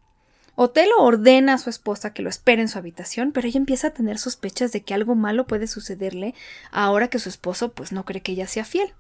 Otelo 0.55 0.97
ordena 0.99 1.53
a 1.53 1.57
su 1.57 1.69
esposa 1.69 2.13
que 2.13 2.21
lo 2.21 2.29
espere 2.29 2.61
en 2.61 2.67
su 2.67 2.77
habitación, 2.77 3.31
pero 3.31 3.47
ella 3.47 3.57
empieza 3.57 3.87
a 3.87 3.93
tener 3.93 4.19
sospechas 4.19 4.71
de 4.71 4.81
que 4.83 4.93
algo 4.93 5.15
malo 5.15 5.47
puede 5.47 5.65
sucederle 5.67 6.35
ahora 6.71 7.07
que 7.07 7.19
su 7.19 7.29
esposo 7.29 7.71
pues 7.71 7.91
no 7.91 8.05
cree 8.05 8.21
que 8.21 8.33
ella 8.33 8.47
sea 8.47 8.65
fiel. 8.65 8.93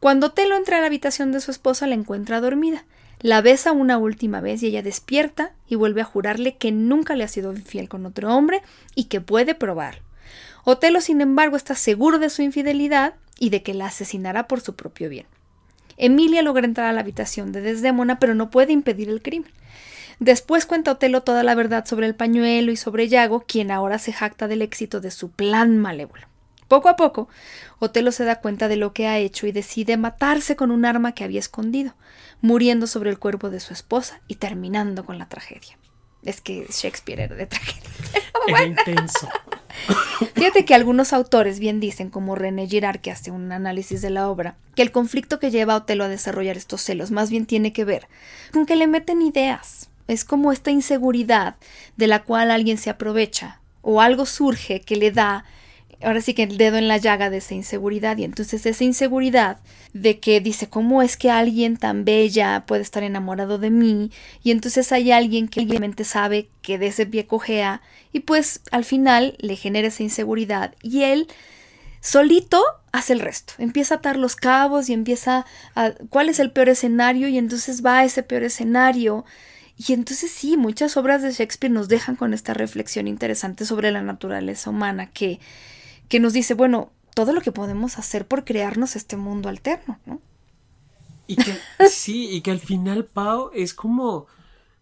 Cuando 0.00 0.26
Otelo 0.28 0.56
entra 0.56 0.78
a 0.78 0.80
la 0.80 0.88
habitación 0.88 1.30
de 1.30 1.40
su 1.40 1.50
esposa 1.50 1.86
la 1.86 1.94
encuentra 1.94 2.40
dormida. 2.40 2.84
La 3.20 3.40
besa 3.40 3.70
una 3.70 3.98
última 3.98 4.40
vez 4.40 4.62
y 4.62 4.66
ella 4.66 4.82
despierta 4.82 5.52
y 5.68 5.76
vuelve 5.76 6.00
a 6.00 6.04
jurarle 6.04 6.56
que 6.56 6.72
nunca 6.72 7.14
le 7.14 7.22
ha 7.22 7.28
sido 7.28 7.52
infiel 7.52 7.88
con 7.88 8.04
otro 8.04 8.34
hombre 8.34 8.62
y 8.96 9.04
que 9.04 9.20
puede 9.20 9.54
probarlo. 9.54 10.02
Otelo, 10.64 11.00
sin 11.00 11.20
embargo, 11.20 11.56
está 11.56 11.74
seguro 11.74 12.18
de 12.18 12.30
su 12.30 12.42
infidelidad 12.42 13.14
y 13.38 13.50
de 13.50 13.62
que 13.62 13.74
la 13.74 13.86
asesinará 13.86 14.46
por 14.46 14.60
su 14.60 14.74
propio 14.74 15.08
bien. 15.08 15.26
Emilia 15.96 16.42
logra 16.42 16.64
entrar 16.64 16.88
a 16.88 16.92
la 16.92 17.00
habitación 17.00 17.52
de 17.52 17.60
Desdémona, 17.60 18.18
pero 18.18 18.34
no 18.34 18.50
puede 18.50 18.72
impedir 18.72 19.08
el 19.08 19.22
crimen. 19.22 19.50
Después 20.18 20.66
cuenta 20.66 20.92
Otelo 20.92 21.22
toda 21.22 21.42
la 21.42 21.54
verdad 21.54 21.84
sobre 21.84 22.06
el 22.06 22.14
pañuelo 22.14 22.70
y 22.70 22.76
sobre 22.76 23.08
Yago, 23.08 23.40
quien 23.40 23.70
ahora 23.70 23.98
se 23.98 24.12
jacta 24.12 24.46
del 24.46 24.62
éxito 24.62 25.00
de 25.00 25.10
su 25.10 25.30
plan 25.30 25.78
malévolo. 25.78 26.26
Poco 26.68 26.88
a 26.88 26.96
poco, 26.96 27.28
Otelo 27.80 28.12
se 28.12 28.24
da 28.24 28.36
cuenta 28.36 28.68
de 28.68 28.76
lo 28.76 28.92
que 28.92 29.06
ha 29.06 29.18
hecho 29.18 29.46
y 29.46 29.52
decide 29.52 29.96
matarse 29.96 30.56
con 30.56 30.70
un 30.70 30.84
arma 30.84 31.12
que 31.12 31.24
había 31.24 31.40
escondido, 31.40 31.94
muriendo 32.40 32.86
sobre 32.86 33.10
el 33.10 33.18
cuerpo 33.18 33.50
de 33.50 33.60
su 33.60 33.72
esposa 33.72 34.20
y 34.28 34.36
terminando 34.36 35.04
con 35.04 35.18
la 35.18 35.28
tragedia. 35.28 35.76
Es 36.22 36.40
que 36.40 36.66
Shakespeare 36.70 37.20
era 37.24 37.34
de 37.34 37.46
tragedia. 37.46 37.90
Era 38.48 38.64
intenso. 38.64 39.28
Fíjate 40.34 40.64
que 40.64 40.74
algunos 40.74 41.12
autores 41.12 41.58
bien 41.58 41.80
dicen, 41.80 42.10
como 42.10 42.34
René 42.34 42.66
Girard, 42.68 43.00
que 43.00 43.10
hace 43.10 43.30
un 43.30 43.52
análisis 43.52 44.02
de 44.02 44.10
la 44.10 44.28
obra, 44.28 44.56
que 44.74 44.82
el 44.82 44.92
conflicto 44.92 45.38
que 45.38 45.50
lleva 45.50 45.74
a 45.74 45.76
Otelo 45.78 46.04
a 46.04 46.08
desarrollar 46.08 46.56
estos 46.56 46.82
celos 46.82 47.10
más 47.10 47.30
bien 47.30 47.46
tiene 47.46 47.72
que 47.72 47.84
ver 47.84 48.08
con 48.52 48.66
que 48.66 48.76
le 48.76 48.86
meten 48.86 49.22
ideas. 49.22 49.90
Es 50.08 50.24
como 50.24 50.52
esta 50.52 50.70
inseguridad 50.70 51.56
de 51.96 52.06
la 52.06 52.22
cual 52.22 52.50
alguien 52.50 52.78
se 52.78 52.90
aprovecha 52.90 53.60
o 53.82 54.00
algo 54.00 54.26
surge 54.26 54.80
que 54.80 54.96
le 54.96 55.10
da 55.10 55.44
ahora 56.04 56.20
sí 56.20 56.34
que 56.34 56.44
el 56.44 56.56
dedo 56.56 56.76
en 56.76 56.88
la 56.88 56.98
llaga 56.98 57.30
de 57.30 57.38
esa 57.38 57.54
inseguridad 57.54 58.16
y 58.18 58.24
entonces 58.24 58.64
esa 58.66 58.84
inseguridad 58.84 59.58
de 59.92 60.20
que 60.20 60.40
dice 60.40 60.68
cómo 60.68 61.02
es 61.02 61.16
que 61.16 61.30
alguien 61.30 61.76
tan 61.76 62.04
bella 62.04 62.64
puede 62.66 62.82
estar 62.82 63.02
enamorado 63.02 63.58
de 63.58 63.70
mí 63.70 64.10
y 64.42 64.50
entonces 64.50 64.92
hay 64.92 65.12
alguien 65.12 65.48
que 65.48 65.60
obviamente 65.60 66.04
sabe 66.04 66.48
que 66.62 66.78
de 66.78 66.88
ese 66.88 67.06
pie 67.06 67.26
cojea 67.26 67.82
y 68.12 68.20
pues 68.20 68.60
al 68.70 68.84
final 68.84 69.36
le 69.38 69.56
genera 69.56 69.88
esa 69.88 70.02
inseguridad 70.02 70.74
y 70.82 71.02
él 71.02 71.28
solito 72.00 72.62
hace 72.92 73.14
el 73.14 73.20
resto, 73.20 73.54
empieza 73.58 73.94
a 73.94 73.98
atar 73.98 74.16
los 74.16 74.36
cabos 74.36 74.88
y 74.88 74.92
empieza 74.92 75.46
a 75.74 75.92
cuál 76.10 76.28
es 76.28 76.38
el 76.40 76.52
peor 76.52 76.68
escenario 76.68 77.28
y 77.28 77.38
entonces 77.38 77.84
va 77.84 78.00
a 78.00 78.04
ese 78.04 78.22
peor 78.22 78.42
escenario. 78.42 79.24
Y 79.78 79.94
entonces 79.94 80.30
sí, 80.30 80.58
muchas 80.58 80.98
obras 80.98 81.22
de 81.22 81.32
Shakespeare 81.32 81.72
nos 81.72 81.88
dejan 81.88 82.14
con 82.14 82.34
esta 82.34 82.52
reflexión 82.52 83.08
interesante 83.08 83.64
sobre 83.64 83.90
la 83.90 84.02
naturaleza 84.02 84.68
humana 84.68 85.06
que, 85.06 85.40
que 86.12 86.20
nos 86.20 86.34
dice, 86.34 86.52
bueno, 86.52 86.92
todo 87.14 87.32
lo 87.32 87.40
que 87.40 87.52
podemos 87.52 87.96
hacer 87.96 88.28
por 88.28 88.44
crearnos 88.44 88.96
este 88.96 89.16
mundo 89.16 89.48
alterno, 89.48 89.98
¿no? 90.04 90.20
Y 91.26 91.36
que 91.36 91.56
sí, 91.88 92.28
y 92.28 92.42
que 92.42 92.50
al 92.50 92.60
final, 92.60 93.06
Pau, 93.06 93.50
es 93.54 93.72
como 93.72 94.26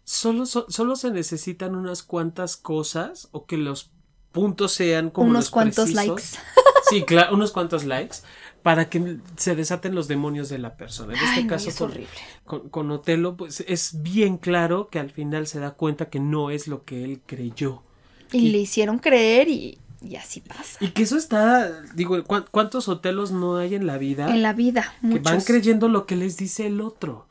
solo, 0.02 0.44
solo 0.44 0.96
se 0.96 1.12
necesitan 1.12 1.76
unas 1.76 2.02
cuantas 2.02 2.56
cosas 2.56 3.28
o 3.30 3.46
que 3.46 3.58
los 3.58 3.92
puntos 4.32 4.72
sean 4.72 5.10
como 5.10 5.30
unos 5.30 5.50
cuantos 5.50 5.92
likes. 5.92 6.24
Sí, 6.88 7.04
claro, 7.04 7.36
unos 7.36 7.52
cuantos 7.52 7.84
likes 7.84 8.16
para 8.64 8.90
que 8.90 9.18
se 9.36 9.54
desaten 9.54 9.94
los 9.94 10.08
demonios 10.08 10.48
de 10.48 10.58
la 10.58 10.76
persona. 10.76 11.14
En 11.16 11.24
este 11.24 11.46
caso, 11.46 11.68
es 11.68 11.80
horrible. 11.80 12.08
Con, 12.44 12.68
con, 12.70 12.90
Otelo, 12.90 13.36
pues 13.36 13.62
es 13.68 14.02
bien 14.02 14.38
claro 14.38 14.88
que 14.88 14.98
al 14.98 15.10
final 15.10 15.46
se 15.46 15.60
da 15.60 15.70
cuenta 15.70 16.10
que 16.10 16.18
no 16.18 16.50
es 16.50 16.66
lo 16.66 16.84
que 16.84 17.04
él 17.04 17.20
creyó. 17.24 17.84
Y, 18.32 18.48
le 18.48 18.58
hicieron 18.58 18.98
creer 18.98 19.48
y, 19.48 19.78
y, 20.02 20.16
así 20.16 20.40
pasa. 20.40 20.78
Y 20.80 20.88
que 20.88 21.02
eso 21.02 21.16
está, 21.16 21.82
digo, 21.94 22.22
¿cuántos 22.24 22.88
Otelos 22.88 23.32
no 23.32 23.56
hay 23.56 23.74
en 23.74 23.86
la 23.86 23.98
vida? 23.98 24.28
En 24.30 24.42
la 24.42 24.52
vida, 24.52 24.94
muchos. 25.00 25.22
Que 25.22 25.30
van 25.30 25.40
creyendo 25.42 25.88
lo 25.88 26.06
que 26.06 26.16
les 26.16 26.36
dice 26.36 26.66
el 26.66 26.80
otro. 26.80 27.26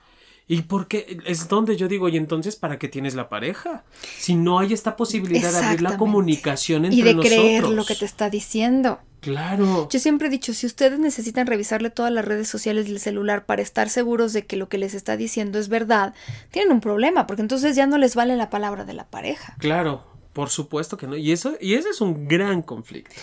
¿Y 0.51 0.63
por 0.63 0.87
qué? 0.87 1.19
Es 1.25 1.47
donde 1.47 1.77
yo 1.77 1.87
digo, 1.87 2.09
y 2.09 2.17
entonces, 2.17 2.55
¿para 2.55 2.79
qué 2.79 2.87
tienes 2.87 3.13
la 3.13 3.29
pareja? 3.29 3.83
Si 4.17 4.35
no 4.35 4.57
hay 4.57 4.73
esta 4.73 4.95
posibilidad 4.95 5.51
de 5.51 5.57
abrir 5.59 5.81
la 5.83 5.95
comunicación 5.95 6.85
entre 6.85 7.13
nosotros. 7.13 7.25
Y 7.25 7.29
de 7.29 7.35
nosotros. 7.35 7.39
creer 7.39 7.75
lo 7.75 7.85
que 7.85 7.93
te 7.93 8.05
está 8.05 8.31
diciendo. 8.31 8.99
Claro. 9.21 9.87
Yo 9.91 9.99
siempre 9.99 10.27
he 10.27 10.31
dicho, 10.31 10.55
si 10.55 10.65
ustedes 10.65 10.97
necesitan 10.97 11.45
revisarle 11.45 11.91
todas 11.91 12.11
las 12.11 12.25
redes 12.25 12.47
sociales 12.47 12.87
del 12.87 12.99
celular 12.99 13.45
para 13.45 13.61
estar 13.61 13.89
seguros 13.89 14.33
de 14.33 14.47
que 14.47 14.55
lo 14.55 14.69
que 14.69 14.79
les 14.79 14.95
está 14.95 15.17
diciendo 15.17 15.59
es 15.59 15.69
verdad, 15.69 16.15
tienen 16.49 16.71
un 16.71 16.81
problema, 16.81 17.27
porque 17.27 17.43
entonces 17.43 17.75
ya 17.75 17.85
no 17.85 17.99
les 17.99 18.15
vale 18.15 18.35
la 18.35 18.49
palabra 18.49 18.85
de 18.85 18.93
la 18.93 19.05
pareja. 19.05 19.55
Claro, 19.59 20.03
por 20.39 20.49
supuesto 20.49 20.95
que 20.95 21.05
no. 21.05 21.17
Y 21.17 21.33
eso, 21.33 21.57
y 21.59 21.73
ese 21.73 21.89
es 21.89 21.99
un 21.99 22.29
gran 22.29 22.61
conflicto. 22.61 23.13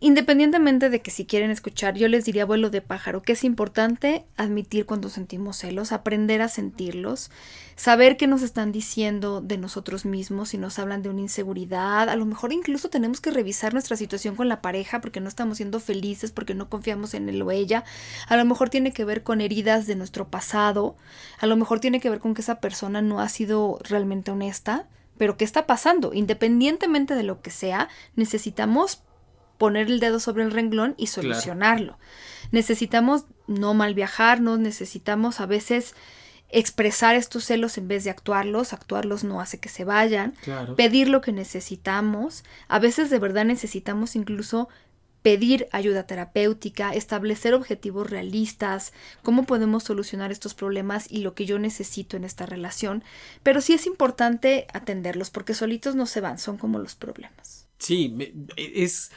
Independientemente 0.00 0.88
de 0.88 1.02
que 1.02 1.10
si 1.10 1.26
quieren 1.26 1.50
escuchar, 1.50 1.94
yo 1.98 2.08
les 2.08 2.24
diría 2.24 2.46
vuelo 2.46 2.70
de 2.70 2.80
pájaro, 2.80 3.20
que 3.20 3.32
es 3.32 3.44
importante 3.44 4.24
admitir 4.38 4.86
cuando 4.86 5.10
sentimos 5.10 5.58
celos, 5.58 5.92
aprender 5.92 6.40
a 6.40 6.48
sentirlos, 6.48 7.30
saber 7.76 8.16
qué 8.16 8.26
nos 8.26 8.40
están 8.40 8.72
diciendo 8.72 9.42
de 9.42 9.58
nosotros 9.58 10.06
mismos, 10.06 10.48
si 10.48 10.56
nos 10.56 10.78
hablan 10.78 11.02
de 11.02 11.10
una 11.10 11.20
inseguridad, 11.20 12.08
a 12.08 12.16
lo 12.16 12.24
mejor 12.24 12.54
incluso 12.54 12.88
tenemos 12.88 13.20
que 13.20 13.30
revisar 13.30 13.74
nuestra 13.74 13.98
situación 13.98 14.34
con 14.34 14.48
la 14.48 14.62
pareja 14.62 15.02
porque 15.02 15.20
no 15.20 15.28
estamos 15.28 15.58
siendo 15.58 15.80
felices, 15.80 16.32
porque 16.32 16.54
no 16.54 16.70
confiamos 16.70 17.12
en 17.12 17.28
él 17.28 17.42
o 17.42 17.50
ella, 17.50 17.84
a 18.26 18.38
lo 18.38 18.46
mejor 18.46 18.70
tiene 18.70 18.94
que 18.94 19.04
ver 19.04 19.22
con 19.22 19.42
heridas 19.42 19.86
de 19.86 19.96
nuestro 19.96 20.28
pasado, 20.28 20.96
a 21.40 21.46
lo 21.46 21.56
mejor 21.56 21.78
tiene 21.78 22.00
que 22.00 22.08
ver 22.08 22.20
con 22.20 22.32
que 22.32 22.40
esa 22.40 22.60
persona 22.60 23.02
no 23.02 23.20
ha 23.20 23.28
sido 23.28 23.80
realmente 23.82 24.30
honesta, 24.30 24.86
pero 25.18 25.36
¿qué 25.36 25.44
está 25.44 25.66
pasando? 25.66 26.12
Independientemente 26.14 27.14
de 27.14 27.22
lo 27.22 27.42
que 27.42 27.50
sea, 27.50 27.88
necesitamos 28.16 29.02
poner 29.58 29.88
el 29.88 30.00
dedo 30.00 30.20
sobre 30.20 30.44
el 30.44 30.52
renglón 30.52 30.94
y 30.96 31.08
solucionarlo. 31.08 31.96
Claro. 31.96 32.08
Necesitamos 32.52 33.26
no 33.46 33.74
mal 33.74 33.94
viajarnos, 33.94 34.58
necesitamos 34.58 35.40
a 35.40 35.46
veces 35.46 35.94
expresar 36.50 37.14
estos 37.14 37.44
celos 37.44 37.76
en 37.76 37.88
vez 37.88 38.04
de 38.04 38.10
actuarlos, 38.10 38.72
actuarlos 38.72 39.22
no 39.22 39.40
hace 39.40 39.58
que 39.60 39.68
se 39.68 39.84
vayan, 39.84 40.34
claro. 40.42 40.76
pedir 40.76 41.08
lo 41.08 41.20
que 41.20 41.32
necesitamos, 41.32 42.42
a 42.68 42.78
veces 42.78 43.10
de 43.10 43.18
verdad 43.18 43.44
necesitamos 43.44 44.16
incluso 44.16 44.68
pedir 45.22 45.68
ayuda 45.72 46.06
terapéutica, 46.06 46.92
establecer 46.92 47.54
objetivos 47.54 48.08
realistas, 48.08 48.92
cómo 49.22 49.44
podemos 49.44 49.84
solucionar 49.84 50.32
estos 50.32 50.54
problemas 50.54 51.10
y 51.10 51.18
lo 51.18 51.34
que 51.34 51.46
yo 51.46 51.58
necesito 51.58 52.16
en 52.16 52.24
esta 52.24 52.46
relación, 52.46 53.02
pero 53.42 53.60
sí 53.60 53.74
es 53.74 53.86
importante 53.86 54.66
atenderlos 54.72 55.30
porque 55.30 55.54
solitos 55.54 55.94
no 55.94 56.06
se 56.06 56.20
van, 56.20 56.38
son 56.38 56.56
como 56.56 56.78
los 56.78 56.94
problemas. 56.94 57.68
Sí, 57.78 58.34
es 58.56 59.12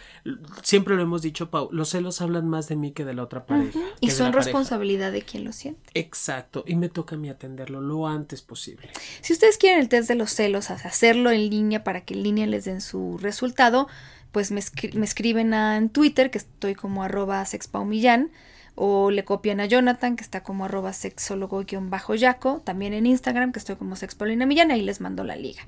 siempre 0.62 0.96
lo 0.96 1.02
hemos 1.02 1.24
dicho, 1.24 1.50
Pau, 1.50 1.70
los 1.72 1.90
celos 1.90 2.22
hablan 2.22 2.48
más 2.48 2.68
de 2.68 2.76
mí 2.76 2.92
que 2.92 3.06
de 3.06 3.16
la 3.16 3.24
otra 3.24 3.48
pareja. 3.48 3.78
Uh 3.78 3.82
-huh. 3.82 3.94
Y 4.02 4.12
son 4.12 4.34
responsabilidad 4.34 5.08
pareja. 5.08 5.26
de 5.26 5.32
quien 5.32 5.46
lo 5.46 5.52
siente. 5.52 5.82
Exacto, 5.96 6.64
y 6.68 6.76
me 6.76 6.88
toca 6.88 7.16
a 7.16 7.18
mí 7.18 7.30
atenderlo 7.30 7.82
lo 7.82 8.08
antes 8.08 8.44
posible. 8.44 8.92
Si 9.22 9.34
ustedes 9.34 9.58
quieren 9.58 9.80
el 9.80 9.90
test 9.90 10.08
de 10.08 10.16
los 10.16 10.32
celos, 10.32 10.70
hacerlo 10.70 11.32
en 11.32 11.50
línea 11.50 11.84
para 11.84 12.06
que 12.06 12.14
en 12.14 12.22
línea 12.22 12.46
les 12.46 12.66
den 12.66 12.82
su 12.82 13.18
resultado, 13.18 13.88
pues 14.32 14.52
me, 14.52 14.60
escri 14.60 14.92
me 14.94 15.06
escriben 15.06 15.54
a, 15.54 15.78
en 15.78 15.90
Twitter, 15.90 16.32
que 16.32 16.38
estoy 16.38 16.76
como 16.76 17.04
arroba 17.04 17.46
sexpaumillán, 17.46 18.32
o 18.76 19.12
le 19.12 19.26
copian 19.26 19.60
a 19.60 19.66
Jonathan, 19.66 20.16
que 20.16 20.24
está 20.24 20.44
como 20.44 20.66
arroba 20.66 20.94
sexólogo-yaco, 20.94 22.62
también 22.64 22.94
en 22.94 23.06
Instagram, 23.06 23.52
que 23.52 23.60
estoy 23.60 23.76
como 23.76 23.96
sexpaulina 23.96 24.46
millán, 24.46 24.72
ahí 24.72 24.82
les 24.82 25.02
mando 25.02 25.24
la 25.24 25.36
liga. 25.36 25.62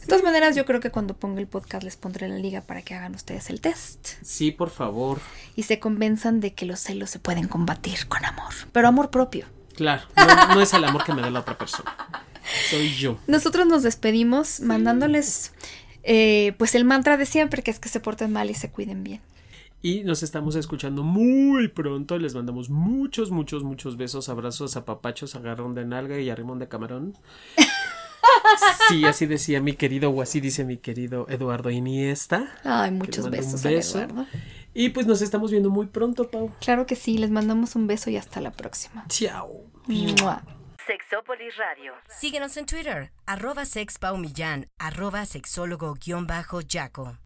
De 0.00 0.06
todas 0.06 0.22
maneras, 0.22 0.54
yo 0.54 0.66
creo 0.66 0.80
que 0.80 0.90
cuando 0.90 1.16
ponga 1.16 1.40
el 1.40 1.46
podcast 1.46 1.82
les 1.82 1.96
pondré 1.96 2.28
la 2.28 2.36
liga 2.36 2.60
para 2.60 2.82
que 2.82 2.94
hagan 2.94 3.14
ustedes 3.14 3.50
el 3.50 3.60
test. 3.60 4.08
Sí, 4.22 4.50
por 4.50 4.70
favor. 4.70 5.20
Y 5.56 5.62
se 5.62 5.78
convenzan 5.80 6.40
de 6.40 6.52
que 6.54 6.66
los 6.66 6.80
celos 6.80 7.10
se 7.10 7.18
pueden 7.18 7.48
combatir 7.48 8.06
con 8.08 8.24
amor, 8.24 8.52
pero 8.72 8.88
amor 8.88 9.10
propio. 9.10 9.46
Claro, 9.74 10.02
no, 10.16 10.54
no 10.54 10.60
es 10.60 10.74
el 10.74 10.84
amor 10.84 11.04
que 11.04 11.14
me 11.14 11.22
da 11.22 11.30
la 11.30 11.40
otra 11.40 11.56
persona, 11.56 11.96
soy 12.68 12.94
yo. 12.94 13.18
Nosotros 13.26 13.66
nos 13.66 13.82
despedimos 13.82 14.48
sí. 14.48 14.64
mandándoles 14.64 15.52
eh, 16.02 16.54
pues 16.58 16.74
el 16.74 16.84
mantra 16.84 17.16
de 17.16 17.26
siempre, 17.26 17.62
que 17.62 17.70
es 17.70 17.78
que 17.78 17.88
se 17.88 18.00
porten 18.00 18.32
mal 18.32 18.50
y 18.50 18.54
se 18.54 18.70
cuiden 18.70 19.04
bien. 19.04 19.20
Y 19.82 20.02
nos 20.04 20.22
estamos 20.22 20.56
escuchando 20.56 21.02
muy 21.02 21.68
pronto. 21.68 22.18
Les 22.18 22.34
mandamos 22.34 22.68
muchos, 22.68 23.30
muchos, 23.30 23.64
muchos 23.64 23.96
besos, 23.96 24.28
abrazos, 24.28 24.76
apapachos, 24.76 25.34
agarrón 25.36 25.74
de 25.74 25.86
nalga 25.86 26.20
y 26.20 26.28
arrimón 26.28 26.58
de 26.58 26.68
camarón. 26.68 27.16
Sí, 28.88 29.04
así 29.04 29.26
decía 29.26 29.60
mi 29.60 29.74
querido, 29.74 30.10
o 30.10 30.20
así 30.20 30.40
dice 30.40 30.64
mi 30.64 30.76
querido 30.76 31.26
Eduardo 31.28 31.70
Iniesta. 31.70 32.52
Ay, 32.64 32.90
muchos 32.90 33.30
besos, 33.30 33.62
beso. 33.62 33.98
Eduardo. 33.98 34.26
Y 34.74 34.90
pues 34.90 35.06
nos 35.06 35.22
estamos 35.22 35.50
viendo 35.50 35.70
muy 35.70 35.86
pronto, 35.86 36.30
Pau. 36.30 36.50
Claro 36.60 36.86
que 36.86 36.96
sí, 36.96 37.18
les 37.18 37.30
mandamos 37.30 37.76
un 37.76 37.86
beso 37.86 38.10
y 38.10 38.16
hasta 38.16 38.40
la 38.40 38.52
próxima. 38.52 39.04
Chao. 39.08 39.64
Mua. 39.86 40.42
Sexópolis 40.86 41.56
Radio. 41.56 41.92
Síguenos 42.08 42.56
en 42.56 42.66
Twitter, 42.66 43.10
arroba 43.26 43.64
sexpaumillán, 43.64 44.68
arroba 44.78 45.26
sexólogo-yaco. 45.26 47.18